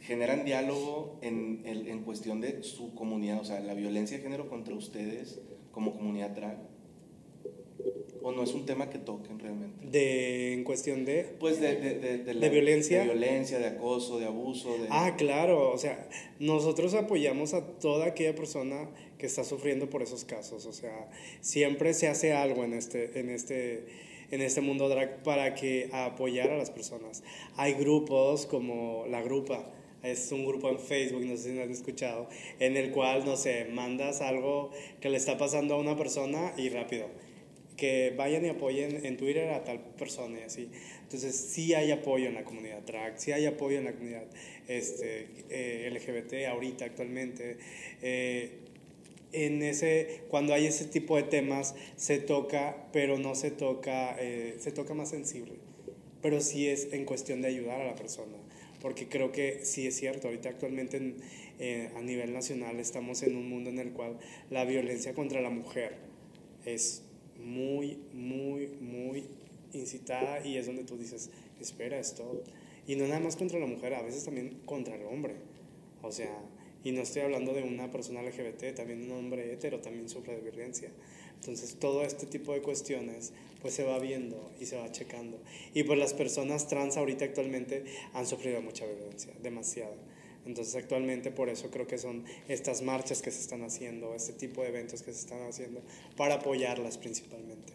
generan 0.00 0.44
diálogo 0.44 1.18
en, 1.22 1.62
en 1.64 2.02
cuestión 2.02 2.40
de 2.40 2.62
su 2.62 2.94
comunidad, 2.94 3.40
o 3.40 3.44
sea, 3.44 3.60
la 3.60 3.74
violencia 3.74 4.16
de 4.16 4.22
género 4.22 4.48
contra 4.48 4.74
ustedes 4.74 5.40
como 5.70 5.94
comunidad 5.94 6.30
drag 6.30 6.71
o 8.22 8.32
no 8.32 8.42
es 8.42 8.54
un 8.54 8.66
tema 8.66 8.90
que 8.90 8.98
toquen 8.98 9.38
realmente? 9.38 9.86
De, 9.86 10.52
en 10.52 10.64
cuestión 10.64 11.04
de... 11.04 11.34
Pues 11.38 11.60
de, 11.60 11.76
de, 11.76 12.18
de, 12.18 12.34
de 12.34 12.48
violencia. 12.48 13.00
De 13.00 13.04
violencia, 13.04 13.58
de 13.58 13.66
acoso, 13.66 14.18
de 14.18 14.26
abuso. 14.26 14.76
Ah, 14.90 15.14
claro, 15.16 15.70
o 15.70 15.78
sea, 15.78 16.08
nosotros 16.38 16.94
apoyamos 16.94 17.54
a 17.54 17.66
toda 17.78 18.06
aquella 18.06 18.34
persona 18.34 18.88
que 19.18 19.26
está 19.26 19.44
sufriendo 19.44 19.88
por 19.88 20.02
esos 20.02 20.24
casos, 20.24 20.66
o 20.66 20.72
sea, 20.72 21.08
siempre 21.40 21.94
se 21.94 22.08
hace 22.08 22.32
algo 22.32 22.64
en 22.64 22.72
este, 22.72 23.20
en 23.20 23.30
este, 23.30 23.86
en 24.32 24.40
este 24.40 24.60
mundo 24.60 24.88
drag 24.88 25.22
para 25.22 25.54
que 25.54 25.90
apoyar 25.92 26.50
a 26.50 26.58
las 26.58 26.70
personas. 26.70 27.22
Hay 27.56 27.74
grupos 27.74 28.46
como 28.46 29.04
La 29.08 29.22
Grupa, 29.22 29.70
es 30.02 30.32
un 30.32 30.44
grupo 30.44 30.68
en 30.68 30.80
Facebook, 30.80 31.24
no 31.24 31.36
sé 31.36 31.50
si 31.50 31.54
lo 31.54 31.62
han 31.62 31.70
escuchado, 31.70 32.28
en 32.58 32.76
el 32.76 32.90
cual, 32.90 33.24
no 33.24 33.36
sé, 33.36 33.66
mandas 33.66 34.20
algo 34.20 34.72
que 35.00 35.08
le 35.08 35.16
está 35.16 35.38
pasando 35.38 35.74
a 35.74 35.78
una 35.78 35.96
persona 35.96 36.52
y 36.56 36.68
rápido 36.70 37.06
que 37.76 38.12
vayan 38.16 38.44
y 38.44 38.48
apoyen 38.48 39.04
en 39.04 39.16
Twitter 39.16 39.50
a 39.50 39.64
tal 39.64 39.80
persona 39.80 40.40
y 40.40 40.42
así. 40.42 40.68
Entonces, 41.02 41.34
sí 41.34 41.74
hay 41.74 41.90
apoyo 41.90 42.28
en 42.28 42.34
la 42.34 42.44
comunidad 42.44 42.80
drag, 42.82 43.18
sí 43.18 43.32
hay 43.32 43.46
apoyo 43.46 43.78
en 43.78 43.84
la 43.84 43.92
comunidad 43.92 44.24
este, 44.68 45.28
eh, 45.50 45.90
LGBT 45.92 46.48
ahorita, 46.48 46.84
actualmente. 46.84 47.56
Eh, 48.02 48.58
en 49.32 49.62
ese, 49.62 50.22
cuando 50.28 50.52
hay 50.52 50.66
ese 50.66 50.84
tipo 50.84 51.16
de 51.16 51.22
temas, 51.22 51.74
se 51.96 52.18
toca, 52.18 52.88
pero 52.92 53.18
no 53.18 53.34
se 53.34 53.50
toca, 53.50 54.16
eh, 54.18 54.56
se 54.58 54.72
toca 54.72 54.94
más 54.94 55.10
sensible. 55.10 55.54
Pero 56.20 56.40
sí 56.40 56.68
es 56.68 56.92
en 56.92 57.04
cuestión 57.04 57.40
de 57.42 57.48
ayudar 57.48 57.80
a 57.80 57.84
la 57.84 57.94
persona. 57.94 58.36
Porque 58.80 59.08
creo 59.08 59.32
que 59.32 59.64
sí 59.64 59.86
es 59.86 59.96
cierto, 59.96 60.28
ahorita 60.28 60.48
actualmente 60.48 61.14
a 61.94 62.02
nivel 62.02 62.32
nacional 62.32 62.80
estamos 62.80 63.22
en 63.22 63.36
un 63.36 63.48
mundo 63.48 63.70
en 63.70 63.78
el 63.78 63.92
cual 63.92 64.18
la 64.50 64.64
violencia 64.64 65.14
contra 65.14 65.40
la 65.40 65.50
mujer 65.50 65.94
es 66.64 67.04
muy, 67.44 67.98
muy, 68.12 68.68
muy 68.80 69.24
incitada 69.72 70.46
y 70.46 70.56
es 70.56 70.66
donde 70.66 70.84
tú 70.84 70.96
dices, 70.96 71.30
espera 71.60 71.98
esto. 71.98 72.42
Y 72.86 72.96
no 72.96 73.06
nada 73.06 73.20
más 73.20 73.36
contra 73.36 73.58
la 73.58 73.66
mujer, 73.66 73.94
a 73.94 74.02
veces 74.02 74.24
también 74.24 74.60
contra 74.64 74.94
el 74.96 75.04
hombre. 75.06 75.34
O 76.02 76.10
sea, 76.10 76.36
y 76.84 76.92
no 76.92 77.02
estoy 77.02 77.22
hablando 77.22 77.52
de 77.52 77.62
una 77.62 77.90
persona 77.90 78.22
LGBT, 78.22 78.74
también 78.74 79.02
un 79.02 79.12
hombre 79.12 79.52
hetero 79.52 79.80
también 79.80 80.08
sufre 80.08 80.34
de 80.34 80.40
violencia. 80.40 80.90
Entonces, 81.36 81.76
todo 81.78 82.02
este 82.02 82.26
tipo 82.26 82.52
de 82.52 82.62
cuestiones 82.62 83.32
pues 83.60 83.74
se 83.74 83.84
va 83.84 83.98
viendo 84.00 84.50
y 84.60 84.66
se 84.66 84.76
va 84.76 84.90
checando. 84.90 85.38
Y 85.72 85.84
pues 85.84 85.98
las 85.98 86.14
personas 86.14 86.68
trans 86.68 86.96
ahorita 86.96 87.24
actualmente 87.24 87.84
han 88.12 88.26
sufrido 88.26 88.60
mucha 88.60 88.84
violencia, 88.86 89.32
demasiada. 89.42 89.94
Entonces 90.44 90.74
actualmente 90.74 91.30
por 91.30 91.48
eso 91.48 91.70
creo 91.70 91.86
que 91.86 91.98
son 91.98 92.24
estas 92.48 92.82
marchas 92.82 93.22
que 93.22 93.30
se 93.30 93.40
están 93.40 93.62
haciendo, 93.62 94.14
este 94.14 94.32
tipo 94.32 94.62
de 94.62 94.68
eventos 94.68 95.02
que 95.02 95.12
se 95.12 95.20
están 95.20 95.42
haciendo, 95.42 95.80
para 96.16 96.36
apoyarlas 96.36 96.98
principalmente. 96.98 97.72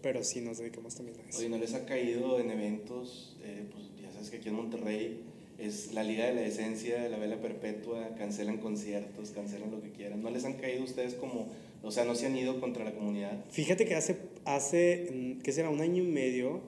Pero 0.00 0.24
sí 0.24 0.40
nos 0.40 0.58
dedicamos 0.58 0.94
también 0.94 1.18
a 1.20 1.28
eso. 1.28 1.38
Oye, 1.38 1.48
¿no 1.48 1.58
les 1.58 1.74
ha 1.74 1.84
caído 1.86 2.40
en 2.40 2.50
eventos? 2.50 3.36
Eh, 3.42 3.66
pues 3.70 3.84
ya 4.00 4.12
sabes 4.12 4.30
que 4.30 4.38
aquí 4.38 4.48
en 4.48 4.54
Monterrey 4.54 5.22
es 5.58 5.92
la 5.92 6.02
Liga 6.02 6.26
de 6.26 6.34
la 6.34 6.42
Esencia, 6.42 7.08
la 7.08 7.18
Vela 7.18 7.40
Perpetua, 7.40 8.14
cancelan 8.16 8.58
conciertos, 8.58 9.30
cancelan 9.30 9.70
lo 9.70 9.80
que 9.80 9.90
quieran. 9.90 10.22
¿No 10.22 10.30
les 10.30 10.44
han 10.44 10.54
caído 10.54 10.82
ustedes 10.82 11.14
como, 11.14 11.48
o 11.82 11.90
sea, 11.92 12.04
no 12.04 12.14
se 12.14 12.26
han 12.26 12.36
ido 12.36 12.60
contra 12.60 12.84
la 12.84 12.92
comunidad? 12.92 13.44
Fíjate 13.50 13.84
que 13.84 13.94
hace, 13.94 14.16
hace 14.44 15.08
mm, 15.12 15.42
¿qué 15.42 15.52
será? 15.52 15.70
Un 15.70 15.80
año 15.80 16.02
y 16.02 16.06
medio 16.06 16.60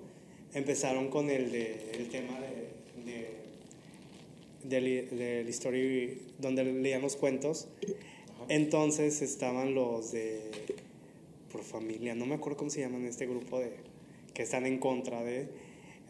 empezaron 0.55 1.09
con 1.09 1.31
el, 1.31 1.51
de, 1.51 1.91
el 1.95 2.09
tema 2.09 2.39
de 2.41 2.64
del, 4.65 5.49
story 5.49 6.19
donde 6.39 6.65
leíamos 6.65 7.17
cuentos. 7.17 7.69
Entonces 8.49 9.23
estaban 9.23 9.75
los 9.75 10.13
de 10.13 10.41
por 11.53 11.63
familia, 11.63 12.15
no 12.15 12.27
me 12.27 12.35
acuerdo 12.35 12.59
cómo 12.59 12.71
se 12.71 12.81
llaman 12.81 13.07
este 13.07 13.27
grupo 13.27 13.61
de 13.61 13.71
que 14.35 14.43
están 14.43 14.67
en 14.67 14.79
contra 14.79 15.23
de. 15.23 15.49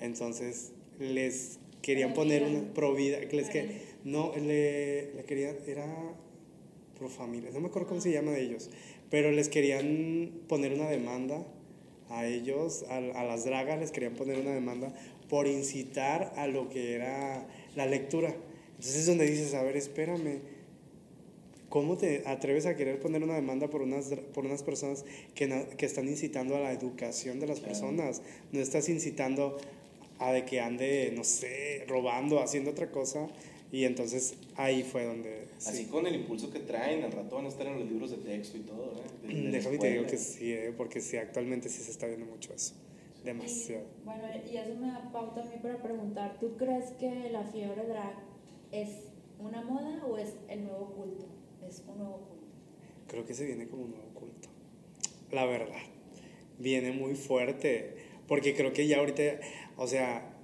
Entonces 0.00 0.72
les 0.98 1.58
querían 1.82 2.14
poner 2.14 2.42
una 2.42 2.72
pro 2.72 2.94
vida, 2.94 3.20
que 3.20 3.36
les 3.36 3.50
que 3.50 3.82
no 4.04 4.32
le, 4.34 5.14
le 5.14 5.24
querían 5.24 5.56
era 5.66 5.86
pro 6.98 7.08
familia, 7.08 7.50
no 7.52 7.60
me 7.60 7.68
acuerdo 7.68 7.88
cómo 7.88 8.00
se 8.00 8.10
llama 8.10 8.30
de 8.32 8.42
ellos, 8.42 8.70
pero 9.10 9.30
les 9.30 9.48
querían 9.48 10.30
poner 10.48 10.72
una 10.72 10.88
demanda 10.88 11.46
a 12.08 12.26
ellos, 12.26 12.84
a, 12.88 12.96
a 12.96 13.24
las 13.24 13.44
dragas 13.44 13.78
les 13.80 13.90
querían 13.90 14.14
poner 14.14 14.38
una 14.38 14.52
demanda 14.52 14.94
por 15.28 15.46
incitar 15.46 16.32
a 16.36 16.46
lo 16.46 16.68
que 16.70 16.94
era 16.94 17.46
la 17.76 17.86
lectura. 17.86 18.34
Entonces 18.70 18.96
es 18.96 19.06
donde 19.06 19.26
dices, 19.26 19.54
a 19.54 19.62
ver, 19.62 19.76
espérame, 19.76 20.40
¿cómo 21.68 21.96
te 21.96 22.22
atreves 22.26 22.66
a 22.66 22.76
querer 22.76 23.00
poner 23.00 23.22
una 23.22 23.34
demanda 23.34 23.68
por 23.68 23.82
unas, 23.82 24.06
por 24.32 24.46
unas 24.46 24.62
personas 24.62 25.04
que, 25.34 25.66
que 25.76 25.86
están 25.86 26.08
incitando 26.08 26.56
a 26.56 26.60
la 26.60 26.72
educación 26.72 27.40
de 27.40 27.46
las 27.46 27.60
personas? 27.60 28.22
No 28.52 28.60
estás 28.60 28.88
incitando 28.88 29.58
a 30.18 30.32
de 30.32 30.44
que 30.44 30.60
ande, 30.60 31.12
no 31.16 31.24
sé, 31.24 31.84
robando, 31.88 32.40
haciendo 32.40 32.70
otra 32.70 32.90
cosa. 32.90 33.28
Y 33.72 33.84
entonces 33.84 34.34
ahí 34.56 34.84
fue 34.84 35.04
donde... 35.04 35.48
Así 35.66 35.86
con 35.86 36.06
el 36.06 36.14
impulso 36.14 36.50
que 36.50 36.60
traen, 36.60 37.02
al 37.02 37.10
rato 37.10 37.36
van 37.36 37.46
a 37.46 37.48
estar 37.48 37.66
en 37.66 37.80
los 37.80 37.90
libros 37.90 38.10
de 38.10 38.18
texto 38.18 38.56
y 38.56 38.60
todo. 38.60 39.02
¿eh? 39.28 39.48
Déjame 39.50 39.78
te 39.78 39.90
digo 39.90 40.06
que 40.06 40.16
sí, 40.16 40.52
¿eh? 40.52 40.72
porque 40.76 41.00
sí, 41.00 41.16
actualmente 41.16 41.68
sí 41.68 41.82
se 41.82 41.90
está 41.90 42.06
viendo 42.06 42.26
mucho 42.26 42.52
eso. 42.54 42.74
Demasiado. 43.24 43.86
bueno, 44.04 44.24
y 44.50 44.56
eso 44.58 44.74
me 44.78 44.88
da 44.88 45.10
pauta 45.10 45.40
a 45.40 45.44
mí 45.44 45.56
para 45.62 45.82
preguntar, 45.82 46.38
¿tú 46.38 46.58
crees 46.58 46.90
que 46.92 47.30
la 47.30 47.42
fiebre 47.44 47.86
drag 47.86 48.16
es 48.70 48.90
una 49.38 49.62
moda 49.62 50.04
o 50.04 50.18
es 50.18 50.34
el 50.48 50.64
nuevo 50.64 50.90
culto? 50.90 51.26
Es 51.66 51.82
un 51.88 51.96
nuevo 51.98 52.18
culto. 52.18 52.44
Creo 53.08 53.24
que 53.24 53.32
se 53.32 53.46
viene 53.46 53.66
como 53.66 53.84
un 53.84 53.92
nuevo 53.92 54.08
culto. 54.12 54.48
La 55.32 55.46
verdad. 55.46 55.80
Viene 56.58 56.92
muy 56.92 57.14
fuerte. 57.14 57.96
Porque 58.28 58.54
creo 58.54 58.72
que 58.72 58.86
ya 58.86 58.98
ahorita, 58.98 59.22
o 59.76 59.86
sea, 59.86 60.34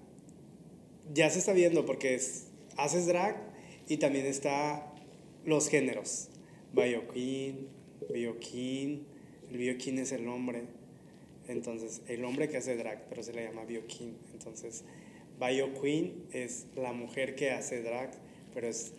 ya 1.12 1.28
se 1.31 1.39
está 1.39 1.53
viendo 1.53 1.85
porque 1.87 2.18
haces 2.76 3.07
drag 3.07 3.37
y 3.89 3.99
también 3.99 4.24
está 4.24 4.95
los 5.45 5.68
géneros. 5.68 6.28
Bioquín, 6.72 7.68
Bioquín. 8.12 9.07
El 9.51 9.59
Bioquín 9.59 9.99
es 9.99 10.12
el 10.12 10.28
hombre 10.28 10.80
entonces, 11.51 12.03
el 12.09 12.24
hombre 12.24 12.48
que 12.48 12.57
hace 12.57 12.76
drag, 12.76 13.09
pero 13.09 13.22
se 13.22 13.32
le 13.32 13.44
llama 13.44 13.64
Bioqueen. 13.64 14.16
Entonces, 14.32 14.84
Bio 15.40 15.72
Queen 15.80 16.26
es 16.32 16.66
la 16.76 16.92
mujer 16.92 17.34
que 17.34 17.51
hace 17.51 17.82
drag, 17.82 18.11
pero 18.53 18.68
es, 18.68 18.92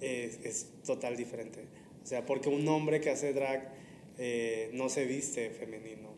es, 0.00 0.68
total 0.86 1.16
diferente. 1.16 1.60
O 2.02 2.06
sea, 2.06 2.24
porque 2.24 2.48
un 2.48 2.66
hombre 2.68 3.00
que 3.00 3.10
hace 3.10 3.32
drag 3.32 3.68
eh, 4.18 4.70
no 4.72 4.88
se 4.88 5.06
viste 5.06 5.50
femenino, 5.50 6.10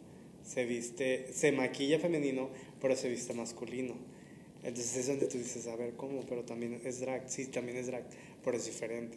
se 0.44 0.66
viste, 0.66 1.32
se 1.32 1.50
maquilla 1.52 1.98
femenino, 1.98 2.50
pero 2.80 2.94
se 2.94 3.08
viste 3.08 3.32
masculino. 3.32 3.94
Entonces 4.62 4.96
es 4.96 5.06
donde 5.06 5.26
tú 5.26 5.38
dices, 5.38 5.66
a 5.66 5.76
ver, 5.76 5.94
¿cómo? 5.94 6.24
Pero 6.26 6.44
también 6.44 6.80
es 6.84 7.00
drag, 7.00 7.28
sí, 7.28 7.46
también 7.46 7.78
es 7.78 7.86
drag, 7.86 8.04
pero 8.44 8.56
es 8.56 8.66
diferente. 8.66 9.16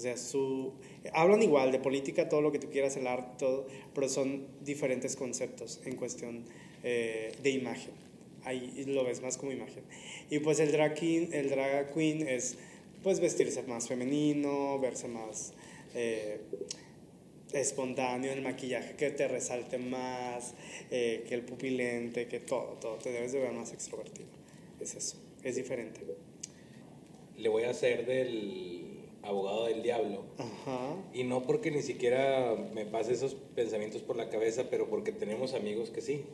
O 0.00 0.02
sea, 0.02 0.16
su, 0.16 0.72
hablan 1.12 1.42
igual 1.42 1.72
de 1.72 1.78
política, 1.78 2.26
todo 2.30 2.40
lo 2.40 2.50
que 2.52 2.58
tú 2.58 2.70
quieras, 2.70 2.96
el 2.96 3.06
arte, 3.06 3.32
todo, 3.38 3.66
pero 3.94 4.08
son 4.08 4.46
diferentes 4.62 5.14
conceptos 5.14 5.78
en 5.84 5.96
cuestión 5.96 6.46
eh, 6.82 7.32
de 7.42 7.50
imagen. 7.50 7.92
Ahí 8.44 8.82
lo 8.86 9.04
ves 9.04 9.20
más 9.20 9.36
como 9.36 9.52
imagen. 9.52 9.84
Y 10.30 10.38
pues 10.38 10.58
el 10.58 10.72
drag, 10.72 10.94
queen, 10.94 11.34
el 11.34 11.50
drag 11.50 11.92
queen 11.92 12.26
es 12.26 12.56
pues 13.02 13.20
vestirse 13.20 13.62
más 13.64 13.88
femenino, 13.88 14.78
verse 14.78 15.06
más... 15.06 15.52
Eh, 15.94 16.40
espontáneo, 17.52 18.32
el 18.32 18.42
maquillaje 18.42 18.94
que 18.94 19.10
te 19.10 19.26
resalte 19.26 19.76
más, 19.76 20.54
eh, 20.88 21.24
que 21.26 21.34
el 21.34 21.42
pupilente, 21.42 22.28
que 22.28 22.38
todo, 22.38 22.78
todo, 22.80 22.94
te 22.98 23.10
debes 23.10 23.32
de 23.32 23.40
ver 23.40 23.50
más 23.50 23.72
extrovertido. 23.72 24.28
Es 24.78 24.94
eso, 24.94 25.16
es 25.42 25.56
diferente. 25.56 26.00
Le 27.36 27.48
voy 27.48 27.64
a 27.64 27.70
hacer 27.70 28.06
del 28.06 28.99
abogado 29.22 29.66
del 29.66 29.82
diablo. 29.82 30.24
Ajá. 30.38 30.96
Y 31.12 31.24
no 31.24 31.42
porque 31.42 31.70
ni 31.70 31.82
siquiera 31.82 32.54
me 32.74 32.86
pase 32.86 33.12
esos 33.12 33.34
pensamientos 33.34 34.02
por 34.02 34.16
la 34.16 34.28
cabeza, 34.28 34.64
pero 34.70 34.88
porque 34.88 35.12
tenemos 35.12 35.54
amigos 35.54 35.90
que 35.90 36.00
sí. 36.00 36.24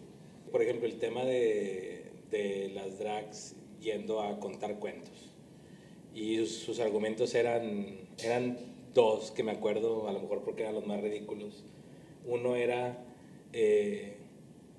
Por 0.52 0.62
ejemplo, 0.62 0.86
el 0.86 0.98
tema 0.98 1.24
de, 1.24 2.04
de 2.30 2.70
las 2.74 2.98
drags 2.98 3.56
yendo 3.80 4.22
a 4.22 4.38
contar 4.40 4.78
cuentos. 4.78 5.32
Y 6.14 6.38
sus, 6.38 6.50
sus 6.50 6.80
argumentos 6.80 7.34
eran, 7.34 8.08
eran 8.22 8.58
dos 8.94 9.30
que 9.30 9.42
me 9.42 9.52
acuerdo, 9.52 10.08
a 10.08 10.12
lo 10.12 10.20
mejor 10.20 10.42
porque 10.42 10.62
eran 10.62 10.74
los 10.74 10.86
más 10.86 11.00
ridículos. 11.00 11.62
Uno 12.26 12.56
era, 12.56 13.04
eh, 13.52 14.16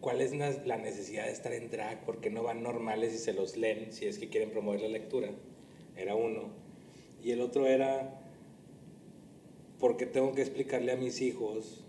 ¿cuál 0.02 0.20
es 0.20 0.34
la 0.34 0.78
necesidad 0.78 1.26
de 1.26 1.32
estar 1.32 1.54
en 1.54 1.70
drag? 1.70 2.04
¿Por 2.04 2.20
qué 2.20 2.30
no 2.30 2.44
van 2.44 2.64
normales 2.64 3.14
y 3.14 3.18
se 3.20 3.34
los 3.34 3.56
leen 3.56 3.94
si 3.94 4.06
es 4.06 4.18
que 4.18 4.28
quieren 4.28 4.52
promover 4.52 4.82
la 4.82 4.90
lectura? 4.90 5.30
Era 5.96 6.16
uno. 6.16 6.50
Y 7.24 7.32
el 7.32 7.42
otro 7.42 7.68
era, 7.68 8.22
¿por 9.80 9.98
qué 9.98 10.06
tengo 10.06 10.34
que 10.34 10.42
explicarle 10.42 10.92
a 10.92 10.96
mis 10.96 11.22
hijos 11.22 11.84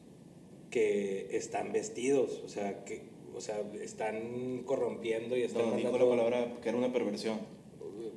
que 0.70 1.28
están 1.36 1.72
vestidos? 1.72 2.42
O 2.44 2.48
sea, 2.48 2.84
que 2.84 3.02
o 3.34 3.40
sea, 3.40 3.62
están 3.80 4.62
corrompiendo 4.64 5.36
y 5.36 5.42
están 5.42 5.70
No, 5.70 5.76
dijo 5.76 5.96
la 5.96 6.08
palabra 6.08 6.58
que 6.60 6.68
era 6.70 6.78
una 6.78 6.92
perversión. 6.92 7.38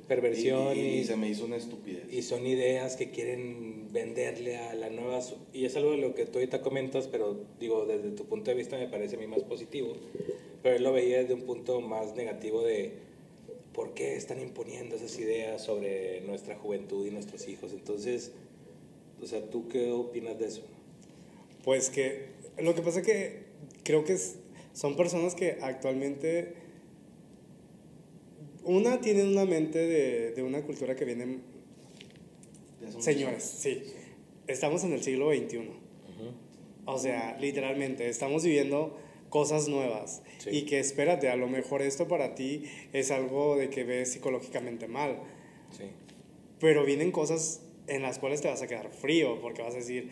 perversión 0.08 0.76
Y, 0.76 0.80
y- 0.80 0.98
y, 0.98 1.04
se 1.04 1.16
me 1.16 1.28
hizo 1.28 1.44
una 1.44 1.56
estupidez. 1.56 2.12
y 2.12 2.22
son 2.22 2.44
ideas 2.44 2.96
que 2.96 3.10
quieren 3.10 3.88
venderle 3.92 4.56
a 4.56 4.74
la 4.74 4.90
nueva... 4.90 5.20
Y 5.52 5.64
es 5.64 5.76
algo 5.76 5.92
de 5.92 5.98
lo 5.98 6.14
que 6.16 6.26
tú 6.26 6.38
ahorita 6.38 6.60
comentas, 6.60 7.06
pero 7.06 7.38
digo, 7.60 7.86
desde 7.86 8.10
tu 8.10 8.24
punto 8.24 8.50
de 8.50 8.56
vista 8.56 8.76
me 8.78 8.88
parece 8.88 9.14
a 9.14 9.18
mí 9.20 9.26
más 9.28 9.44
positivo. 9.44 9.92
Pero 10.62 10.76
él 10.76 10.82
lo 10.82 10.92
veía 10.92 11.18
desde 11.18 11.34
un 11.34 11.42
punto 11.42 11.80
más 11.80 12.16
negativo 12.16 12.62
de 12.62 12.94
por 13.74 13.94
qué 13.94 14.16
están 14.16 14.40
imponiendo 14.40 14.96
esas 14.96 15.18
ideas 15.18 15.62
sobre 15.62 16.20
nuestra 16.22 16.56
juventud 16.56 17.06
y 17.06 17.10
nuestros 17.10 17.48
hijos. 17.48 17.72
Entonces, 17.72 18.32
o 19.22 19.26
sea, 19.26 19.48
¿tú 19.50 19.68
qué 19.68 19.90
opinas 19.92 20.38
de 20.38 20.46
eso? 20.46 20.62
Pues 21.64 21.90
que 21.90 22.26
lo 22.58 22.74
que 22.74 22.82
pasa 22.82 23.00
es 23.00 23.06
que 23.06 23.42
creo 23.84 24.04
que 24.04 24.14
es- 24.14 24.36
son 24.74 24.96
personas 24.96 25.34
que 25.34 25.58
actualmente 25.62 26.54
una 28.64 29.00
tienen 29.00 29.28
una 29.28 29.44
mente 29.44 29.78
de, 29.78 30.32
de 30.32 30.42
una 30.42 30.62
cultura 30.62 30.94
que 30.94 31.04
viene 31.04 31.38
señores, 33.00 33.42
sí. 33.44 33.82
Estamos 34.46 34.84
en 34.84 34.92
el 34.92 35.02
siglo 35.02 35.30
XXI. 35.32 35.70
O 36.84 36.98
sea, 36.98 37.38
literalmente, 37.38 38.08
estamos 38.08 38.42
viviendo 38.44 38.96
cosas 39.32 39.66
nuevas. 39.66 40.22
Sí. 40.36 40.50
Y 40.50 40.62
que 40.66 40.78
espérate, 40.78 41.30
a 41.30 41.36
lo 41.36 41.48
mejor 41.48 41.80
esto 41.80 42.06
para 42.06 42.34
ti 42.34 42.64
es 42.92 43.10
algo 43.10 43.56
de 43.56 43.70
que 43.70 43.82
ves 43.82 44.12
psicológicamente 44.12 44.88
mal. 44.88 45.20
Sí. 45.70 45.84
Pero 46.60 46.84
vienen 46.84 47.10
cosas 47.12 47.62
en 47.86 48.02
las 48.02 48.18
cuales 48.18 48.42
te 48.42 48.48
vas 48.48 48.60
a 48.60 48.66
quedar 48.66 48.90
frío 48.90 49.40
porque 49.40 49.62
vas 49.62 49.72
a 49.74 49.78
decir, 49.78 50.10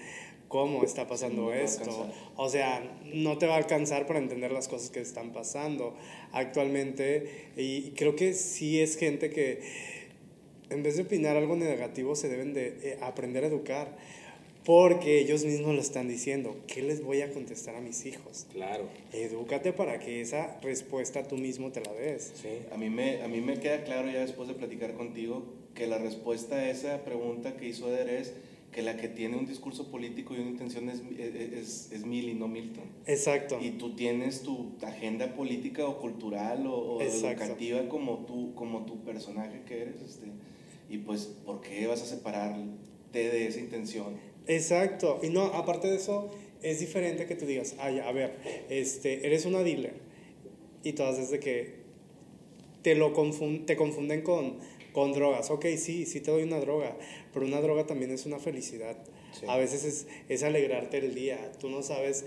¿cómo 0.48 0.84
está 0.84 1.06
pasando 1.06 1.42
no 1.42 1.50
a 1.50 1.60
esto? 1.60 2.10
O 2.36 2.48
sea, 2.48 2.98
no 3.04 3.36
te 3.36 3.46
va 3.46 3.56
a 3.56 3.58
alcanzar 3.58 4.06
para 4.06 4.20
entender 4.20 4.52
las 4.52 4.68
cosas 4.68 4.88
que 4.88 5.00
están 5.00 5.34
pasando 5.34 5.94
actualmente. 6.32 7.50
Y 7.58 7.90
creo 7.90 8.16
que 8.16 8.32
sí 8.32 8.80
es 8.80 8.96
gente 8.96 9.28
que 9.28 9.60
en 10.70 10.82
vez 10.82 10.96
de 10.96 11.02
opinar 11.02 11.36
algo 11.36 11.56
negativo 11.56 12.16
se 12.16 12.30
deben 12.30 12.54
de 12.54 12.68
eh, 12.82 12.98
aprender 13.02 13.44
a 13.44 13.48
educar. 13.48 13.98
Porque 14.64 15.20
ellos 15.20 15.44
mismos 15.44 15.74
lo 15.74 15.80
están 15.80 16.08
diciendo. 16.08 16.56
¿Qué 16.66 16.82
les 16.82 17.02
voy 17.02 17.22
a 17.22 17.32
contestar 17.32 17.76
a 17.76 17.80
mis 17.80 18.04
hijos? 18.06 18.46
Claro. 18.52 18.88
Edúcate 19.12 19.72
para 19.72 19.98
que 19.98 20.20
esa 20.20 20.60
respuesta 20.60 21.26
tú 21.26 21.36
mismo 21.36 21.70
te 21.72 21.80
la 21.80 21.92
des. 21.92 22.32
Sí. 22.34 22.48
A 22.72 22.76
mí, 22.76 22.90
me, 22.90 23.22
a 23.22 23.28
mí 23.28 23.40
me 23.40 23.58
queda 23.58 23.84
claro 23.84 24.10
ya 24.10 24.20
después 24.20 24.48
de 24.48 24.54
platicar 24.54 24.94
contigo 24.94 25.44
que 25.74 25.86
la 25.86 25.98
respuesta 25.98 26.56
a 26.56 26.70
esa 26.70 27.04
pregunta 27.04 27.56
que 27.56 27.68
hizo 27.68 27.88
Eder 27.88 28.10
es 28.10 28.34
que 28.72 28.82
la 28.82 28.96
que 28.96 29.08
tiene 29.08 29.36
un 29.36 29.46
discurso 29.46 29.90
político 29.90 30.34
y 30.34 30.40
una 30.40 30.50
intención 30.50 30.88
es, 30.88 31.02
es, 31.18 31.90
es 31.90 32.06
Mill 32.06 32.28
y 32.28 32.34
no 32.34 32.46
Milton. 32.46 32.84
Exacto. 33.06 33.58
Y 33.60 33.72
tú 33.72 33.96
tienes 33.96 34.42
tu 34.42 34.72
agenda 34.82 35.34
política 35.34 35.86
o 35.86 35.98
cultural 35.98 36.66
o, 36.66 36.74
o 36.74 37.02
educativa 37.02 37.88
como 37.88 38.26
tú, 38.26 38.54
como 38.54 38.84
tu 38.84 39.02
personaje 39.02 39.62
que 39.66 39.82
eres. 39.82 40.00
Este, 40.02 40.26
y 40.88 40.98
pues, 40.98 41.26
¿por 41.44 41.60
qué 41.60 41.86
vas 41.86 42.02
a 42.02 42.06
separarte 42.06 42.68
de 43.12 43.46
esa 43.46 43.58
intención? 43.58 44.29
Exacto. 44.46 45.20
Y 45.22 45.28
no, 45.30 45.44
aparte 45.46 45.88
de 45.88 45.96
eso, 45.96 46.30
es 46.62 46.80
diferente 46.80 47.26
que 47.26 47.34
tú 47.36 47.46
digas, 47.46 47.74
ay, 47.78 48.00
a 48.00 48.10
ver, 48.12 48.36
este, 48.68 49.26
eres 49.26 49.44
una 49.46 49.62
dealer. 49.62 49.94
Y 50.82 50.92
todas 50.92 51.18
desde 51.18 51.40
que 51.40 51.74
te 52.82 52.94
lo 52.94 53.14
confun- 53.14 53.64
te 53.66 53.76
confunden 53.76 54.22
con, 54.22 54.58
con 54.92 55.12
drogas. 55.12 55.50
Ok, 55.50 55.66
sí, 55.76 56.06
sí 56.06 56.20
te 56.20 56.30
doy 56.30 56.42
una 56.42 56.58
droga, 56.60 56.96
pero 57.32 57.46
una 57.46 57.60
droga 57.60 57.86
también 57.86 58.10
es 58.10 58.26
una 58.26 58.38
felicidad. 58.38 58.96
Sí. 59.38 59.46
A 59.48 59.56
veces 59.56 59.84
es, 59.84 60.06
es 60.28 60.42
alegrarte 60.42 60.98
el 60.98 61.14
día. 61.14 61.52
Tú 61.60 61.68
no 61.68 61.82
sabes 61.82 62.24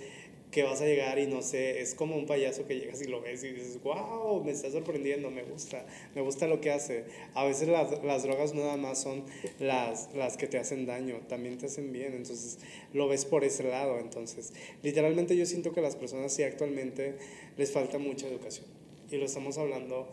que 0.54 0.62
vas 0.62 0.82
a 0.82 0.86
llegar 0.86 1.18
y 1.18 1.26
no 1.26 1.42
sé, 1.42 1.82
es 1.82 1.96
como 1.96 2.16
un 2.16 2.28
payaso 2.28 2.68
que 2.68 2.80
llegas 2.80 3.02
y 3.02 3.06
lo 3.06 3.22
ves 3.22 3.44
y 3.44 3.52
dices, 3.52 3.82
wow, 3.82 4.44
me 4.44 4.52
está 4.52 4.70
sorprendiendo, 4.70 5.32
me 5.32 5.42
gusta, 5.42 5.84
me 6.14 6.22
gusta 6.22 6.48
lo 6.48 6.62
que 6.62 6.70
hace. 6.70 7.06
A 7.34 7.44
veces 7.44 7.68
las, 7.68 8.04
las 8.04 8.22
drogas 8.22 8.54
nada 8.54 8.78
más 8.78 9.02
son 9.02 9.26
las, 9.60 10.14
las 10.14 10.38
que 10.38 10.46
te 10.46 10.60
hacen 10.60 10.86
daño, 10.86 11.22
también 11.28 11.58
te 11.58 11.66
hacen 11.66 11.92
bien, 11.92 12.14
entonces 12.14 12.60
lo 12.94 13.08
ves 13.08 13.26
por 13.26 13.44
ese 13.44 13.64
lado. 13.64 14.00
Entonces, 14.00 14.54
literalmente 14.84 15.36
yo 15.36 15.48
siento 15.48 15.74
que 15.74 15.80
a 15.80 15.84
las 15.84 15.96
personas 15.96 16.32
sí 16.32 16.44
actualmente 16.44 17.16
les 17.58 17.72
falta 17.72 17.98
mucha 17.98 18.28
educación. 18.28 18.68
Y 19.10 19.18
lo 19.18 19.26
estamos 19.26 19.58
hablando, 19.58 20.08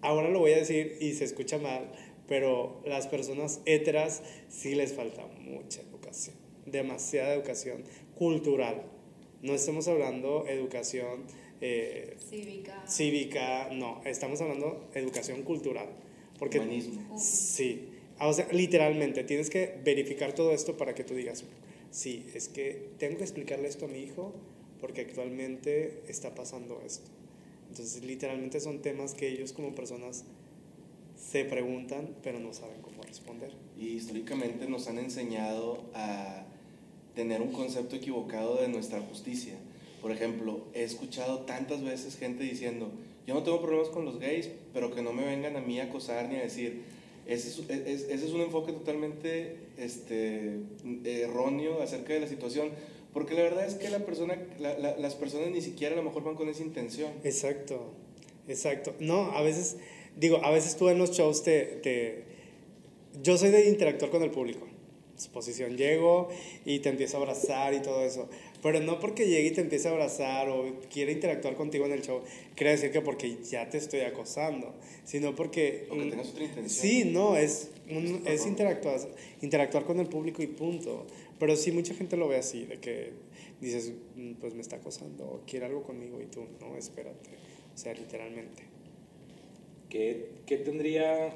ahora 0.00 0.28
lo 0.30 0.38
voy 0.38 0.52
a 0.52 0.58
decir 0.58 0.96
y 1.00 1.14
se 1.14 1.24
escucha 1.24 1.58
mal, 1.58 1.90
pero 2.28 2.80
las 2.86 3.08
personas 3.08 3.62
heteras 3.66 4.22
sí 4.48 4.76
les 4.76 4.92
falta 4.92 5.26
mucha 5.40 5.80
educación, 5.80 6.36
demasiada 6.66 7.34
educación 7.34 7.82
cultural. 8.22 8.84
No 9.42 9.52
estamos 9.52 9.88
hablando 9.88 10.46
educación 10.46 11.24
eh, 11.60 12.16
Cívica. 12.30 12.84
cívica, 12.86 13.68
no, 13.72 14.00
estamos 14.04 14.40
hablando 14.40 14.88
educación 14.94 15.42
cultural. 15.42 15.88
Porque 16.38 16.60
Humanismo. 16.60 17.18
sí, 17.18 17.88
o 18.20 18.32
sea, 18.32 18.46
literalmente 18.52 19.24
tienes 19.24 19.50
que 19.50 19.76
verificar 19.84 20.34
todo 20.36 20.52
esto 20.52 20.76
para 20.76 20.94
que 20.94 21.02
tú 21.02 21.14
digas, 21.14 21.44
sí, 21.90 22.24
es 22.32 22.48
que 22.48 22.90
tengo 22.98 23.16
que 23.16 23.24
explicarle 23.24 23.66
esto 23.66 23.86
a 23.86 23.88
mi 23.88 23.98
hijo 23.98 24.32
porque 24.80 25.00
actualmente 25.00 26.04
está 26.06 26.32
pasando 26.32 26.80
esto. 26.86 27.10
Entonces, 27.70 28.04
literalmente 28.04 28.60
son 28.60 28.82
temas 28.82 29.14
que 29.14 29.26
ellos 29.26 29.52
como 29.52 29.74
personas 29.74 30.24
se 31.16 31.44
preguntan, 31.44 32.14
pero 32.22 32.38
no 32.38 32.52
saben 32.52 32.82
cómo 32.82 33.02
responder. 33.02 33.50
Y 33.76 33.88
históricamente 33.88 34.68
nos 34.68 34.86
han 34.86 34.98
enseñado 34.98 35.90
a 35.94 36.46
tener 37.14 37.40
un 37.42 37.52
concepto 37.52 37.96
equivocado 37.96 38.56
de 38.56 38.68
nuestra 38.68 39.00
justicia. 39.00 39.54
Por 40.00 40.10
ejemplo, 40.10 40.60
he 40.74 40.82
escuchado 40.82 41.40
tantas 41.40 41.82
veces 41.82 42.16
gente 42.16 42.42
diciendo, 42.44 42.90
yo 43.26 43.34
no 43.34 43.42
tengo 43.42 43.60
problemas 43.60 43.88
con 43.88 44.04
los 44.04 44.18
gays, 44.18 44.48
pero 44.72 44.92
que 44.94 45.02
no 45.02 45.12
me 45.12 45.24
vengan 45.24 45.56
a 45.56 45.60
mí 45.60 45.78
a 45.78 45.84
acosar 45.84 46.28
ni 46.28 46.36
a 46.36 46.42
decir, 46.42 46.82
ese 47.26 47.48
es, 47.48 47.58
es- 47.70 48.02
ese 48.10 48.26
es 48.26 48.32
un 48.32 48.40
enfoque 48.40 48.72
totalmente 48.72 49.56
este, 49.78 50.58
erróneo 51.04 51.80
acerca 51.82 52.12
de 52.14 52.20
la 52.20 52.26
situación, 52.26 52.70
porque 53.12 53.34
la 53.34 53.42
verdad 53.42 53.66
es 53.66 53.74
que 53.74 53.90
la 53.90 54.00
persona, 54.00 54.36
la- 54.58 54.76
la- 54.78 54.96
las 54.96 55.14
personas 55.14 55.50
ni 55.50 55.60
siquiera 55.60 55.94
a 55.94 55.96
lo 55.98 56.02
mejor 56.02 56.24
van 56.24 56.34
con 56.34 56.48
esa 56.48 56.62
intención. 56.62 57.12
Exacto, 57.22 57.92
exacto. 58.48 58.94
No, 58.98 59.30
a 59.32 59.42
veces, 59.42 59.76
digo, 60.16 60.38
a 60.44 60.50
veces 60.50 60.76
tú 60.76 60.88
en 60.88 60.98
los 60.98 61.12
shows 61.12 61.42
te, 61.44 61.62
te- 61.82 62.24
Yo 63.22 63.36
soy 63.38 63.50
de 63.50 63.68
interactuar 63.68 64.10
con 64.10 64.22
el 64.22 64.30
público. 64.30 64.66
Exposición, 65.14 65.76
llego 65.76 66.28
y 66.64 66.80
te 66.80 66.88
empiezo 66.88 67.16
a 67.16 67.20
abrazar 67.20 67.74
y 67.74 67.80
todo 67.82 68.02
eso. 68.02 68.28
Pero 68.62 68.80
no 68.80 68.98
porque 69.00 69.26
llegue 69.26 69.48
y 69.48 69.50
te 69.52 69.60
empiece 69.60 69.88
a 69.88 69.90
abrazar 69.92 70.48
o 70.48 70.80
quiera 70.92 71.10
interactuar 71.12 71.54
contigo 71.54 71.84
en 71.86 71.92
el 71.92 72.02
show, 72.02 72.22
quiere 72.54 72.72
decir 72.72 72.90
que 72.92 73.00
porque 73.00 73.36
ya 73.42 73.68
te 73.68 73.78
estoy 73.78 74.00
acosando, 74.00 74.72
sino 75.04 75.34
porque... 75.34 75.86
O 75.90 75.96
que 75.96 76.04
tengas 76.10 76.28
otra 76.30 76.44
intención. 76.44 76.68
Sí, 76.90 77.04
no, 77.04 77.36
es, 77.36 77.70
un- 77.90 78.22
Es 78.26 78.46
interactuar, 78.46 79.00
interactuar 79.42 79.84
con 79.84 80.00
el 80.00 80.06
público 80.06 80.42
y 80.42 80.46
punto. 80.46 81.06
Pero 81.38 81.56
sí, 81.56 81.72
mucha 81.72 81.92
gente 81.94 82.16
lo 82.16 82.28
ve 82.28 82.36
así, 82.36 82.64
de 82.66 82.78
que 82.78 83.12
dices, 83.60 83.92
"Mm, 84.16 84.34
pues 84.34 84.54
me 84.54 84.60
está 84.60 84.76
acosando, 84.76 85.24
o 85.24 85.40
quiere 85.46 85.66
algo 85.66 85.82
conmigo 85.82 86.20
y 86.20 86.26
tú, 86.26 86.46
no, 86.60 86.76
espérate. 86.76 87.30
O 87.74 87.78
sea, 87.78 87.92
literalmente. 87.94 88.62
¿Qué, 89.88 90.30
qué 90.46 90.56
tendría 90.58 91.34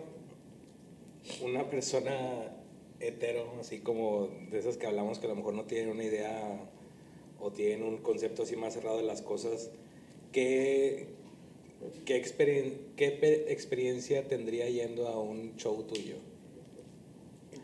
una 1.42 1.68
persona 1.68 2.52
hetero, 3.00 3.52
así 3.60 3.80
como 3.80 4.28
de 4.50 4.58
esas 4.58 4.76
que 4.76 4.86
hablamos 4.86 5.18
que 5.18 5.26
a 5.26 5.30
lo 5.30 5.36
mejor 5.36 5.54
no 5.54 5.64
tienen 5.64 5.90
una 5.90 6.04
idea 6.04 6.70
o 7.38 7.52
tienen 7.52 7.82
un 7.82 7.98
concepto 7.98 8.42
así 8.44 8.56
más 8.56 8.74
cerrado 8.74 8.96
de 8.98 9.02
las 9.04 9.22
cosas? 9.22 9.70
¿Qué, 10.32 11.06
qué, 12.04 12.16
experien- 12.22 12.78
qué 12.96 13.10
pe- 13.10 13.52
experiencia 13.52 14.26
tendría 14.28 14.68
yendo 14.68 15.08
a 15.08 15.20
un 15.20 15.56
show 15.56 15.82
tuyo? 15.84 16.16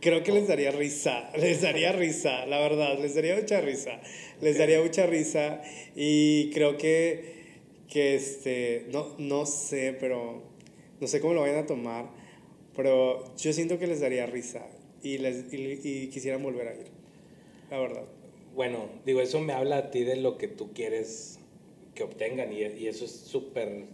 creo 0.01 0.25
que 0.25 0.33
les 0.33 0.49
daría 0.49 0.73
risa, 0.73 1.31
les 1.39 1.63
daría 1.63 1.93
risa, 1.93 2.45
la 2.47 2.59
verdad, 2.59 2.99
les 2.99 3.15
daría 3.15 3.37
mucha 3.37 3.61
risa, 3.61 4.01
les 4.41 4.59
daría 4.59 4.83
mucha 4.83 5.07
risa 5.07 5.63
y 5.95 6.51
creo 6.51 6.77
que, 6.77 7.61
que 7.89 8.17
este, 8.17 8.87
no, 8.91 9.15
no 9.19 9.47
sé, 9.47 9.97
pero 9.99 10.43
no 11.01 11.07
sé 11.07 11.21
cómo 11.21 11.35
lo 11.35 11.43
vayan 11.43 11.59
a 11.59 11.67
tomar, 11.67 12.11
pero 12.75 13.33
yo 13.37 13.53
siento 13.53 13.79
que 13.79 13.87
les 13.87 14.01
daría 14.01 14.27
risa 14.27 14.67
y, 15.03 15.19
les, 15.19 15.53
y, 15.53 15.81
y 15.85 16.09
quisieran 16.09 16.43
volver 16.43 16.69
a 16.69 16.75
ir, 16.75 16.87
la 17.71 17.79
verdad. 17.79 18.05
Bueno, 18.55 18.89
digo, 19.07 19.21
eso 19.21 19.41
me 19.41 19.53
habla 19.53 19.79
a 19.79 19.91
ti 19.91 20.05
de 20.05 20.17
lo 20.17 20.37
que 20.37 20.49
tú 20.49 20.73
quieres 20.73 21.39
que 21.95 22.03
obtengan 22.03 22.53
y, 22.53 22.59
y 22.61 22.87
eso 22.87 23.05
es 23.05 23.13
súper... 23.13 23.87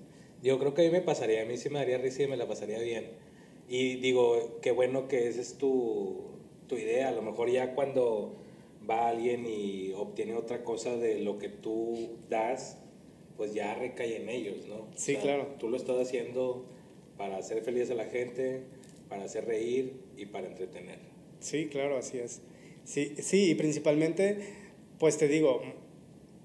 Digo, 0.42 0.58
creo 0.58 0.74
que 0.74 0.82
a 0.82 0.84
mí 0.84 0.90
me 0.90 1.00
pasaría, 1.00 1.42
a 1.42 1.44
mí 1.44 1.56
sí 1.56 1.68
me 1.68 1.78
daría 1.78 1.98
risa 1.98 2.22
y 2.22 2.28
me 2.28 2.36
la 2.36 2.46
pasaría 2.46 2.78
bien. 2.80 3.10
Y 3.68 3.96
digo, 3.96 4.58
qué 4.62 4.70
bueno 4.70 5.08
que 5.08 5.28
esa 5.28 5.40
es 5.40 5.58
tu, 5.58 6.30
tu 6.68 6.76
idea. 6.76 7.08
A 7.08 7.12
lo 7.12 7.22
mejor 7.22 7.50
ya 7.50 7.74
cuando 7.74 8.36
va 8.88 9.08
alguien 9.08 9.46
y 9.46 9.92
obtiene 9.92 10.34
otra 10.34 10.64
cosa 10.64 10.96
de 10.96 11.20
lo 11.20 11.38
que 11.38 11.48
tú 11.48 12.16
das, 12.28 12.78
pues 13.36 13.52
ya 13.54 13.74
recae 13.74 14.16
en 14.16 14.28
ellos, 14.28 14.66
¿no? 14.68 14.88
Sí, 14.96 15.16
claro. 15.16 15.54
Tú 15.58 15.68
lo 15.68 15.76
estás 15.76 15.98
haciendo 15.98 16.66
para 17.16 17.36
hacer 17.36 17.62
feliz 17.62 17.90
a 17.90 17.94
la 17.94 18.06
gente, 18.06 18.62
para 19.08 19.24
hacer 19.24 19.44
reír 19.44 20.07
y 20.18 20.26
para 20.26 20.48
entretener. 20.48 20.98
Sí, 21.40 21.66
claro, 21.66 21.96
así 21.96 22.18
es. 22.18 22.42
Sí, 22.84 23.14
sí, 23.18 23.50
y 23.50 23.54
principalmente, 23.54 24.38
pues 24.98 25.16
te 25.16 25.28
digo, 25.28 25.62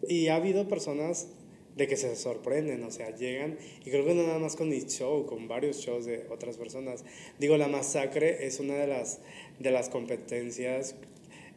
y 0.07 0.27
ha 0.27 0.35
habido 0.35 0.67
personas 0.67 1.29
de 1.75 1.87
que 1.87 1.97
se 1.97 2.15
sorprenden, 2.15 2.83
o 2.83 2.91
sea, 2.91 3.15
llegan, 3.15 3.57
y 3.83 3.89
creo 3.89 4.05
que 4.05 4.13
no 4.13 4.23
nada 4.23 4.39
más 4.39 4.55
con 4.55 4.69
mi 4.69 4.79
show, 4.81 5.25
con 5.25 5.47
varios 5.47 5.77
shows 5.77 6.05
de 6.05 6.27
otras 6.29 6.57
personas. 6.57 7.03
Digo, 7.39 7.57
la 7.57 7.67
masacre 7.67 8.45
es 8.45 8.59
una 8.59 8.75
de 8.75 8.87
las, 8.87 9.21
de 9.59 9.71
las 9.71 9.89
competencias 9.89 10.95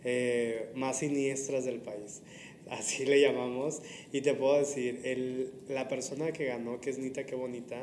eh, 0.04 0.70
más 0.74 1.00
siniestras 1.00 1.64
del 1.64 1.80
país, 1.80 2.22
así 2.70 3.04
le 3.04 3.20
llamamos, 3.20 3.82
y 4.12 4.22
te 4.22 4.32
puedo 4.34 4.58
decir, 4.58 5.00
el, 5.04 5.52
la 5.68 5.88
persona 5.88 6.32
que 6.32 6.46
ganó, 6.46 6.80
que 6.80 6.90
es 6.90 6.98
Nita, 6.98 7.26
qué 7.26 7.34
bonita, 7.34 7.82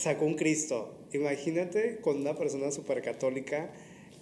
sacó 0.00 0.24
un 0.24 0.34
Cristo. 0.34 0.94
Imagínate 1.12 1.98
con 2.00 2.16
una 2.16 2.34
persona 2.34 2.70
súper 2.70 3.02
católica 3.02 3.70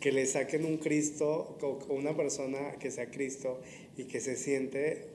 que 0.01 0.13
le 0.13 0.27
saquen 0.27 0.65
un 0.65 0.79
Cristo, 0.79 1.57
con 1.61 1.97
una 1.97 2.17
persona 2.17 2.73
que 2.81 2.91
sea 2.91 3.11
Cristo 3.11 3.61
y 3.97 4.05
que 4.05 4.21
se 4.21 4.37
siente 4.37 5.07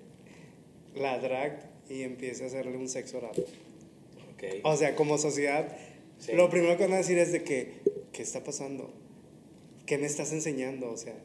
la 0.95 1.20
drag 1.20 1.70
y 1.89 2.03
empiece 2.03 2.43
a 2.43 2.47
hacerle 2.47 2.78
un 2.78 2.88
sexo 2.88 3.18
oral. 3.18 3.45
Okay. 4.36 4.61
O 4.64 4.76
sea, 4.78 4.95
como 4.95 5.18
sociedad, 5.18 5.76
sí. 6.20 6.34
lo 6.34 6.49
primero 6.49 6.78
que 6.78 6.84
van 6.84 6.93
a 6.93 6.97
decir 6.97 7.18
es 7.18 7.32
de 7.32 7.43
que, 7.43 7.74
¿qué 8.11 8.22
está 8.22 8.43
pasando? 8.43 8.93
¿Qué 9.86 9.97
me 9.97 10.05
estás 10.05 10.32
enseñando? 10.32 10.91
O 10.91 10.97
sea, 10.97 11.16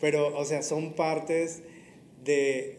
pero, 0.00 0.36
o 0.36 0.44
sea, 0.44 0.62
son 0.62 0.94
partes 0.94 1.60
de, 2.24 2.78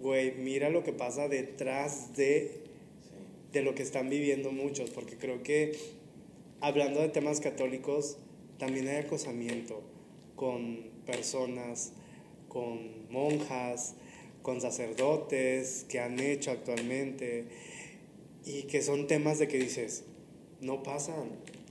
güey, 0.00 0.32
mira 0.32 0.68
lo 0.68 0.82
que 0.82 0.92
pasa 0.92 1.28
detrás 1.28 2.14
de, 2.16 2.61
de 3.52 3.62
lo 3.62 3.74
que 3.74 3.82
están 3.82 4.08
viviendo 4.08 4.50
muchos, 4.50 4.90
porque 4.90 5.16
creo 5.16 5.42
que 5.42 5.72
hablando 6.60 7.00
de 7.00 7.08
temas 7.08 7.40
católicos, 7.40 8.18
también 8.58 8.88
hay 8.88 8.96
acosamiento 8.96 9.82
con 10.36 10.90
personas, 11.04 11.92
con 12.48 13.10
monjas, 13.10 13.94
con 14.42 14.60
sacerdotes 14.60 15.86
que 15.88 16.00
han 16.00 16.18
hecho 16.20 16.50
actualmente 16.50 17.46
y 18.44 18.64
que 18.64 18.82
son 18.82 19.06
temas 19.06 19.38
de 19.38 19.48
que 19.48 19.58
dices, 19.58 20.04
no 20.60 20.82
pasan. 20.82 21.30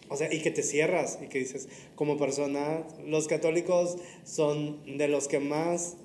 O 0.10 0.18
sea, 0.18 0.34
y 0.34 0.42
que 0.42 0.52
te 0.52 0.64
cierras 0.64 1.20
y 1.22 1.28
que 1.28 1.40
dices, 1.40 1.70
como 1.96 2.18
persona, 2.18 2.86
los 3.06 3.28
católicos 3.28 3.98
son 4.26 4.98
de 4.98 5.08
los 5.08 5.28
que 5.28 5.40
más, 5.40 5.96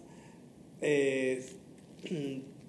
eh, 0.80 1.44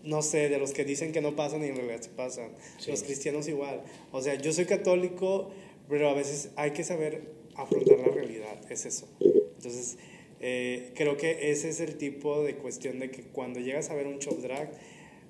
no 0.08 0.22
sé, 0.22 0.50
de 0.50 0.58
los 0.58 0.72
que 0.72 0.86
dicen 0.86 1.12
que 1.12 1.22
no 1.22 1.36
pasan 1.36 1.64
y 1.64 1.68
en 1.68 1.76
realidad 1.76 2.02
se 2.02 2.10
pasan. 2.10 2.52
Sí. 2.80 2.92
Los 2.92 3.04
cristianos 3.04 3.48
igual. 3.48 3.84
O 4.12 4.22
sea, 4.22 4.36
yo 4.36 4.54
soy 4.54 4.66
católico, 4.66 5.52
pero 5.90 6.10
a 6.10 6.14
veces 6.14 6.52
hay 6.56 6.72
que 6.72 6.84
saber 6.84 7.34
afrontar 7.56 8.00
la 8.00 8.08
realidad, 8.08 8.60
es 8.72 8.86
eso. 8.86 9.08
Entonces, 9.20 9.98
eh, 10.40 10.92
creo 10.96 11.18
que 11.18 11.52
ese 11.52 11.70
es 11.70 11.82
el 11.82 11.98
tipo 11.98 12.44
de 12.44 12.56
cuestión 12.56 13.00
de 13.00 13.12
que 13.12 13.24
cuando 13.24 13.60
llegas 13.60 13.90
a 13.90 13.96
ver 13.96 14.08
un 14.08 14.20
show 14.20 14.36
drag, 14.40 14.72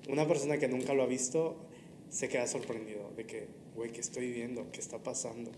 una 0.08 0.28
persona 0.28 0.58
que 0.58 0.68
nunca 0.68 0.94
lo 0.94 1.02
ha 1.02 1.06
visto 1.06 1.56
se 2.08 2.28
queda 2.28 2.46
sorprendido 2.46 3.10
de 3.16 3.24
que, 3.26 3.48
güey, 3.74 3.90
¿qué 3.90 4.00
estoy 4.00 4.30
viendo? 4.30 4.70
¿Qué 4.70 4.80
está 4.80 5.02
pasando? 5.02 5.50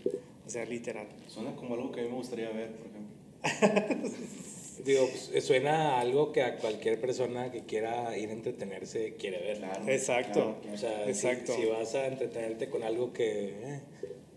O 0.45 0.49
sea, 0.49 0.65
literal. 0.65 1.07
Suena 1.27 1.55
como 1.55 1.75
algo 1.75 1.91
que 1.91 2.01
a 2.01 2.03
mí 2.03 2.09
me 2.09 2.15
gustaría 2.15 2.49
ver, 2.49 2.71
por 2.71 2.87
ejemplo. 2.87 4.17
Digo, 4.83 5.07
pues, 5.07 5.43
suena 5.43 5.95
a 5.95 6.01
algo 6.01 6.31
que 6.31 6.41
a 6.41 6.57
cualquier 6.57 6.99
persona 6.99 7.51
que 7.51 7.65
quiera 7.65 8.17
ir 8.17 8.29
a 8.29 8.33
entretenerse 8.33 9.15
quiere 9.15 9.39
ver. 9.39 9.57
Claro, 9.57 9.87
Exacto. 9.87 10.57
claro, 10.61 10.73
O 10.73 10.77
sea, 10.77 11.07
Exacto. 11.07 11.53
Si, 11.55 11.61
si 11.61 11.67
vas 11.67 11.93
a 11.95 12.07
entretenerte 12.07 12.69
con 12.69 12.83
algo 12.83 13.13
que, 13.13 13.49
eh, 13.49 13.79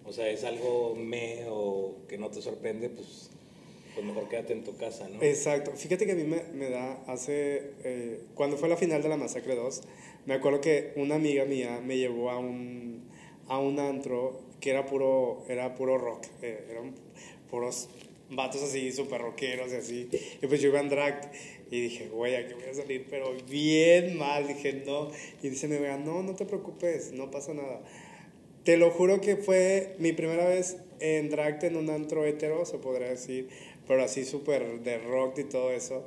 o 0.05 0.13
sea, 0.13 0.29
es 0.29 0.45
algo 0.45 0.95
me 0.95 1.45
o 1.49 1.97
que 2.09 2.19
no 2.19 2.31
te 2.31 2.43
sorprende, 2.43 2.91
pues, 2.91 3.31
pues 3.95 4.05
mejor 4.07 4.29
quédate 4.29 4.53
en 4.53 4.65
tu 4.65 4.77
casa, 4.77 5.09
¿no? 5.09 5.23
Exacto. 5.23 5.73
Fíjate 5.73 6.05
que 6.05 6.13
a 6.13 6.17
mí 6.17 6.25
me, 6.25 6.43
me 6.53 6.69
da 6.69 7.03
hace, 7.07 7.73
eh, 7.85 8.21
cuando 8.35 8.57
fue 8.57 8.69
la 8.69 8.77
final 8.77 9.03
de 9.03 9.09
la 9.09 9.17
Masacre 9.17 9.55
2, 9.55 9.83
me 10.27 10.35
acuerdo 10.35 10.61
que 10.61 10.93
una 10.97 11.15
amiga 11.15 11.45
mía 11.45 11.81
me 11.83 11.97
llevó 11.97 12.31
a 12.31 12.39
un, 12.39 13.05
a 13.47 13.59
un 13.59 13.79
antro 13.79 14.41
que 14.61 14.71
era 14.71 14.85
puro, 14.87 15.45
era 15.49 15.75
puro 15.75 15.99
rock, 15.99 16.27
eh, 16.43 16.67
eran 16.71 16.95
puros 17.51 17.89
vatos 18.31 18.63
así, 18.63 18.93
súper 18.93 19.21
rockeros 19.21 19.73
y 19.73 19.77
así. 19.77 20.09
Y 20.43 20.47
pues 20.47 20.61
yo 20.61 20.69
iba 20.69 20.81
en 20.81 20.89
drag 20.89 21.31
y 21.71 21.81
dije, 21.81 22.09
güey, 22.09 22.37
aquí 22.37 22.55
voy 22.55 22.65
a 22.65 22.75
salir, 22.75 23.07
pero 23.09 23.35
bien 23.49 24.17
mal. 24.17 24.47
Dije, 24.47 24.83
no. 24.87 25.11
Y 25.43 25.49
dice 25.49 25.69
mi 25.69 25.77
amiga, 25.77 25.99
no, 25.99 26.23
no 26.23 26.35
te 26.35 26.45
preocupes, 26.47 27.13
no 27.13 27.31
pasa 27.31 27.55
nada. 27.55 27.83
Te 28.65 28.77
lo 28.77 28.91
juro 28.91 29.21
que 29.21 29.37
fue 29.37 29.95
mi 29.99 30.13
primera 30.13 30.49
vez 30.49 30.79
en 31.01 31.29
drag 31.29 31.63
en 31.65 31.77
un 31.77 31.91
antro 31.91 32.25
hetero, 32.25 32.65
se 32.65 32.79
podría 32.79 33.09
decir, 33.09 33.49
pero 33.87 34.03
así 34.03 34.25
súper 34.25 34.81
de 34.81 34.99
rock 34.99 35.39
y 35.41 35.45
todo 35.45 35.71
eso. 35.71 36.07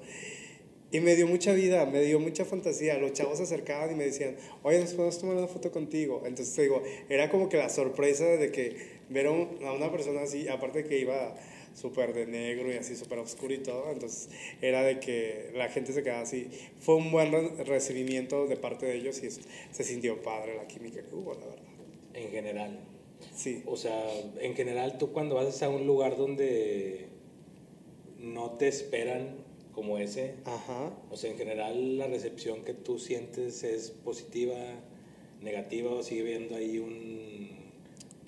Y 0.89 1.01
me 1.01 1.15
dio 1.15 1.27
mucha 1.27 1.51
vida, 1.51 1.85
me 1.85 2.01
dio 2.01 2.19
mucha 2.19 2.45
fantasía. 2.45 2.97
Los 2.97 3.11
chavos 3.11 3.37
se 3.37 3.43
acercaban 3.43 3.91
y 3.91 3.95
me 3.95 4.05
decían, 4.05 4.37
oye, 4.63 4.79
¿nos 4.79 4.93
podemos 4.93 5.19
tomar 5.19 5.35
una 5.35 5.47
foto 5.47 5.69
contigo? 5.69 6.23
Entonces 6.25 6.55
te 6.55 6.61
digo, 6.63 6.81
era 7.09 7.29
como 7.29 7.49
que 7.49 7.57
la 7.57 7.69
sorpresa 7.69 8.25
de 8.25 8.51
que 8.51 8.77
ver 9.09 9.27
a 9.27 9.31
una 9.31 9.91
persona 9.91 10.21
así, 10.21 10.47
aparte 10.47 10.85
que 10.85 10.99
iba 10.99 11.35
súper 11.77 12.13
de 12.13 12.25
negro 12.25 12.73
y 12.73 12.77
así 12.77 12.95
súper 12.95 13.19
oscuro 13.19 13.53
y 13.53 13.59
todo, 13.59 13.91
entonces 13.91 14.29
era 14.61 14.81
de 14.81 14.99
que 14.99 15.51
la 15.55 15.69
gente 15.69 15.93
se 15.93 16.01
quedaba 16.01 16.21
así. 16.21 16.49
Fue 16.79 16.95
un 16.95 17.11
buen 17.11 17.31
re 17.31 17.63
recibimiento 17.65 18.47
de 18.47 18.57
parte 18.57 18.87
de 18.87 18.95
ellos 18.95 19.21
y 19.23 19.29
se 19.29 19.83
sintió 19.83 20.21
padre 20.23 20.55
la 20.55 20.67
química 20.67 21.03
que 21.03 21.13
hubo, 21.13 21.35
la 21.35 21.45
verdad. 21.45 21.63
En 22.15 22.31
general. 22.31 22.79
Sí. 23.35 23.61
O 23.67 23.77
sea, 23.77 24.03
en 24.39 24.55
general 24.55 24.97
tú 24.97 25.11
cuando 25.11 25.35
vas 25.35 25.61
a 25.61 25.69
un 25.69 25.85
lugar 25.85 26.17
donde 26.17 27.09
no 28.17 28.51
te 28.51 28.67
esperan 28.67 29.45
como 29.71 29.99
ese, 29.99 30.33
Ajá. 30.45 30.91
o 31.11 31.15
sea, 31.15 31.29
en 31.29 31.37
general 31.37 31.99
la 31.99 32.07
recepción 32.07 32.63
que 32.63 32.73
tú 32.73 32.97
sientes 32.97 33.63
es 33.63 33.91
positiva, 33.91 34.57
negativa 35.41 35.91
o 35.91 36.01
sigue 36.01 36.23
viendo 36.23 36.55
ahí 36.55 36.79
un 36.79 37.26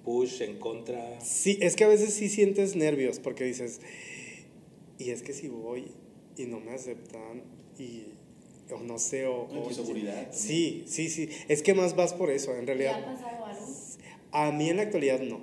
push 0.09 0.41
en 0.41 0.57
contra. 0.57 1.21
Sí, 1.21 1.59
es 1.61 1.75
que 1.75 1.83
a 1.83 1.87
veces 1.87 2.15
sí 2.15 2.29
sientes 2.29 2.75
nervios 2.75 3.19
porque 3.19 3.43
dices, 3.43 3.79
y 4.97 5.11
es 5.11 5.21
que 5.21 5.33
si 5.33 5.49
voy 5.49 5.91
y 6.35 6.45
no 6.45 6.59
me 6.59 6.71
aceptan 6.71 7.43
y 7.77 8.05
o 8.73 8.79
no 8.79 8.97
sé 8.97 9.27
o, 9.27 9.43
Una 9.45 9.59
o- 9.59 9.69
inseguridad. 9.69 10.29
sí, 10.31 10.83
sí, 10.87 11.09
sí, 11.09 11.29
es 11.47 11.61
que 11.61 11.75
más 11.75 11.95
vas 11.95 12.13
por 12.15 12.31
eso, 12.31 12.55
en 12.55 12.65
¿Te 12.65 12.71
ha 12.71 12.75
realidad. 12.75 13.05
pasado 13.05 13.45
algo? 13.45 13.65
A 14.31 14.51
mí 14.51 14.69
en 14.69 14.77
la 14.77 14.83
actualidad 14.83 15.19
no, 15.21 15.41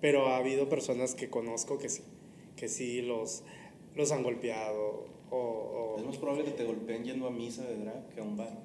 pero 0.00 0.26
ha 0.28 0.38
habido 0.38 0.68
personas 0.68 1.14
que 1.14 1.30
conozco 1.30 1.78
que 1.78 1.88
sí, 1.88 2.02
que 2.56 2.66
sí 2.68 3.02
los 3.02 3.44
los 3.94 4.10
han 4.12 4.22
golpeado 4.24 5.04
o, 5.30 5.94
Es 5.98 6.02
o 6.02 6.06
más 6.06 6.16
probable 6.18 6.44
que 6.44 6.50
te 6.52 6.64
golpeen 6.64 7.04
yendo 7.04 7.26
a 7.28 7.30
misa 7.30 7.64
de 7.64 7.76
drag 7.76 8.08
que 8.12 8.20
a 8.20 8.24
un 8.24 8.36
bar. 8.36 8.58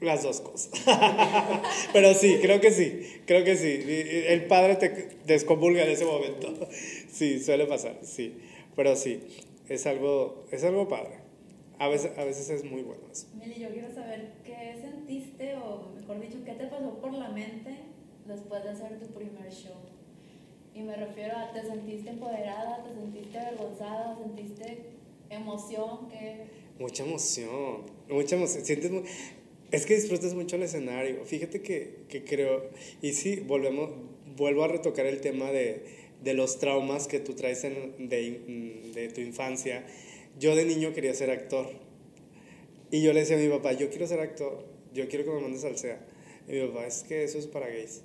Las 0.00 0.22
dos 0.22 0.40
cosas. 0.40 0.70
pero 1.92 2.14
sí, 2.14 2.38
creo 2.40 2.60
que 2.60 2.70
sí, 2.70 3.20
creo 3.26 3.44
que 3.44 3.56
sí. 3.56 3.84
El 4.28 4.46
padre 4.46 4.76
te 4.76 5.18
descomulga 5.26 5.82
en 5.84 5.90
ese 5.90 6.04
momento. 6.04 6.54
Sí, 7.10 7.40
suele 7.40 7.66
pasar, 7.66 7.98
sí. 8.02 8.38
Pero 8.76 8.94
sí, 8.94 9.20
es 9.68 9.86
algo, 9.86 10.44
es 10.52 10.62
algo 10.62 10.88
padre. 10.88 11.16
A 11.80 11.88
veces, 11.88 12.12
a 12.16 12.24
veces 12.24 12.48
es 12.50 12.64
muy 12.64 12.82
bueno 12.82 13.02
eso. 13.10 13.26
Mili, 13.34 13.58
yo 13.60 13.70
quiero 13.70 13.92
saber 13.92 14.34
qué 14.44 14.76
sentiste, 14.80 15.56
o 15.56 15.90
mejor 15.98 16.20
dicho, 16.20 16.38
qué 16.44 16.52
te 16.52 16.66
pasó 16.66 16.98
por 17.00 17.12
la 17.14 17.28
mente 17.30 17.70
después 18.26 18.62
de 18.62 18.70
hacer 18.70 19.00
tu 19.00 19.06
primer 19.08 19.50
show. 19.50 19.74
Y 20.74 20.82
me 20.82 20.94
refiero 20.94 21.36
a, 21.36 21.52
¿te 21.52 21.62
sentiste 21.64 22.10
empoderada? 22.10 22.84
¿Te 22.84 22.94
sentiste 22.94 23.38
avergonzada? 23.38 24.16
¿Sentiste 24.16 24.90
emoción? 25.30 26.08
¿Qué? 26.08 26.44
Mucha 26.78 27.02
emoción, 27.04 27.82
mucha 28.08 28.36
emoción. 28.36 28.64
Sientes 28.64 28.90
mu- 28.92 29.02
es 29.70 29.86
que 29.86 29.94
disfrutas 29.94 30.34
mucho 30.34 30.56
el 30.56 30.62
escenario. 30.62 31.24
Fíjate 31.24 31.62
que, 31.62 32.04
que 32.08 32.24
creo, 32.24 32.70
y 33.02 33.12
sí, 33.12 33.36
volvemos, 33.46 33.90
vuelvo 34.36 34.64
a 34.64 34.68
retocar 34.68 35.06
el 35.06 35.20
tema 35.20 35.50
de 35.50 36.08
de 36.22 36.34
los 36.34 36.58
traumas 36.58 37.06
que 37.06 37.20
tú 37.20 37.34
traes 37.34 37.62
de, 37.62 38.90
de 38.94 39.08
tu 39.08 39.20
infancia. 39.20 39.84
Yo 40.38 40.56
de 40.56 40.64
niño 40.64 40.92
quería 40.92 41.14
ser 41.14 41.30
actor. 41.30 41.68
Y 42.90 43.02
yo 43.02 43.12
le 43.12 43.20
decía 43.20 43.36
a 43.36 43.40
mi 43.40 43.48
papá, 43.48 43.72
yo 43.72 43.90
quiero 43.90 44.06
ser 44.06 44.20
actor, 44.20 44.64
yo 44.94 45.08
quiero 45.08 45.24
que 45.24 45.30
me 45.30 45.40
mandes 45.40 45.64
al 45.64 45.76
SEA. 45.76 46.00
Y 46.48 46.52
mi 46.52 46.66
papá, 46.68 46.86
es 46.86 47.02
que 47.02 47.22
eso 47.22 47.38
es 47.38 47.46
para 47.46 47.68
gays. 47.68 48.02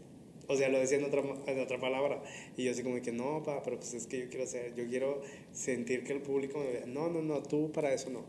O 0.48 0.58
sea, 0.58 0.68
lo 0.68 0.78
decía 0.78 0.98
en 0.98 1.06
otra, 1.06 1.24
en 1.48 1.60
otra 1.60 1.80
palabra. 1.80 2.22
Y 2.58 2.66
yo 2.66 2.72
así 2.72 2.84
como 2.84 3.02
que, 3.02 3.14
no, 3.14 3.42
papá, 3.44 3.62
pero 3.64 3.78
pues 3.78 3.94
es 3.94 4.08
que 4.08 4.20
yo 4.20 4.30
quiero 4.30 4.46
ser, 4.46 4.76
yo 4.76 4.86
quiero 4.88 5.22
sentir 5.54 6.04
que 6.04 6.12
el 6.12 6.22
público 6.22 6.60
me 6.60 6.72
vea. 6.72 6.86
No, 6.86 7.10
no, 7.10 7.22
no, 7.22 7.42
tú 7.42 7.72
para 7.72 7.94
eso 7.94 8.10
no. 8.10 8.26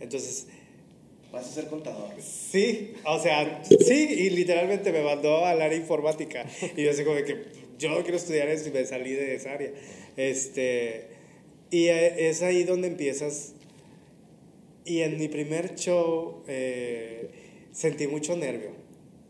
Entonces, 0.00 0.48
Vas 1.32 1.48
a 1.48 1.52
ser 1.52 1.66
contador. 1.68 2.10
Sí, 2.20 2.92
o 3.06 3.18
sea, 3.18 3.62
sí, 3.64 4.06
y 4.10 4.30
literalmente 4.30 4.92
me 4.92 5.02
mandó 5.02 5.46
al 5.46 5.62
área 5.62 5.78
informática. 5.78 6.44
Y 6.76 6.82
yo 6.84 6.90
así 6.90 7.04
como 7.04 7.16
que 7.16 7.46
yo 7.78 7.88
no 7.88 8.02
quiero 8.02 8.18
estudiar 8.18 8.48
eso 8.48 8.68
y 8.68 8.72
me 8.72 8.84
salí 8.84 9.12
de 9.12 9.34
esa 9.34 9.52
área. 9.52 9.70
Este, 10.16 11.06
y 11.70 11.86
eh, 11.86 12.28
es 12.28 12.42
ahí 12.42 12.64
donde 12.64 12.88
empiezas. 12.88 13.54
Y 14.84 15.00
en 15.00 15.16
mi 15.16 15.28
primer 15.28 15.74
show 15.74 16.42
eh, 16.48 17.30
sentí 17.72 18.06
mucho 18.06 18.36
nervio. 18.36 18.70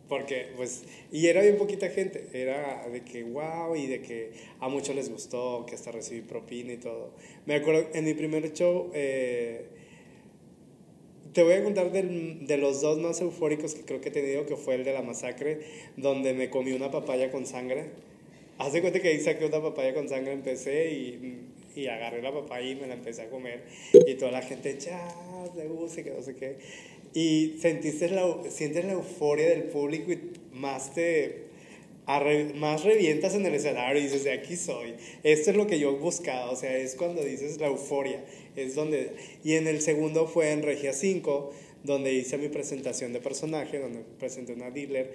Porque, 0.08 0.48
pues, 0.56 0.82
y 1.12 1.28
era 1.28 1.40
bien 1.40 1.56
poquita 1.56 1.88
gente. 1.88 2.28
Era 2.32 2.88
de 2.88 3.02
que, 3.02 3.22
wow, 3.22 3.76
y 3.76 3.86
de 3.86 4.02
que 4.02 4.32
a 4.58 4.68
muchos 4.68 4.96
les 4.96 5.08
gustó, 5.08 5.64
que 5.66 5.76
hasta 5.76 5.92
recibí 5.92 6.22
propina 6.22 6.72
y 6.72 6.78
todo. 6.78 7.14
Me 7.46 7.54
acuerdo, 7.54 7.88
en 7.94 8.04
mi 8.04 8.14
primer 8.14 8.52
show, 8.52 8.90
eh, 8.92 9.66
te 11.32 11.42
voy 11.42 11.54
a 11.54 11.64
contar 11.64 11.92
del- 11.92 12.46
de 12.46 12.56
los 12.58 12.80
dos 12.80 12.98
más 12.98 13.20
eufóricos 13.20 13.74
que 13.74 13.82
creo 13.82 14.00
que 14.00 14.08
he 14.10 14.12
tenido, 14.12 14.46
que 14.46 14.56
fue 14.56 14.74
el 14.74 14.84
de 14.84 14.92
la 14.92 15.02
masacre, 15.02 15.60
donde 15.96 16.34
me 16.34 16.50
comí 16.50 16.72
una 16.72 16.90
papaya 16.90 17.30
con 17.30 17.46
sangre. 17.46 17.86
Haz 18.58 18.72
de 18.72 18.80
cuenta 18.80 19.00
que 19.00 19.08
ahí 19.08 19.20
saqué 19.20 19.46
una 19.46 19.62
papaya 19.62 19.94
con 19.94 20.08
sangre, 20.08 20.32
empecé 20.32 20.90
y, 20.92 21.38
y 21.74 21.86
agarré 21.86 22.22
la 22.22 22.32
papaya 22.32 22.68
y 22.70 22.76
me 22.76 22.86
la 22.86 22.94
empecé 22.94 23.22
a 23.22 23.30
comer. 23.30 23.62
Y 24.06 24.14
toda 24.14 24.30
la 24.30 24.42
gente, 24.42 24.76
ya, 24.78 25.08
de 25.56 25.62
que 26.02 26.10
no 26.10 26.22
sé 26.22 26.34
qué. 26.36 26.56
Y 27.14 27.56
sentiste 27.60 28.08
la, 28.10 28.38
sientes 28.50 28.84
la 28.84 28.92
euforia 28.92 29.48
del 29.48 29.64
público 29.64 30.12
y 30.12 30.18
más 30.52 30.94
te... 30.94 31.50
arre- 32.06 32.52
más 32.54 32.84
revientas 32.84 33.34
en 33.34 33.46
el 33.46 33.54
escenario 33.54 34.00
y 34.00 34.04
dices, 34.04 34.24
de 34.24 34.32
aquí 34.32 34.56
soy. 34.56 34.94
Esto 35.22 35.50
es 35.50 35.56
lo 35.56 35.66
que 35.66 35.78
yo 35.78 35.96
buscaba, 35.96 36.50
o 36.50 36.56
sea, 36.56 36.76
es 36.76 36.94
cuando 36.94 37.22
dices 37.24 37.58
la 37.60 37.66
euforia. 37.68 38.22
Es 38.56 38.74
donde... 38.74 39.14
Y 39.44 39.54
en 39.54 39.66
el 39.66 39.80
segundo 39.80 40.26
fue 40.26 40.52
en 40.52 40.62
Regia 40.62 40.92
5, 40.92 41.52
donde 41.84 42.12
hice 42.12 42.38
mi 42.38 42.48
presentación 42.48 43.12
de 43.12 43.20
personaje, 43.20 43.78
donde 43.78 44.00
presenté 44.18 44.52
una 44.52 44.70
dealer. 44.70 45.12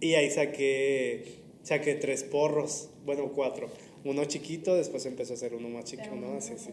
Y 0.00 0.14
ahí 0.14 0.30
saqué, 0.30 1.24
saqué 1.62 1.94
tres 1.94 2.24
porros, 2.24 2.90
bueno, 3.04 3.32
cuatro. 3.34 3.68
Uno 4.04 4.24
chiquito, 4.24 4.74
después 4.74 5.06
empezó 5.06 5.32
a 5.32 5.36
hacer 5.36 5.54
uno 5.54 5.68
más 5.68 5.84
chiquito, 5.84 6.10
Pero 6.10 6.20
¿no? 6.20 6.32
no 6.32 6.38
Así, 6.38 6.54
sí. 6.56 6.70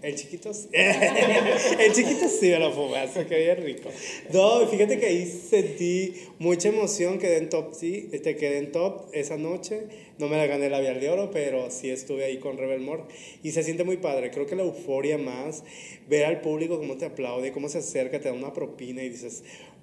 El 0.00 0.14
chiquito, 0.14 0.54
sí. 0.54 0.68
el 0.72 1.92
chiquito 1.92 2.28
sí 2.28 2.50
me 2.50 2.58
lo 2.60 2.72
fumé, 2.72 3.08
se 3.08 3.26
quedó 3.26 3.38
bien 3.38 3.64
rico. 3.64 3.88
No, 4.32 4.66
fíjate 4.66 4.98
que 4.98 5.06
ahí 5.06 5.26
sentí 5.26 6.14
mucha 6.38 6.68
emoción, 6.68 7.18
quedé 7.18 7.38
en 7.38 7.48
top, 7.48 7.74
sí, 7.74 8.08
te 8.22 8.36
quedé 8.36 8.58
en 8.58 8.70
top 8.70 9.08
esa 9.12 9.36
noche. 9.36 9.88
No 10.18 10.28
me 10.28 10.36
la 10.36 10.46
gané 10.46 10.66
el 10.66 10.72
labial 10.72 11.00
de 11.00 11.10
oro, 11.10 11.30
pero 11.32 11.70
sí 11.70 11.90
estuve 11.90 12.24
ahí 12.24 12.38
con 12.38 12.58
Rebel 12.58 12.80
Mort. 12.80 13.10
Y 13.42 13.52
se 13.52 13.62
siente 13.62 13.82
muy 13.82 13.96
padre, 13.96 14.30
creo 14.30 14.46
que 14.46 14.54
la 14.54 14.62
euforia 14.62 15.18
más, 15.18 15.64
ver 16.08 16.26
al 16.26 16.40
público 16.40 16.78
cómo 16.78 16.96
te 16.96 17.06
aplaude, 17.06 17.52
cómo 17.52 17.68
se 17.68 17.78
acerca, 17.78 18.20
te 18.20 18.28
da 18.28 18.34
una 18.34 18.52
propina 18.52 19.02
y 19.02 19.08
dices, 19.08 19.42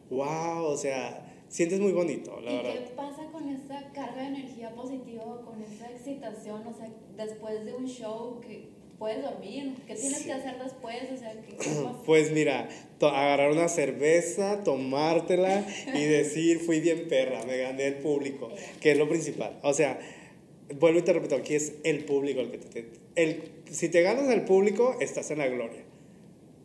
wow, 0.09 0.63
o 0.63 0.77
sea, 0.77 1.43
sientes 1.49 1.79
muy 1.79 1.91
bonito, 1.91 2.39
la 2.41 2.51
¿Y 2.51 2.57
verdad. 2.57 2.73
qué 2.73 2.95
pasa 2.95 3.25
con 3.31 3.49
esa 3.49 3.91
carga 3.93 4.21
de 4.21 4.27
energía 4.27 4.73
positiva, 4.73 5.41
con 5.43 5.61
esa 5.61 5.89
excitación? 5.91 6.65
O 6.67 6.73
sea, 6.73 6.89
después 7.17 7.65
de 7.65 7.73
un 7.73 7.87
show, 7.87 8.39
que 8.41 8.74
puedes 8.99 9.21
dormir? 9.21 9.73
¿Qué 9.87 9.95
tienes 9.95 10.19
Sí. 10.19 10.25
que 10.25 10.33
hacer 10.33 10.57
después? 10.61 10.97
O 11.13 11.17
sea, 11.17 11.31
¿qué, 11.33 11.55
qué 11.55 11.69
pasa? 11.83 12.01
Pues 12.05 12.31
mira, 12.31 12.69
to- 12.99 13.07
agarrar 13.09 13.51
una 13.51 13.67
cerveza, 13.67 14.63
tomártela 14.63 15.65
y 15.93 16.03
decir, 16.05 16.59
fui 16.59 16.79
bien 16.79 17.07
perra, 17.07 17.43
me 17.45 17.57
gané 17.57 17.87
el 17.87 17.95
público, 17.95 18.49
que 18.81 18.91
es 18.91 18.97
lo 18.97 19.07
principal. 19.09 19.59
O 19.63 19.73
sea, 19.73 19.99
vuelvo 20.79 20.99
y 20.99 21.01
te 21.03 21.13
repito, 21.13 21.35
aquí 21.35 21.55
es 21.55 21.73
el 21.83 22.05
público 22.05 22.39
el 22.41 22.51
que 22.51 22.57
te... 22.57 22.81
te- 22.83 23.05
el, 23.15 23.43
si 23.71 23.87
te 23.89 24.01
ganas 24.01 24.27
al 24.29 24.43
público, 24.45 24.97
estás 24.99 25.31
en 25.31 25.37
la 25.39 25.47
gloria. 25.47 25.81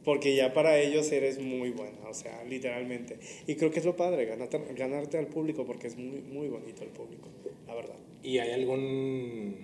Porque 0.04 0.34
ya 0.34 0.52
para 0.54 0.78
ellos 0.78 1.12
eres 1.12 1.38
muy 1.38 1.70
buena, 1.70 2.08
o 2.08 2.14
sea, 2.14 2.42
literalmente. 2.44 3.18
Y 3.46 3.54
creo 3.56 3.70
que 3.70 3.78
es 3.80 3.84
lo 3.84 3.96
padre, 3.96 4.24
ganarte, 4.24 4.58
ganarte 4.74 5.18
al 5.18 5.26
público, 5.26 5.64
porque 5.66 5.86
es 5.88 5.96
muy, 5.96 6.22
muy 6.22 6.48
bonito 6.48 6.82
el 6.82 6.88
público, 6.88 7.28
la 7.66 7.74
verdad. 7.74 7.94
¿Y 8.22 8.38
hay 8.38 8.50
algún 8.52 9.56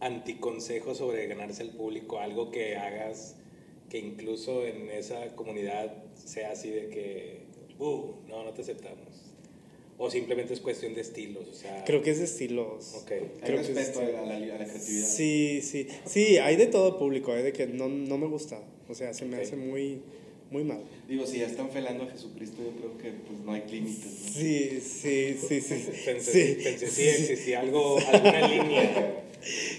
anticonsejo 0.00 0.94
sobre 0.94 1.26
ganarse 1.26 1.62
el 1.62 1.70
público? 1.70 2.18
Algo 2.18 2.50
que 2.50 2.76
hagas 2.76 3.36
que 3.88 3.98
incluso 3.98 4.66
en 4.66 4.90
esa 4.90 5.34
comunidad 5.36 5.94
sea 6.14 6.50
así 6.52 6.70
de 6.70 6.88
que, 6.88 7.40
uh, 7.78 8.14
no, 8.28 8.44
no 8.44 8.52
te 8.52 8.62
aceptamos. 8.62 9.06
O 9.98 10.10
simplemente 10.10 10.52
es 10.52 10.60
cuestión 10.60 10.92
de 10.94 11.00
estilos, 11.00 11.48
o 11.48 11.54
sea... 11.54 11.82
Creo 11.84 12.02
que 12.02 12.10
es 12.10 12.18
de 12.18 12.24
estilos. 12.24 12.94
Ok. 13.02 13.12
Hay 13.12 13.18
Creo 13.40 13.56
que 13.56 13.62
es 13.62 13.74
respeto 13.74 14.00
a 14.00 14.26
la, 14.26 14.36
a 14.36 14.38
la 14.40 14.64
creatividad. 14.66 15.06
Sí, 15.06 15.60
sí, 15.62 15.86
sí, 16.04 16.36
hay 16.38 16.56
de 16.56 16.66
todo 16.66 16.98
público, 16.98 17.32
hay 17.32 17.42
de 17.42 17.52
que 17.52 17.66
no, 17.66 17.88
no 17.88 18.18
me 18.18 18.26
gusta, 18.26 18.60
o 18.88 18.94
sea, 18.94 19.14
se 19.14 19.24
me 19.24 19.36
Ok. 19.36 19.42
hace 19.44 19.56
muy, 19.56 20.02
muy 20.50 20.64
mal. 20.64 20.80
Digo, 21.08 21.26
si 21.26 21.38
ya 21.38 21.46
están 21.46 21.70
felando 21.70 22.04
a 22.04 22.10
Jesucristo, 22.10 22.62
yo 22.62 22.70
creo 22.78 22.98
que 22.98 23.18
pues 23.26 23.40
no 23.40 23.52
hay 23.52 23.62
límites. 23.70 24.04
¿no? 24.04 24.32
Sí, 24.32 24.80
sí, 24.80 25.36
sí, 25.48 25.60
sí. 25.60 25.84
Pensé, 26.04 26.56
sí, 26.56 26.62
pensé 26.62 27.10
existía 27.10 27.60
algo, 27.60 27.98
alguna 27.98 28.48
línea. 28.48 29.22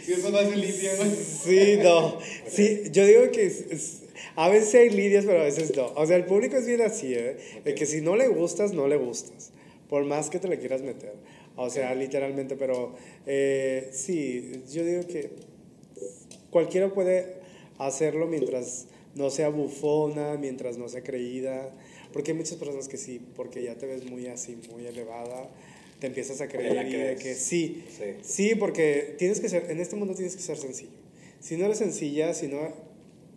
Si 0.06 0.14
eso 0.14 0.30
no 0.30 0.38
hace 0.38 0.56
lidia, 0.56 0.96
güey. 0.96 1.10
Sí, 1.12 1.80
no. 1.84 2.18
Sí, 2.50 2.84
yo 2.92 3.06
digo 3.06 3.32
que 3.32 3.46
es- 3.46 3.66
es- 3.70 3.98
a 4.36 4.50
veces 4.50 4.74
hay 4.76 4.90
lidias, 4.92 5.26
pero 5.26 5.42
a 5.42 5.44
veces 5.44 5.76
no. 5.76 5.88
O 5.96 6.06
sea, 6.06 6.16
el 6.16 6.26
público 6.26 6.56
es 6.58 6.66
bien 6.68 6.82
así, 6.82 7.14
¿eh? 7.14 7.38
De 7.66 7.76
que 7.76 7.86
si 7.86 8.02
no 8.02 8.16
le 8.16 8.28
gustas, 8.28 8.74
no 8.74 8.88
le 8.88 8.96
gustas. 8.98 9.52
Por 9.90 10.04
más 10.06 10.30
que 10.30 10.40
te 10.40 10.48
le 10.48 10.60
quieras 10.60 10.82
meter. 10.82 11.14
O 11.56 11.70
sea, 11.70 11.94
literalmente, 11.96 12.56
pero 12.56 12.96
eh, 13.26 13.90
sí, 13.92 14.62
yo 14.72 14.86
digo 14.86 15.08
que 15.08 15.30
cualquiera 16.52 16.94
puede 16.94 17.36
hacerlo 17.78 18.28
mientras 18.28 18.86
no 19.18 19.30
sea 19.30 19.50
bufona, 19.50 20.36
mientras 20.38 20.78
no 20.78 20.88
sea 20.88 21.04
creída. 21.04 21.74
Porque 22.14 22.32
hay 22.32 22.38
muchas 22.38 22.58
personas 22.58 22.88
que 22.88 22.98
sí, 22.98 23.22
porque 23.36 23.64
ya 23.64 23.76
te 23.76 23.86
ves 23.86 24.10
muy 24.10 24.28
así, 24.28 24.58
muy 24.72 24.86
elevada, 24.86 25.50
te 26.00 26.08
empiezas 26.08 26.42
a 26.42 26.48
creer 26.48 26.88
y 26.88 26.94
de 26.94 27.16
que 27.16 27.36
sí, 27.36 27.84
Sí. 27.90 28.04
Sí, 28.22 28.56
porque 28.56 29.16
tienes 29.18 29.40
que 29.40 29.50
ser, 29.50 29.70
en 29.70 29.80
este 29.80 29.96
mundo 29.96 30.14
tienes 30.14 30.36
que 30.36 30.42
ser 30.42 30.58
sencillo. 30.58 30.92
Si 31.40 31.58
no 31.58 31.66
eres 31.66 31.80
sencilla, 31.80 32.34
si 32.34 32.48
no, 32.48 32.60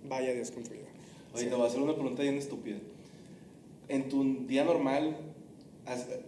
vaya 0.08 0.32
Dios 0.32 0.50
con 0.50 0.62
tu 0.62 0.70
vida. 0.70 0.86
Oye, 1.34 1.46
te 1.46 1.54
voy 1.54 1.64
a 1.64 1.68
hacer 1.68 1.80
una 1.80 1.94
pregunta 1.94 2.22
bien 2.22 2.36
estúpida. 2.36 2.78
En 3.88 4.08
tu 4.08 4.46
día 4.46 4.64
normal, 4.64 5.16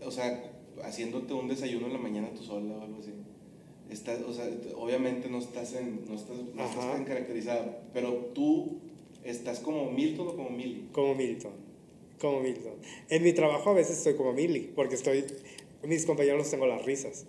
o 0.05 0.11
sea, 0.11 0.43
haciéndote 0.83 1.35
un 1.35 1.49
desayuno 1.49 1.87
en 1.87 1.93
la 1.93 1.99
mañana 1.99 2.31
tú 2.35 2.43
sola 2.43 2.75
o 2.77 2.83
algo 2.83 2.99
así, 3.01 3.13
estás, 3.91 4.21
o 4.23 4.33
sea, 4.33 4.49
obviamente 4.77 5.29
no 5.29 5.39
estás, 5.39 5.75
en, 5.75 6.05
no 6.09 6.15
estás, 6.15 6.37
no 6.55 6.65
estás 6.65 6.93
tan 6.93 7.05
caracterizada, 7.05 7.83
pero 7.93 8.31
tú 8.35 8.79
estás 9.25 9.61
como 9.61 9.91
Milton 9.91 10.29
o 10.29 10.37
como 10.37 10.51
Millie. 10.51 10.85
Como 10.93 11.15
Milton. 11.15 11.53
Como 12.21 12.41
Milton. 12.41 12.75
En 13.09 13.23
mi 13.23 13.33
trabajo 13.33 13.71
a 13.71 13.75
veces 13.75 13.99
estoy 13.99 14.15
como 14.15 14.33
Millie, 14.33 14.71
porque 14.75 14.95
estoy, 14.95 15.25
mis 15.85 16.07
compañeros 16.07 16.39
los 16.39 16.51
tengo 16.51 16.67
las 16.67 16.85
risas. 16.85 17.27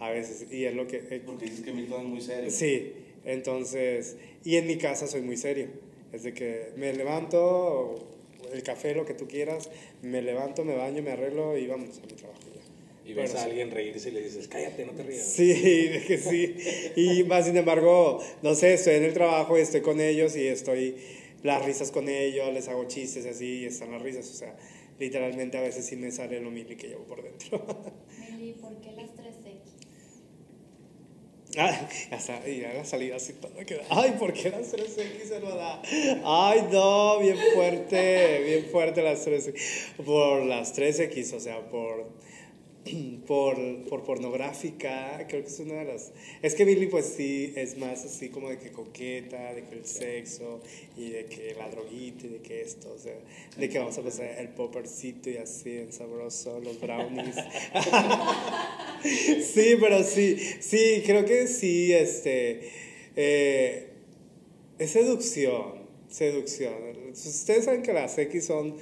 A 0.00 0.10
veces, 0.10 0.52
y 0.52 0.64
es 0.64 0.74
lo 0.74 0.86
que... 0.86 0.96
eh, 1.10 1.22
Porque 1.24 1.46
dices 1.46 1.60
que 1.60 1.72
Milton 1.72 2.02
es 2.02 2.08
muy 2.08 2.20
serio. 2.20 2.50
Sí, 2.50 2.92
entonces, 3.24 4.16
y 4.44 4.56
en 4.56 4.66
mi 4.66 4.76
casa 4.76 5.06
soy 5.06 5.22
muy 5.22 5.36
serio. 5.36 5.68
Es 6.12 6.22
de 6.24 6.34
que 6.34 6.70
me 6.76 6.92
levanto, 6.92 7.94
el 8.52 8.62
café, 8.62 8.94
lo 8.94 9.04
que 9.04 9.14
tú 9.14 9.26
quieras, 9.26 9.70
me 10.02 10.22
levanto, 10.22 10.64
me 10.64 10.76
baño, 10.76 11.02
me 11.02 11.12
arreglo 11.12 11.56
y 11.56 11.66
vamos 11.66 11.98
a 11.98 12.06
mi 12.06 12.12
trabajo 12.12 12.40
ya. 12.54 13.10
Y 13.10 13.14
ves 13.14 13.30
Pero 13.30 13.40
a 13.40 13.44
alguien 13.44 13.70
reírse 13.70 14.08
y 14.10 14.12
le 14.12 14.22
dices, 14.22 14.48
cállate, 14.48 14.84
no 14.86 14.92
te 14.92 15.02
rías. 15.02 15.26
Sí, 15.26 15.52
de 15.88 16.04
que 16.06 16.18
sí. 16.18 16.54
Y 16.96 17.24
más 17.24 17.46
sin 17.46 17.56
embargo, 17.56 18.20
no 18.42 18.54
sé, 18.54 18.74
estoy 18.74 18.94
en 18.94 19.04
el 19.04 19.12
trabajo 19.14 19.58
y 19.58 19.60
estoy 19.60 19.80
con 19.80 20.00
ellos 20.00 20.36
y 20.36 20.46
estoy 20.46 20.96
las 21.44 21.64
risas 21.64 21.90
con 21.90 22.08
ellos, 22.08 22.52
les 22.52 22.68
hago 22.68 22.88
chistes 22.88 23.26
así 23.26 23.60
y 23.60 23.64
están 23.66 23.92
las 23.92 24.02
risas. 24.02 24.28
O 24.30 24.34
sea, 24.34 24.56
literalmente 24.98 25.58
a 25.58 25.60
veces 25.60 25.84
sí 25.84 25.94
me 25.94 26.10
sale 26.10 26.40
lo 26.40 26.50
mili 26.50 26.74
que 26.74 26.88
llevo 26.88 27.04
por 27.04 27.22
dentro. 27.22 27.64
¿por 28.60 28.80
qué 28.80 28.92
las 28.92 29.10
3X? 29.10 29.60
Ah, 31.56 31.88
hasta, 32.10 32.48
y 32.48 32.64
a 32.64 32.72
la 32.72 32.84
salida 32.84 33.16
así 33.16 33.34
todo 33.34 33.52
queda. 33.66 33.84
Ay, 33.90 34.16
¿por 34.18 34.32
qué 34.32 34.50
las 34.50 34.72
3X 34.72 35.24
se 35.28 35.40
lo 35.40 35.54
da? 35.54 35.82
Ay, 36.24 36.66
no, 36.72 37.18
bien 37.20 37.36
fuerte, 37.54 38.42
bien 38.44 38.64
fuerte 38.72 39.02
las 39.02 39.26
3X. 39.26 40.02
Por 40.04 40.46
las 40.46 40.74
3X, 40.76 41.34
o 41.34 41.40
sea, 41.40 41.60
por 41.68 42.08
por, 43.26 43.56
por 43.88 44.04
pornográfica, 44.04 45.26
creo 45.28 45.42
que 45.42 45.48
es 45.48 45.58
una 45.60 45.74
de 45.74 45.84
las... 45.84 46.12
Es 46.42 46.54
que 46.54 46.64
Billy 46.64 46.86
pues 46.86 47.06
sí 47.16 47.52
es 47.56 47.78
más 47.78 48.04
así 48.04 48.28
como 48.28 48.50
de 48.50 48.58
que 48.58 48.70
coqueta, 48.70 49.54
de 49.54 49.64
que 49.64 49.74
el 49.76 49.86
sexo 49.86 50.60
y 50.96 51.10
de 51.10 51.26
que 51.26 51.54
la 51.54 51.68
droguita 51.68 52.26
y 52.26 52.30
de 52.30 52.38
que 52.40 52.62
esto, 52.62 52.92
o 52.94 52.98
sea, 52.98 53.16
de 53.56 53.68
que 53.68 53.78
vamos 53.78 53.96
a 53.98 54.02
pasar 54.02 54.26
el 54.38 54.48
poppercito 54.48 55.30
y 55.30 55.38
así, 55.38 55.78
en 55.78 55.92
sabroso, 55.92 56.60
los 56.60 56.80
brownies. 56.80 57.36
sí, 59.02 59.76
pero 59.80 60.02
sí, 60.02 60.36
sí, 60.60 61.02
creo 61.06 61.24
que 61.24 61.46
sí, 61.46 61.92
este, 61.92 62.68
eh, 63.16 63.88
es 64.78 64.90
seducción, 64.90 65.84
seducción. 66.08 66.74
Ustedes 67.12 67.64
saben 67.64 67.82
que 67.82 67.92
las 67.92 68.18
X 68.18 68.44
son 68.44 68.76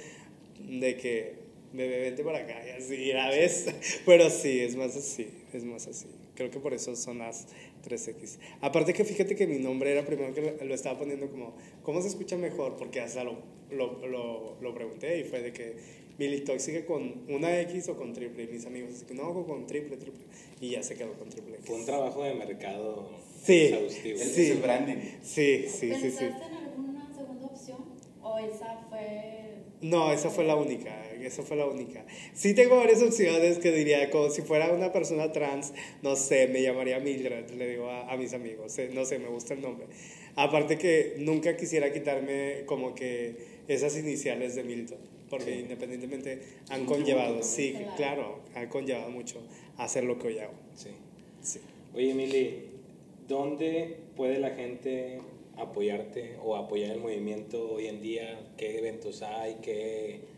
de 0.59 0.97
que 0.97 1.42
bebé, 1.73 2.01
vente 2.01 2.23
para 2.23 2.39
acá, 2.39 2.61
y 2.65 2.81
así, 2.81 3.11
la 3.11 3.29
vez. 3.29 3.65
Pero 4.05 4.29
sí, 4.29 4.59
es 4.59 4.75
más 4.75 4.95
así, 4.95 5.27
es 5.53 5.63
más 5.63 5.87
así. 5.87 6.07
Creo 6.35 6.49
que 6.49 6.59
por 6.59 6.73
eso 6.73 6.95
son 6.95 7.19
las 7.19 7.47
3X. 7.87 8.39
Aparte 8.61 8.93
que 8.93 9.03
fíjate 9.03 9.35
que 9.35 9.45
mi 9.45 9.59
nombre 9.59 9.91
era 9.91 10.05
primero 10.05 10.33
que 10.33 10.65
lo 10.65 10.73
estaba 10.73 10.97
poniendo 10.97 11.29
como, 11.29 11.55
¿cómo 11.83 12.01
se 12.01 12.07
escucha 12.07 12.37
mejor? 12.37 12.75
Porque 12.77 13.01
hasta 13.01 13.23
lo, 13.23 13.37
lo, 13.69 14.07
lo, 14.07 14.57
lo 14.59 14.73
pregunté 14.73 15.19
y 15.19 15.23
fue 15.25 15.41
de 15.41 15.53
que 15.53 15.75
Billy 16.17 16.43
sigue 16.59 16.85
con 16.85 17.23
una 17.27 17.59
X 17.61 17.89
o 17.89 17.97
con 17.97 18.13
triple. 18.13 18.43
Y 18.43 18.47
mis 18.47 18.65
amigos 18.65 18.93
así 18.93 19.05
que 19.05 19.13
no, 19.13 19.45
con 19.45 19.67
triple, 19.67 19.97
triple. 19.97 20.25
Y 20.61 20.71
ya 20.71 20.83
se 20.83 20.95
quedó 20.95 21.13
con 21.13 21.29
triple 21.29 21.55
X. 21.55 21.65
Fue 21.65 21.75
un 21.75 21.85
trabajo 21.85 22.23
de 22.23 22.33
mercado 22.33 23.09
sí, 23.43 23.65
exhaustivo. 23.65 24.19
Sí. 24.19 24.51
El 24.51 24.57
branding. 24.59 24.95
Sí, 25.21 25.65
sí, 25.67 25.93
sí, 25.93 26.11
sí. 26.11 26.17
¿Pensaste 26.17 26.45
en 26.45 26.53
alguna 26.55 27.13
segunda 27.15 27.45
opción? 27.45 27.77
¿O 28.21 28.37
esa 28.39 28.85
fue...? 28.89 29.42
No, 29.83 30.11
esa 30.11 30.29
fue 30.29 30.45
la 30.45 30.55
única 30.55 31.03
esa 31.25 31.43
fue 31.43 31.57
la 31.57 31.65
única. 31.65 32.05
Sí 32.33 32.53
tengo 32.53 32.77
varias 32.77 33.01
opciones 33.01 33.59
que 33.59 33.71
diría, 33.71 34.09
como 34.09 34.29
si 34.29 34.41
fuera 34.41 34.71
una 34.71 34.91
persona 34.91 35.31
trans, 35.31 35.73
no 36.01 36.15
sé, 36.15 36.47
me 36.47 36.61
llamaría 36.61 36.99
Mildred, 36.99 37.49
le 37.51 37.69
digo 37.69 37.89
a, 37.89 38.15
mis 38.17 38.33
amigos, 38.33 38.77
eh, 38.79 38.89
no 38.93 39.05
sé, 39.05 39.19
me 39.19 39.27
gusta 39.27 39.53
el 39.53 39.61
nombre. 39.61 39.87
Aparte 40.35 40.77
que 40.77 41.15
nunca 41.19 41.55
quisiera 41.55 41.91
quitarme 41.91 42.63
como 42.65 42.95
que 42.95 43.35
esas 43.67 43.97
iniciales 43.97 44.55
de 44.55 44.63
Milton, 44.63 44.97
porque 45.29 45.59
independientemente 45.59 46.41
han 46.69 46.85
conllevado, 46.85 47.43
sí, 47.43 47.75
claro, 47.97 48.39
han 48.55 48.67
conllevado 48.67 49.09
mucho 49.09 49.41
hacer 49.77 50.03
lo 50.03 50.17
que 50.17 50.27
hoy 50.27 50.39
hago. 50.39 50.53
Sí. 50.75 50.89
sí. 51.41 51.59
Oye, 51.93 52.11
Emily, 52.11 52.63
¿dónde 53.27 53.97
puede 54.15 54.39
la 54.39 54.51
gente 54.51 55.19
apoyarte 55.57 56.37
o 56.43 56.55
apoyar 56.55 56.91
el 56.91 56.99
movimiento 56.99 57.73
hoy 57.73 57.87
en 57.87 58.01
día? 58.01 58.39
¿Qué 58.57 58.77
eventos 58.77 59.21
hay? 59.21 59.55
¿Qué 59.61 60.33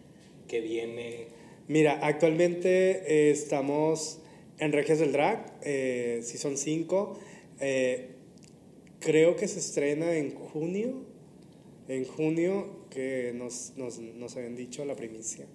que 0.47 0.61
viene? 0.61 1.28
Mira, 1.68 1.99
actualmente 2.01 3.03
eh, 3.07 3.32
estamos 3.32 4.20
en 4.59 4.72
Regias 4.72 4.99
del 4.99 5.11
Drag, 5.11 5.53
eh, 5.63 6.20
si 6.24 6.38
son 6.38 6.57
cinco. 6.57 7.20
Eh, 7.59 8.09
creo 8.99 9.36
que 9.36 9.47
se 9.47 9.59
estrena 9.59 10.16
en 10.16 10.34
junio, 10.36 11.03
en 11.88 12.05
junio, 12.05 12.86
que 12.89 13.34
nos, 13.36 13.74
nos, 13.76 13.99
nos 13.99 14.36
habían 14.38 14.55
dicho 14.55 14.86
la 14.86 14.95
primicia. 14.95 15.45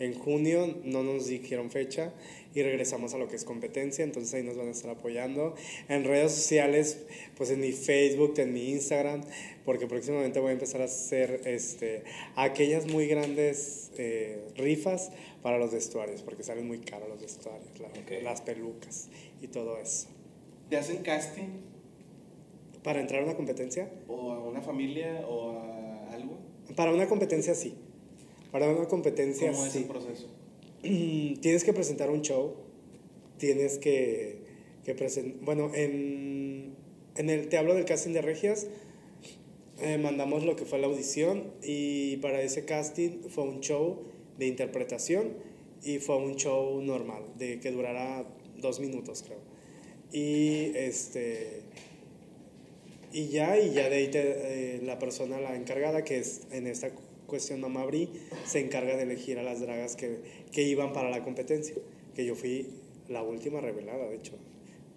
En 0.00 0.14
junio 0.18 0.78
no 0.82 1.02
nos 1.02 1.26
dijeron 1.26 1.70
fecha 1.70 2.14
y 2.54 2.62
regresamos 2.62 3.12
a 3.12 3.18
lo 3.18 3.28
que 3.28 3.36
es 3.36 3.44
competencia, 3.44 4.02
entonces 4.02 4.32
ahí 4.32 4.42
nos 4.42 4.56
van 4.56 4.68
a 4.68 4.70
estar 4.70 4.90
apoyando. 4.90 5.54
En 5.90 6.04
redes 6.04 6.32
sociales, 6.32 7.00
pues 7.36 7.50
en 7.50 7.60
mi 7.60 7.72
Facebook, 7.72 8.32
en 8.38 8.54
mi 8.54 8.70
Instagram, 8.70 9.20
porque 9.66 9.86
próximamente 9.86 10.40
voy 10.40 10.48
a 10.48 10.52
empezar 10.52 10.80
a 10.80 10.84
hacer 10.84 11.42
este, 11.44 12.02
aquellas 12.34 12.86
muy 12.86 13.08
grandes 13.08 13.92
eh, 13.98 14.42
rifas 14.56 15.12
para 15.42 15.58
los 15.58 15.70
vestuarios, 15.70 16.22
porque 16.22 16.44
salen 16.44 16.66
muy 16.66 16.78
caros 16.78 17.10
los 17.10 17.20
vestuarios, 17.20 17.68
las 18.22 18.40
pelucas 18.40 19.10
y 19.42 19.48
todo 19.48 19.78
eso. 19.78 20.08
¿Te 20.70 20.78
hacen 20.78 21.02
casting? 21.02 21.60
¿Para 22.82 23.00
entrar 23.00 23.20
a 23.20 23.24
una 23.24 23.36
competencia? 23.36 23.90
¿O 24.08 24.32
a 24.32 24.40
una 24.40 24.62
familia 24.62 25.26
o 25.28 25.50
a 25.50 26.14
algo? 26.14 26.38
Para 26.74 26.90
una 26.90 27.06
competencia 27.06 27.54
sí. 27.54 27.74
Para 28.52 28.68
una 28.68 28.86
competencia 28.86 29.52
¿Cómo 29.52 29.66
es 29.66 29.76
el 29.76 29.84
proceso? 29.84 30.28
tienes 30.82 31.64
que 31.64 31.72
presentar 31.72 32.10
un 32.10 32.22
show, 32.22 32.54
tienes 33.38 33.78
que, 33.78 34.38
que 34.84 34.94
presentar, 34.94 35.40
bueno, 35.44 35.70
en, 35.74 36.74
en, 37.16 37.30
el, 37.30 37.48
te 37.48 37.58
hablo 37.58 37.74
del 37.74 37.84
casting 37.84 38.12
de 38.12 38.22
Regias, 38.22 38.66
eh, 39.80 39.98
mandamos 39.98 40.44
lo 40.44 40.56
que 40.56 40.64
fue 40.64 40.78
la 40.78 40.86
audición 40.86 41.52
y 41.62 42.16
para 42.18 42.42
ese 42.42 42.64
casting 42.64 43.22
fue 43.28 43.44
un 43.44 43.60
show 43.60 44.02
de 44.38 44.46
interpretación 44.46 45.34
y 45.82 45.98
fue 45.98 46.16
un 46.16 46.36
show 46.36 46.80
normal, 46.82 47.22
de 47.38 47.60
que 47.60 47.70
durara 47.70 48.26
dos 48.58 48.80
minutos 48.80 49.22
creo. 49.26 49.40
Y 50.12 50.72
este 50.76 51.62
y 53.12 53.28
ya, 53.28 53.58
y 53.58 53.72
ya 53.72 53.88
de 53.88 53.96
ahí 53.96 54.10
eh, 54.12 54.80
la 54.84 54.98
persona, 54.98 55.40
la 55.40 55.56
encargada, 55.56 56.04
que 56.04 56.18
es 56.18 56.42
en 56.52 56.66
esta 56.66 56.92
cuestión 57.30 57.60
Mamá 57.60 57.86
Bri 57.86 58.10
se 58.44 58.60
encarga 58.60 58.96
de 58.96 59.04
elegir 59.04 59.38
a 59.38 59.42
las 59.42 59.60
dragas 59.60 59.96
que, 59.96 60.18
que 60.52 60.62
iban 60.62 60.92
para 60.92 61.08
la 61.08 61.24
competencia, 61.24 61.76
que 62.14 62.26
yo 62.26 62.34
fui 62.34 62.68
la 63.08 63.22
última 63.22 63.60
revelada, 63.60 64.08
de 64.08 64.16
hecho, 64.16 64.32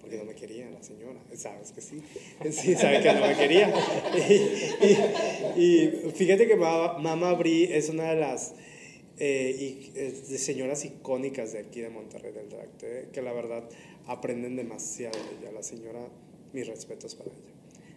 porque 0.02 0.18
no 0.18 0.26
me 0.26 0.36
quería 0.36 0.70
la 0.70 0.84
señora, 0.84 1.20
sabes 1.36 1.72
que 1.72 1.80
sí, 1.80 2.02
sí, 2.52 2.76
sabe 2.76 3.02
que 3.02 3.14
no 3.14 3.22
me 3.22 3.36
quería. 3.36 3.74
Y, 5.56 5.88
fíjate 6.14 6.48
que 6.48 6.56
Mamá 6.56 7.34
Bri 7.36 7.66
es 7.72 7.90
una 7.90 8.10
de 8.10 8.20
las 8.20 8.56
eh, 9.20 9.92
de 10.28 10.38
señoras 10.38 10.84
icónicas 10.84 11.54
de 11.54 11.60
aquí 11.60 11.80
de 11.80 11.90
Monterrey 11.90 12.34
del 12.34 12.50
drag, 12.50 12.70
eh, 12.82 13.08
que 13.14 13.22
la 13.22 13.32
verdad 13.32 13.70
aprenden 14.08 14.56
demasiado 14.56 15.18
de 15.18 15.40
ella, 15.40 15.52
la 15.54 15.64
señora, 15.64 16.10
mis 16.52 16.68
respetos 16.68 17.16
para 17.16 17.30
ella 17.30 17.54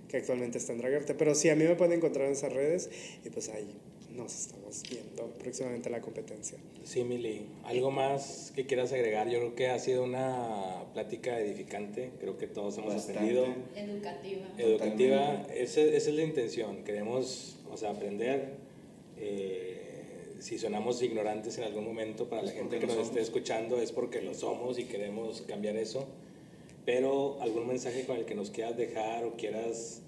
que 0.08 0.18
actualmente 0.18 0.58
está 0.58 0.72
en 0.72 0.78
Dragarte. 0.78 1.14
Pero 1.14 1.34
sí, 1.34 1.48
a 1.50 1.56
mí 1.56 1.64
me 1.64 1.74
pueden 1.74 1.94
encontrar 1.94 2.26
en 2.26 2.32
esas 2.32 2.52
redes 2.52 2.90
y 3.24 3.30
pues 3.30 3.48
ahí 3.48 3.76
nos 4.16 4.34
estamos 4.34 4.82
viendo 4.88 5.26
próximamente 5.38 5.90
la 5.90 6.00
competencia. 6.00 6.58
Sí, 6.84 7.04
Mili, 7.04 7.46
¿algo 7.64 7.90
más 7.90 8.52
que 8.54 8.66
quieras 8.66 8.92
agregar? 8.92 9.28
Yo 9.28 9.38
creo 9.38 9.54
que 9.54 9.68
ha 9.68 9.78
sido 9.78 10.04
una 10.04 10.84
plática 10.94 11.38
edificante, 11.38 12.12
creo 12.20 12.36
que 12.38 12.46
todos 12.46 12.78
hemos 12.78 13.02
aprendido. 13.02 13.46
Educativa. 13.74 14.46
Educativa, 14.58 15.46
esa, 15.54 15.80
esa, 15.80 16.10
es 16.10 16.14
la 16.14 16.22
intención, 16.22 16.84
queremos 16.84 17.56
o 17.70 17.76
sea, 17.76 17.90
aprender. 17.90 18.54
Eh, 19.18 19.86
si 20.38 20.58
sonamos 20.58 21.02
ignorantes 21.02 21.56
en 21.58 21.64
algún 21.64 21.84
momento 21.84 22.28
para 22.28 22.42
la 22.42 22.52
gente 22.52 22.78
que 22.78 22.86
nos 22.86 22.98
esté 22.98 23.20
escuchando 23.20 23.80
es 23.80 23.90
porque 23.90 24.20
lo 24.20 24.34
somos 24.34 24.78
y 24.78 24.84
queremos 24.84 25.42
cambiar 25.42 25.76
eso. 25.76 26.06
Pero 26.84 27.38
algún 27.40 27.66
mensaje 27.66 28.04
con 28.04 28.16
el 28.16 28.26
que 28.26 28.34
nos 28.34 28.50
quieras 28.50 28.76
dejar 28.76 29.24
o 29.24 29.32
quieras 29.36 30.02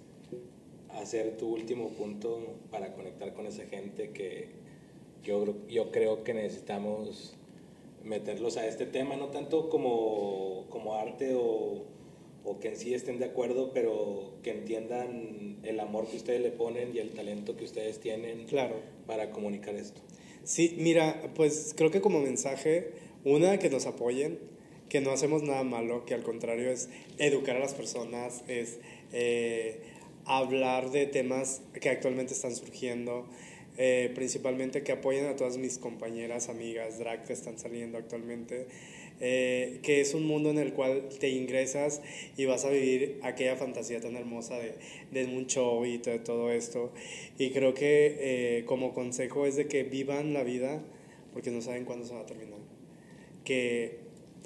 hacer 1.00 1.36
tu 1.36 1.48
último 1.48 1.90
punto 1.90 2.40
para 2.70 2.94
conectar 2.94 3.34
con 3.34 3.46
esa 3.46 3.64
gente 3.64 4.10
que 4.10 4.48
yo, 5.22 5.54
yo 5.68 5.90
creo 5.90 6.24
que 6.24 6.34
necesitamos 6.34 7.34
meterlos 8.04 8.56
a 8.56 8.66
este 8.66 8.86
tema, 8.86 9.16
no 9.16 9.28
tanto 9.28 9.68
como, 9.68 10.66
como 10.70 10.94
arte 10.94 11.34
o, 11.34 11.84
o, 12.44 12.58
que 12.60 12.68
en 12.68 12.76
sí 12.76 12.94
estén 12.94 13.18
de 13.18 13.26
acuerdo, 13.26 13.72
pero 13.72 14.32
que 14.42 14.50
entiendan 14.50 15.58
el 15.62 15.80
amor 15.80 16.06
que 16.06 16.16
ustedes 16.16 16.40
le 16.40 16.50
ponen 16.50 16.94
y 16.94 16.98
el 16.98 17.10
talento 17.10 17.56
que 17.56 17.64
ustedes 17.64 18.00
tienen 18.00 18.46
claro. 18.46 18.76
para 19.06 19.30
comunicar 19.30 19.74
esto. 19.74 20.00
Sí, 20.44 20.76
mira, 20.78 21.30
pues 21.34 21.74
creo 21.76 21.90
que 21.90 22.00
como 22.00 22.20
mensaje, 22.20 22.92
una, 23.24 23.58
que 23.58 23.68
nos 23.68 23.86
apoyen, 23.86 24.38
que 24.88 25.00
no 25.00 25.10
hacemos 25.10 25.42
nada 25.42 25.64
malo, 25.64 26.06
que 26.06 26.14
al 26.14 26.22
contrario 26.22 26.70
es 26.70 26.88
educar 27.18 27.56
a 27.56 27.60
las 27.60 27.74
personas, 27.74 28.42
es... 28.48 28.78
Eh, 29.12 29.97
hablar 30.28 30.90
de 30.90 31.06
temas 31.06 31.62
que 31.80 31.88
actualmente 31.88 32.34
están 32.34 32.54
surgiendo, 32.54 33.26
eh, 33.76 34.12
principalmente 34.14 34.82
que 34.82 34.92
apoyen 34.92 35.26
a 35.26 35.36
todas 35.36 35.56
mis 35.56 35.78
compañeras, 35.78 36.48
amigas, 36.48 36.98
drag 36.98 37.24
que 37.24 37.32
están 37.32 37.58
saliendo 37.58 37.96
actualmente, 37.96 38.66
eh, 39.20 39.80
que 39.82 40.00
es 40.00 40.14
un 40.14 40.26
mundo 40.26 40.50
en 40.50 40.58
el 40.58 40.74
cual 40.74 41.08
te 41.18 41.30
ingresas 41.30 42.02
y 42.36 42.44
vas 42.44 42.64
a 42.64 42.70
vivir 42.70 43.18
aquella 43.22 43.56
fantasía 43.56 44.00
tan 44.00 44.16
hermosa 44.16 44.58
de, 44.58 44.74
de 45.10 45.24
un 45.24 45.46
show 45.46 45.84
y 45.84 45.98
todo 45.98 46.52
esto. 46.52 46.92
Y 47.38 47.50
creo 47.50 47.74
que 47.74 48.16
eh, 48.18 48.64
como 48.66 48.92
consejo 48.94 49.46
es 49.46 49.56
de 49.56 49.66
que 49.66 49.82
vivan 49.82 50.34
la 50.34 50.42
vida 50.42 50.82
porque 51.32 51.50
no 51.50 51.62
saben 51.62 51.84
cuándo 51.84 52.04
se 52.04 52.14
va 52.14 52.20
a 52.20 52.26
terminar. 52.26 52.58
Que 53.44 53.98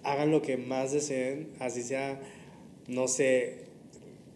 hagan 0.04 0.30
lo 0.30 0.42
que 0.42 0.56
más 0.56 0.92
deseen, 0.92 1.48
así 1.58 1.82
sea, 1.82 2.20
no 2.86 3.08
sé, 3.08 3.71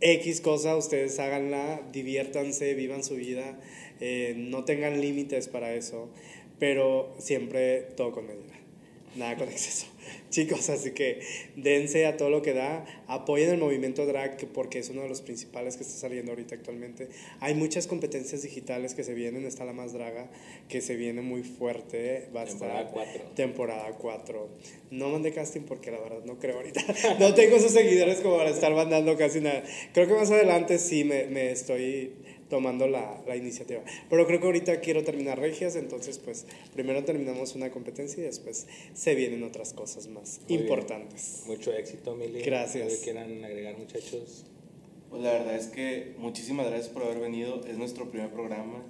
X 0.01 0.41
cosa, 0.41 0.77
ustedes 0.77 1.19
háganla, 1.19 1.81
diviértanse, 1.93 2.75
vivan 2.75 3.03
su 3.03 3.15
vida, 3.17 3.59
eh, 4.01 4.35
no 4.37 4.65
tengan 4.65 5.01
límites 5.01 5.49
para 5.49 5.75
eso, 5.75 6.11
pero 6.59 7.15
siempre 7.19 7.83
todo 7.97 8.13
con 8.13 8.27
medida. 8.27 8.55
nada 9.17 9.37
con 9.37 9.49
exceso. 9.49 9.87
Chicos, 10.31 10.69
así 10.71 10.93
que 10.93 11.21
dense 11.57 12.07
a 12.07 12.17
todo 12.17 12.31
lo 12.31 12.43
que 12.43 12.53
da, 12.53 12.85
apoyen 13.07 13.51
el 13.51 13.59
movimiento 13.59 14.07
drag 14.07 14.37
porque 14.49 14.79
es 14.79 14.91
uno 14.91 15.03
de 15.03 15.09
los 15.09 15.21
principales 15.21 15.77
que 15.77 15.83
está 15.83 15.97
saliendo 15.97 16.33
ahorita 16.33 16.55
actualmente. 16.55 17.09
Hay 17.41 17.55
muchas 17.55 17.87
competencias 17.87 18.43
digitales 18.43 18.95
que 18.95 19.05
se 19.05 19.15
vienen, 19.15 19.45
está 19.45 19.65
la 19.65 19.73
más 19.73 19.93
draga, 19.93 20.29
que 20.69 20.81
se 20.81 20.97
viene 20.97 21.23
muy 21.23 21.43
fuerte, 21.43 22.29
va 22.35 22.43
a 22.43 22.47
Temporada 22.47 22.81
estar 22.81 22.93
4. 22.93 23.23
temporada 23.35 23.89
4. 23.99 24.49
No 24.91 25.09
mandé 25.11 25.33
casting 25.33 25.63
porque 25.63 25.91
la 25.91 25.99
verdad 25.99 26.25
no 26.25 26.39
creo 26.39 26.57
ahorita. 26.57 26.85
No 27.19 27.35
tengo 27.35 27.57
esos 27.57 27.73
seguidores 27.73 28.21
como 28.21 28.37
para 28.37 28.51
estar 28.51 28.73
mandando 28.75 29.17
casi 29.17 29.41
nada. 29.41 29.63
Creo 29.93 30.07
que 30.07 30.15
más 30.15 30.31
adelante 30.31 30.79
sí 30.79 31.05
me, 31.05 31.27
me 31.27 31.51
estoy 31.51 32.13
tomando 32.49 32.87
la, 32.87 33.23
la, 33.27 33.37
iniciativa. 33.37 33.83
Pero 34.09 34.27
creo 34.27 34.41
que 34.41 34.47
ahorita 34.47 34.81
quiero 34.81 35.03
terminar 35.05 35.39
regias, 35.39 35.77
entonces 35.77 36.19
pues 36.19 36.47
primero 36.73 37.05
terminamos 37.05 37.55
una 37.55 37.71
competencia 37.71 38.23
y 38.23 38.27
después 38.27 38.67
se 38.95 39.15
vienen 39.15 39.43
otras 39.43 39.73
cosas 39.73 40.09
más 40.09 40.41
Muy 40.49 40.59
importantes. 40.59 41.43
Bien. 41.45 41.59
Mucho 41.59 41.73
éxito, 41.73 42.15
Mili. 42.15 42.43
Gracias. 42.43 42.95
¿Qué 42.95 43.05
quieran 43.05 43.45
agregar, 43.45 43.77
muchachos? 43.79 44.47
Pues 45.11 45.23
la 45.23 45.33
verdad 45.33 45.57
es 45.57 45.67
que 45.69 46.15
muchísimas 46.19 46.67
gracias 46.67 46.89
por 46.89 47.03
haber 47.03 47.21
venido. 47.21 47.65
Es 47.67 47.79
nuestro 47.79 48.11
primer 48.11 48.31
programa. 48.31 48.83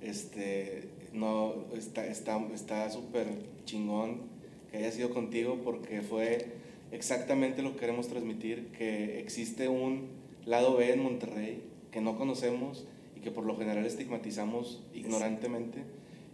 Este, 0.00 0.88
no, 1.12 1.64
está 1.76 2.06
está 2.06 2.44
está 2.54 2.90
súper 2.90 3.26
chingón 3.64 4.22
que 4.70 4.78
haya 4.78 4.92
sido 4.92 5.10
contigo 5.10 5.60
porque 5.64 6.02
fue 6.02 6.46
exactamente 6.92 7.62
lo 7.62 7.72
que 7.72 7.80
queremos 7.80 8.08
transmitir, 8.08 8.68
que 8.72 9.18
existe 9.20 9.68
un 9.68 10.08
lado 10.44 10.76
B 10.76 10.92
en 10.92 11.02
Monterrey 11.02 11.62
que 11.90 12.00
no 12.00 12.18
conocemos 12.18 12.86
que 13.26 13.32
por 13.32 13.44
lo 13.44 13.56
general 13.56 13.84
estigmatizamos 13.84 14.80
ignorantemente 14.94 15.82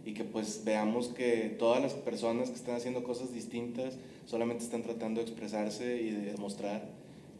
y 0.05 0.13
que 0.13 0.23
pues 0.23 0.61
veamos 0.63 1.07
que 1.07 1.55
todas 1.57 1.81
las 1.81 1.95
personas 1.95 2.51
que 2.51 2.55
están 2.55 2.75
haciendo 2.75 3.03
cosas 3.03 3.33
distintas 3.33 3.97
solamente 4.27 4.63
están 4.63 4.83
tratando 4.83 5.19
de 5.19 5.25
expresarse 5.25 5.99
y 5.99 6.11
de 6.11 6.33
demostrar 6.33 6.87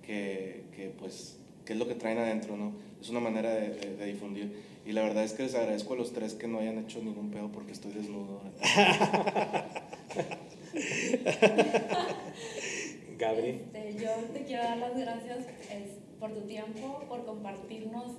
que, 0.01 0.63
que 0.75 0.91
pues 0.97 1.37
qué 1.65 1.73
es 1.73 1.79
lo 1.79 1.87
que 1.87 1.93
traen 1.93 2.17
adentro, 2.17 2.57
¿no? 2.57 2.71
Es 2.99 3.09
una 3.09 3.19
manera 3.19 3.53
de, 3.53 3.75
de, 3.75 3.95
de, 3.95 4.05
difundir. 4.07 4.51
Y 4.87 4.93
la 4.93 5.03
verdad 5.03 5.23
es 5.23 5.33
que 5.33 5.43
les 5.43 5.53
agradezco 5.53 5.93
a 5.93 5.97
los 5.97 6.13
tres 6.13 6.33
que 6.33 6.47
no 6.47 6.57
hayan 6.57 6.79
hecho 6.79 6.99
ningún 7.03 7.29
pedo 7.29 7.51
porque 7.51 7.73
estoy 7.73 7.91
desnudo. 7.91 8.41
Gabri. 13.19 13.61
Este, 13.71 14.03
yo 14.03 14.09
te 14.33 14.45
quiero 14.45 14.63
dar 14.63 14.79
las 14.79 14.97
gracias 14.97 15.45
es, 15.69 15.99
por 16.19 16.33
tu 16.33 16.41
tiempo, 16.41 17.03
por 17.07 17.23
compartirnos 17.23 18.13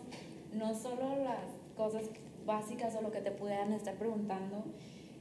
no 0.55 0.75
solo 0.75 1.17
las 1.23 1.45
cosas 1.77 2.05
básicas 2.47 2.95
o 2.97 3.03
lo 3.03 3.11
que 3.11 3.21
te 3.21 3.31
pudieran 3.31 3.73
estar 3.73 3.95
preguntando, 3.95 4.65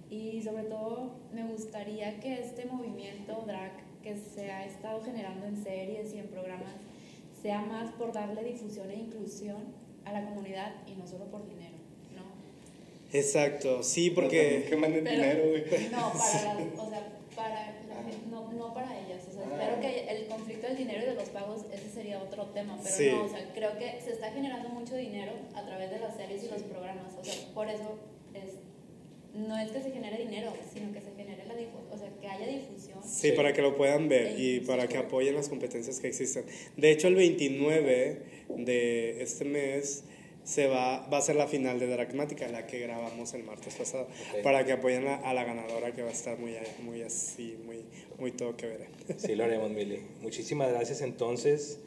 y 0.10 0.42
sobre 0.42 0.64
todo 0.64 1.12
me 1.34 1.44
gustaría 1.46 2.20
que 2.20 2.40
este 2.40 2.66
movimiento 2.66 3.44
drag 3.48 3.72
que 4.04 4.18
se 4.18 4.52
ha 4.52 4.66
estado 4.66 5.02
generando 5.02 5.46
en 5.46 5.64
series 5.64 6.14
y 6.14 6.20
en 6.20 6.28
programas 6.28 6.76
sea 7.42 7.62
más 7.62 7.92
por 7.92 8.14
darle 8.14 8.44
difusión 8.44 8.90
e 8.92 8.96
inclusión 8.96 9.58
a 10.06 10.12
la 10.12 10.26
comunidad 10.26 10.74
y 10.86 10.96
no 10.96 11.08
solo 11.08 11.26
por 11.26 11.48
dinero, 11.48 11.76
¿no? 12.16 13.18
Exacto, 13.18 13.82
sí, 13.82 14.10
porque... 14.12 14.66
Que 14.70 14.76
manden 14.76 15.06
dinero, 15.06 15.50
güey. 15.50 15.64
No, 15.90 16.12
para 16.12 16.54
las, 16.56 16.80
o 16.80 16.90
sea, 16.90 17.13
para 17.36 17.74
la, 17.88 18.04
no, 18.30 18.52
no 18.54 18.74
para 18.74 19.00
ellas, 19.00 19.26
o 19.30 19.34
sea, 19.34 19.44
espero 19.44 19.80
que 19.82 20.08
el 20.10 20.28
conflicto 20.28 20.68
del 20.68 20.78
dinero 20.78 21.04
y 21.04 21.06
de 21.08 21.16
los 21.16 21.30
pagos, 21.30 21.66
ese 21.74 21.90
sería 21.90 22.22
otro 22.22 22.46
tema, 22.48 22.78
pero 22.84 22.96
Sí. 22.96 23.10
no, 23.12 23.26
o 23.26 23.30
sea, 23.30 23.52
creo 23.54 23.78
que 23.78 24.00
se 24.02 24.12
está 24.12 24.32
generando 24.32 24.70
mucho 24.70 24.96
dinero 24.96 25.32
a 25.56 25.66
través 25.66 25.90
de 25.92 26.00
las 26.00 26.16
series 26.16 26.44
y 26.44 26.50
los 26.50 26.62
programas, 26.64 27.14
o 27.20 27.24
sea, 27.24 27.34
por 27.54 27.68
eso 27.70 27.98
es, 28.34 28.56
no 29.34 29.58
es 29.58 29.72
que 29.72 29.82
se 29.82 29.92
genere 29.92 30.18
dinero, 30.26 30.54
sino 30.74 30.94
que 30.94 31.02
se 31.02 31.12
genere 31.16 31.46
la 31.48 31.56
difusión, 31.56 31.88
o 31.92 31.98
sea, 31.98 32.10
que 32.22 32.28
haya 32.28 32.46
difusión. 32.48 33.00
Sí, 33.04 33.30
Sí. 33.30 33.32
para 33.32 33.52
que 33.54 33.62
lo 33.62 33.76
puedan 33.76 34.08
ver 34.08 34.40
y 34.40 34.60
para 34.62 34.88
que 34.88 34.98
apoyen 34.98 35.36
las 35.36 35.50
competencias 35.50 36.00
que 36.00 36.08
existen. 36.08 36.46
De 36.78 36.92
hecho, 36.92 37.08
el 37.08 37.16
29 37.16 38.22
de 38.50 39.22
este 39.24 39.46
mes 39.46 40.04
se 40.44 40.68
va, 40.68 41.08
va 41.08 41.18
a 41.18 41.22
ser 41.22 41.36
la 41.38 41.48
final 41.48 41.80
de 41.80 41.88
Dragmática, 41.88 42.48
la 42.50 42.68
que 42.68 42.80
grabamos 42.80 43.34
el 43.34 43.44
martes 43.44 43.76
pasado, 43.76 44.08
Ok. 44.34 44.42
para 44.44 44.66
que 44.66 44.74
apoyen 44.74 45.08
a, 45.08 45.16
a 45.18 45.34
la 45.34 45.44
ganadora 45.44 45.94
que 45.94 46.02
va 46.02 46.10
a 46.10 46.14
estar 46.14 46.38
muy, 46.38 46.54
muy 46.82 47.02
así, 47.02 47.58
muy, 47.66 47.78
muy 48.20 48.32
todo 48.32 48.56
que 48.58 48.68
ver. 48.68 48.88
Sí, 49.18 49.36
lo 49.36 49.46
haremos, 49.46 49.70
Mili. 49.72 50.00
Muchísimas 50.22 50.70
gracias. 50.72 51.02
Entonces, 51.02 51.80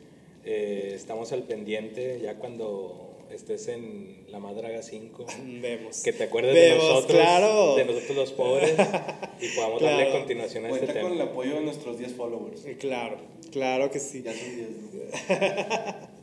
eh, 0.44 0.92
estamos 0.94 1.32
al 1.32 1.42
pendiente 1.42 2.18
ya 2.22 2.36
cuando 2.36 3.02
estés 3.30 3.66
en 3.68 4.24
la 4.28 4.38
Madraga 4.38 4.80
5. 4.82 5.26
Vemos. 5.60 6.02
Que 6.02 6.12
te 6.12 6.24
acuerdes 6.24 6.54
Vemos, 6.54 6.82
de 6.82 6.88
nosotros, 6.94 7.18
claro. 7.20 7.74
de 7.76 7.84
nosotros 7.84 8.16
los 8.16 8.32
pobres, 8.32 8.72
y 9.40 9.48
podamos 9.56 9.82
darle 9.82 10.04
Claro. 10.06 10.18
continuación 10.20 10.64
a 10.64 10.68
este 10.70 10.80
Cuenta 10.86 11.00
con 11.02 11.12
el 11.12 11.18
tema. 11.18 11.30
apoyo 11.30 11.54
de 11.56 11.60
nuestros 11.62 11.98
10 11.98 12.12
followers. 12.14 12.62
Claro, 12.78 13.18
claro 13.50 13.90
que 13.90 13.98
sí. 14.00 14.22
Ya 14.22 14.32
son 14.32 14.56
10. 14.56 14.68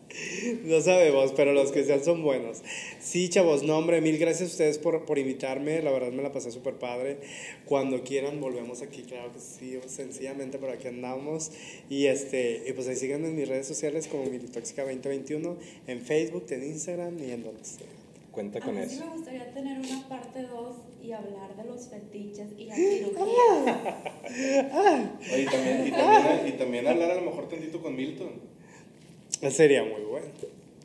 ¿no? 0.64 0.82
Sabemos, 0.82 1.34
pero 1.36 1.54
los 1.54 1.72
que 1.72 1.84
sean 1.84 2.04
son 2.04 2.24
buenos. 2.24 2.62
Sí, 3.00 3.30
chavos, 3.30 3.64
no, 3.64 3.78
hombre, 3.78 4.02
mil 4.02 4.18
gracias 4.18 4.50
a 4.50 4.52
ustedes 4.52 4.78
por, 4.80 5.06
por 5.06 5.18
invitarme. 5.18 5.82
La 5.82 5.92
verdad 5.92 6.12
me 6.12 6.24
la 6.24 6.32
pasé 6.32 6.52
súper 6.52 6.76
padre. 6.76 7.18
Cuando 7.66 8.04
quieran, 8.04 8.40
volvemos 8.42 8.82
aquí, 8.82 9.04
claro 9.04 9.32
que 9.34 9.40
sí, 9.40 9.78
sencillamente 9.88 10.58
por 10.58 10.70
aquí 10.70 10.88
andamos. 10.88 11.52
Y, 11.90 12.06
este, 12.08 12.64
y 12.68 12.74
pues 12.74 12.88
ahí 12.88 12.96
síganme 12.96 13.28
en 13.28 13.36
mis 13.36 13.48
redes 13.48 13.68
sociales 13.68 14.08
como 14.08 14.26
Militóxica2021, 14.26 15.56
en 15.88 16.02
Facebook, 16.02 16.46
en 16.50 16.64
Instagram 16.64 17.18
y 17.20 17.32
en 17.32 17.44
donde 17.44 17.64
sea. 17.64 17.88
Cuenta 18.32 18.58
A 18.58 18.62
con 18.64 18.76
mí 18.76 18.82
sí 18.88 18.96
eso. 18.96 19.06
me 19.06 19.12
gustaría 19.12 19.54
tener 19.54 19.78
una 19.78 20.10
parte 20.10 20.42
2 20.42 20.76
y 21.04 21.12
hablar 21.12 21.56
de 21.56 21.66
los 21.66 21.88
fetiches 21.88 22.48
y 22.58 22.66
las 22.66 22.78
cirugías. 22.80 23.78
Oye, 25.32 25.42
y 25.44 25.46
también, 25.46 25.88
y, 25.88 25.92
también, 25.92 26.48
y 26.48 26.52
también 26.54 26.88
hablar 26.88 27.12
a 27.12 27.16
lo 27.16 27.22
mejor 27.22 27.48
tantito 27.48 27.80
con 27.82 27.96
Milton. 27.96 28.53
Sería 29.52 29.84
muy 29.84 30.02
bueno. 30.02 30.28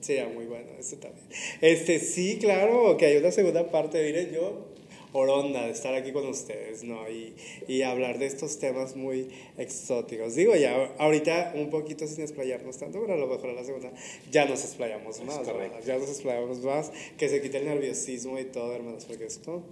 Sería 0.00 0.28
muy 0.28 0.46
bueno, 0.46 0.68
eso 0.78 0.96
también. 0.96 1.24
Este, 1.60 1.98
sí, 1.98 2.38
claro, 2.38 2.96
que 2.96 3.06
hay 3.06 3.16
una 3.16 3.32
segunda 3.32 3.70
parte. 3.70 4.02
Miren, 4.04 4.32
yo, 4.32 4.68
oronda 5.12 5.66
de 5.66 5.72
estar 5.72 5.94
aquí 5.94 6.12
con 6.12 6.26
ustedes, 6.26 6.84
¿no? 6.84 7.08
Y, 7.10 7.34
y 7.66 7.82
hablar 7.82 8.18
de 8.18 8.26
estos 8.26 8.58
temas 8.58 8.96
muy 8.96 9.28
exóticos. 9.56 10.34
Digo, 10.34 10.54
ya 10.54 10.92
ahorita 10.98 11.52
un 11.56 11.70
poquito 11.70 12.06
sin 12.06 12.22
explayarnos 12.22 12.78
tanto, 12.78 13.00
pero 13.00 13.14
a 13.14 13.16
lo 13.16 13.26
mejor 13.26 13.50
en 13.50 13.56
la 13.56 13.64
segunda 13.64 13.90
ya 14.30 14.44
nos 14.44 14.64
explayamos 14.64 15.20
más. 15.24 15.46
¿verdad? 15.46 15.80
Ya 15.84 15.98
nos 15.98 16.08
explayamos 16.08 16.58
más. 16.58 16.92
Que 17.16 17.28
se 17.28 17.40
quite 17.40 17.58
el 17.58 17.64
nerviosismo 17.64 18.38
y 18.38 18.44
todo, 18.44 18.74
hermanos, 18.74 19.04
porque 19.04 19.24
esto 19.24 19.62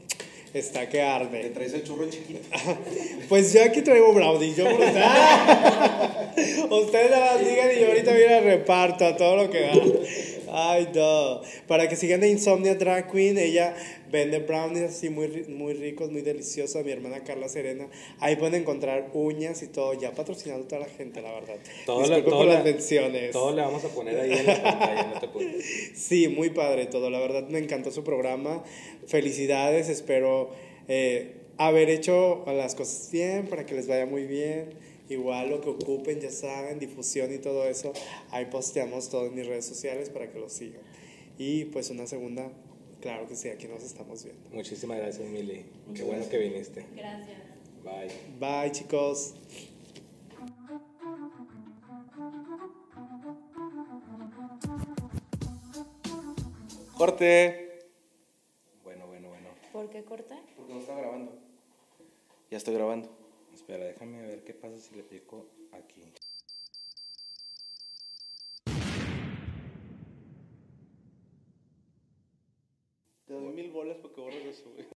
está 0.59 0.89
que 0.89 1.03
arde. 1.03 1.43
¿Te 1.43 1.51
traes 1.51 1.75
el 1.75 1.85
churro 1.85 2.09
chiquito? 2.09 2.41
Pues 3.29 3.53
yo 3.53 3.63
aquí 3.63 3.83
traigo 3.83 4.13
brownie, 4.13 4.55
yo 4.55 4.65
por 4.65 4.81
¡Ah! 4.83 6.33
Ustedes 6.71 7.11
nada 7.11 7.35
más 7.35 7.41
digan 7.41 7.69
y 7.77 7.81
yo 7.81 7.89
ahorita 7.89 8.13
viene 8.13 8.39
el 8.39 8.45
reparto 8.45 9.05
a 9.05 9.17
todo 9.17 9.37
lo 9.37 9.51
que 9.51 9.61
da. 9.63 9.73
Ay, 10.53 10.89
no. 10.95 11.41
Para 11.67 11.89
que 11.89 11.97
sigan 11.97 12.21
de 12.21 12.29
Insomnia 12.29 12.77
Drag 12.77 13.11
Queen, 13.11 13.37
ella 13.37 13.75
vende 14.21 14.39
brownies 14.41 14.85
así 14.91 15.11
muy, 15.11 15.29
muy 15.49 15.75
ricos, 15.75 16.11
muy 16.11 16.23
deliciosos. 16.23 16.85
Mi 16.85 16.91
hermana 16.93 17.23
Carla 17.25 17.49
Serena. 17.49 17.89
Ahí 18.21 18.37
pueden 18.37 18.63
encontrar 18.63 19.11
uñas 19.15 19.63
y 19.63 19.69
todo. 19.69 19.95
Ya 19.95 20.13
patrocinando 20.13 20.65
a 20.65 20.69
toda 20.69 20.81
la 20.83 20.89
gente, 20.89 21.21
la 21.23 21.33
verdad. 21.33 21.57
Todo, 21.85 22.01
lo- 22.07 22.23
todo 22.25 22.37
por 22.39 22.47
la- 22.47 22.55
las 22.55 22.65
menciones. 22.65 23.33
todo 23.33 23.55
le 23.55 23.63
vamos 23.63 23.85
a 23.85 23.89
poner 23.89 24.19
ahí 24.21 24.33
en 24.33 24.47
la 24.47 24.63
pantalla, 24.63 25.13
no 25.15 25.21
te. 25.21 25.63
Sí, 25.95 26.29
muy 26.29 26.51
padre 26.51 26.87
todo. 26.87 27.11
La 27.11 27.19
verdad 27.21 27.49
me 27.49 27.59
encantó 27.59 27.91
su 27.91 28.03
programa. 28.05 28.63
Felicidades. 29.07 29.89
Espero 29.89 30.51
eh, 30.89 31.37
haber 31.59 31.91
hecho 31.91 32.45
las 32.47 32.75
cosas 32.75 33.09
bien 33.13 33.47
para 33.49 33.67
que 33.67 33.75
les 33.75 33.87
vaya 33.87 34.07
muy 34.07 34.25
bien. 34.25 34.71
Igual 35.09 35.51
lo 35.51 35.61
que 35.61 35.71
ocupen, 35.71 36.21
ya 36.21 36.31
saben, 36.31 36.81
difusión 36.81 37.33
y 37.33 37.39
todo 37.39 37.65
eso. 37.69 37.93
Ahí 38.31 38.47
posteamos 38.47 39.09
todo 39.09 39.27
en 39.27 39.35
mis 39.37 39.47
redes 39.47 39.65
sociales 39.65 40.11
para 40.11 40.31
que 40.31 40.39
lo 40.41 40.49
sigan. 40.49 40.83
Y 41.39 41.67
pues 41.67 41.91
una 41.91 42.07
segunda, 42.07 42.51
claro 43.01 43.27
que 43.27 43.37
sí, 43.37 43.49
aquí 43.49 43.69
nos 43.69 43.83
estamos 43.83 44.25
viendo. 44.25 44.51
Muchísimas 44.51 44.99
gracias, 44.99 45.29
Mili. 45.29 45.65
Qué 45.95 46.03
bueno 46.03 46.23
gracias. 46.23 46.29
que 46.29 46.39
viniste. 46.39 46.87
Gracias. 46.95 47.39
Bye. 47.85 48.11
Bye 48.39 48.73
chicos. 48.73 49.35
¡Corte! 56.97 57.91
Bueno, 58.83 59.07
bueno, 59.07 59.29
bueno. 59.29 59.49
¿Por 59.71 59.91
qué 59.91 60.03
corté? 60.03 60.37
Porque 60.57 60.73
no 60.73 60.81
está 60.81 60.95
grabando. 60.95 61.39
Ya 62.51 62.57
estoy 62.57 62.75
grabando. 62.75 63.11
Espera, 63.53 63.85
déjame 63.85 64.23
ver 64.23 64.45
qué 64.45 64.55
pasa 64.55 64.79
si 64.79 64.95
le 64.95 65.03
pico 65.03 65.47
aquí. 65.73 66.03
Te 73.26 73.26
doy 73.41 73.55
mil 73.55 73.71
bolas 73.71 73.97
porque 74.03 74.21
borres 74.21 74.45
eso, 74.45 74.71
güey. 74.71 74.96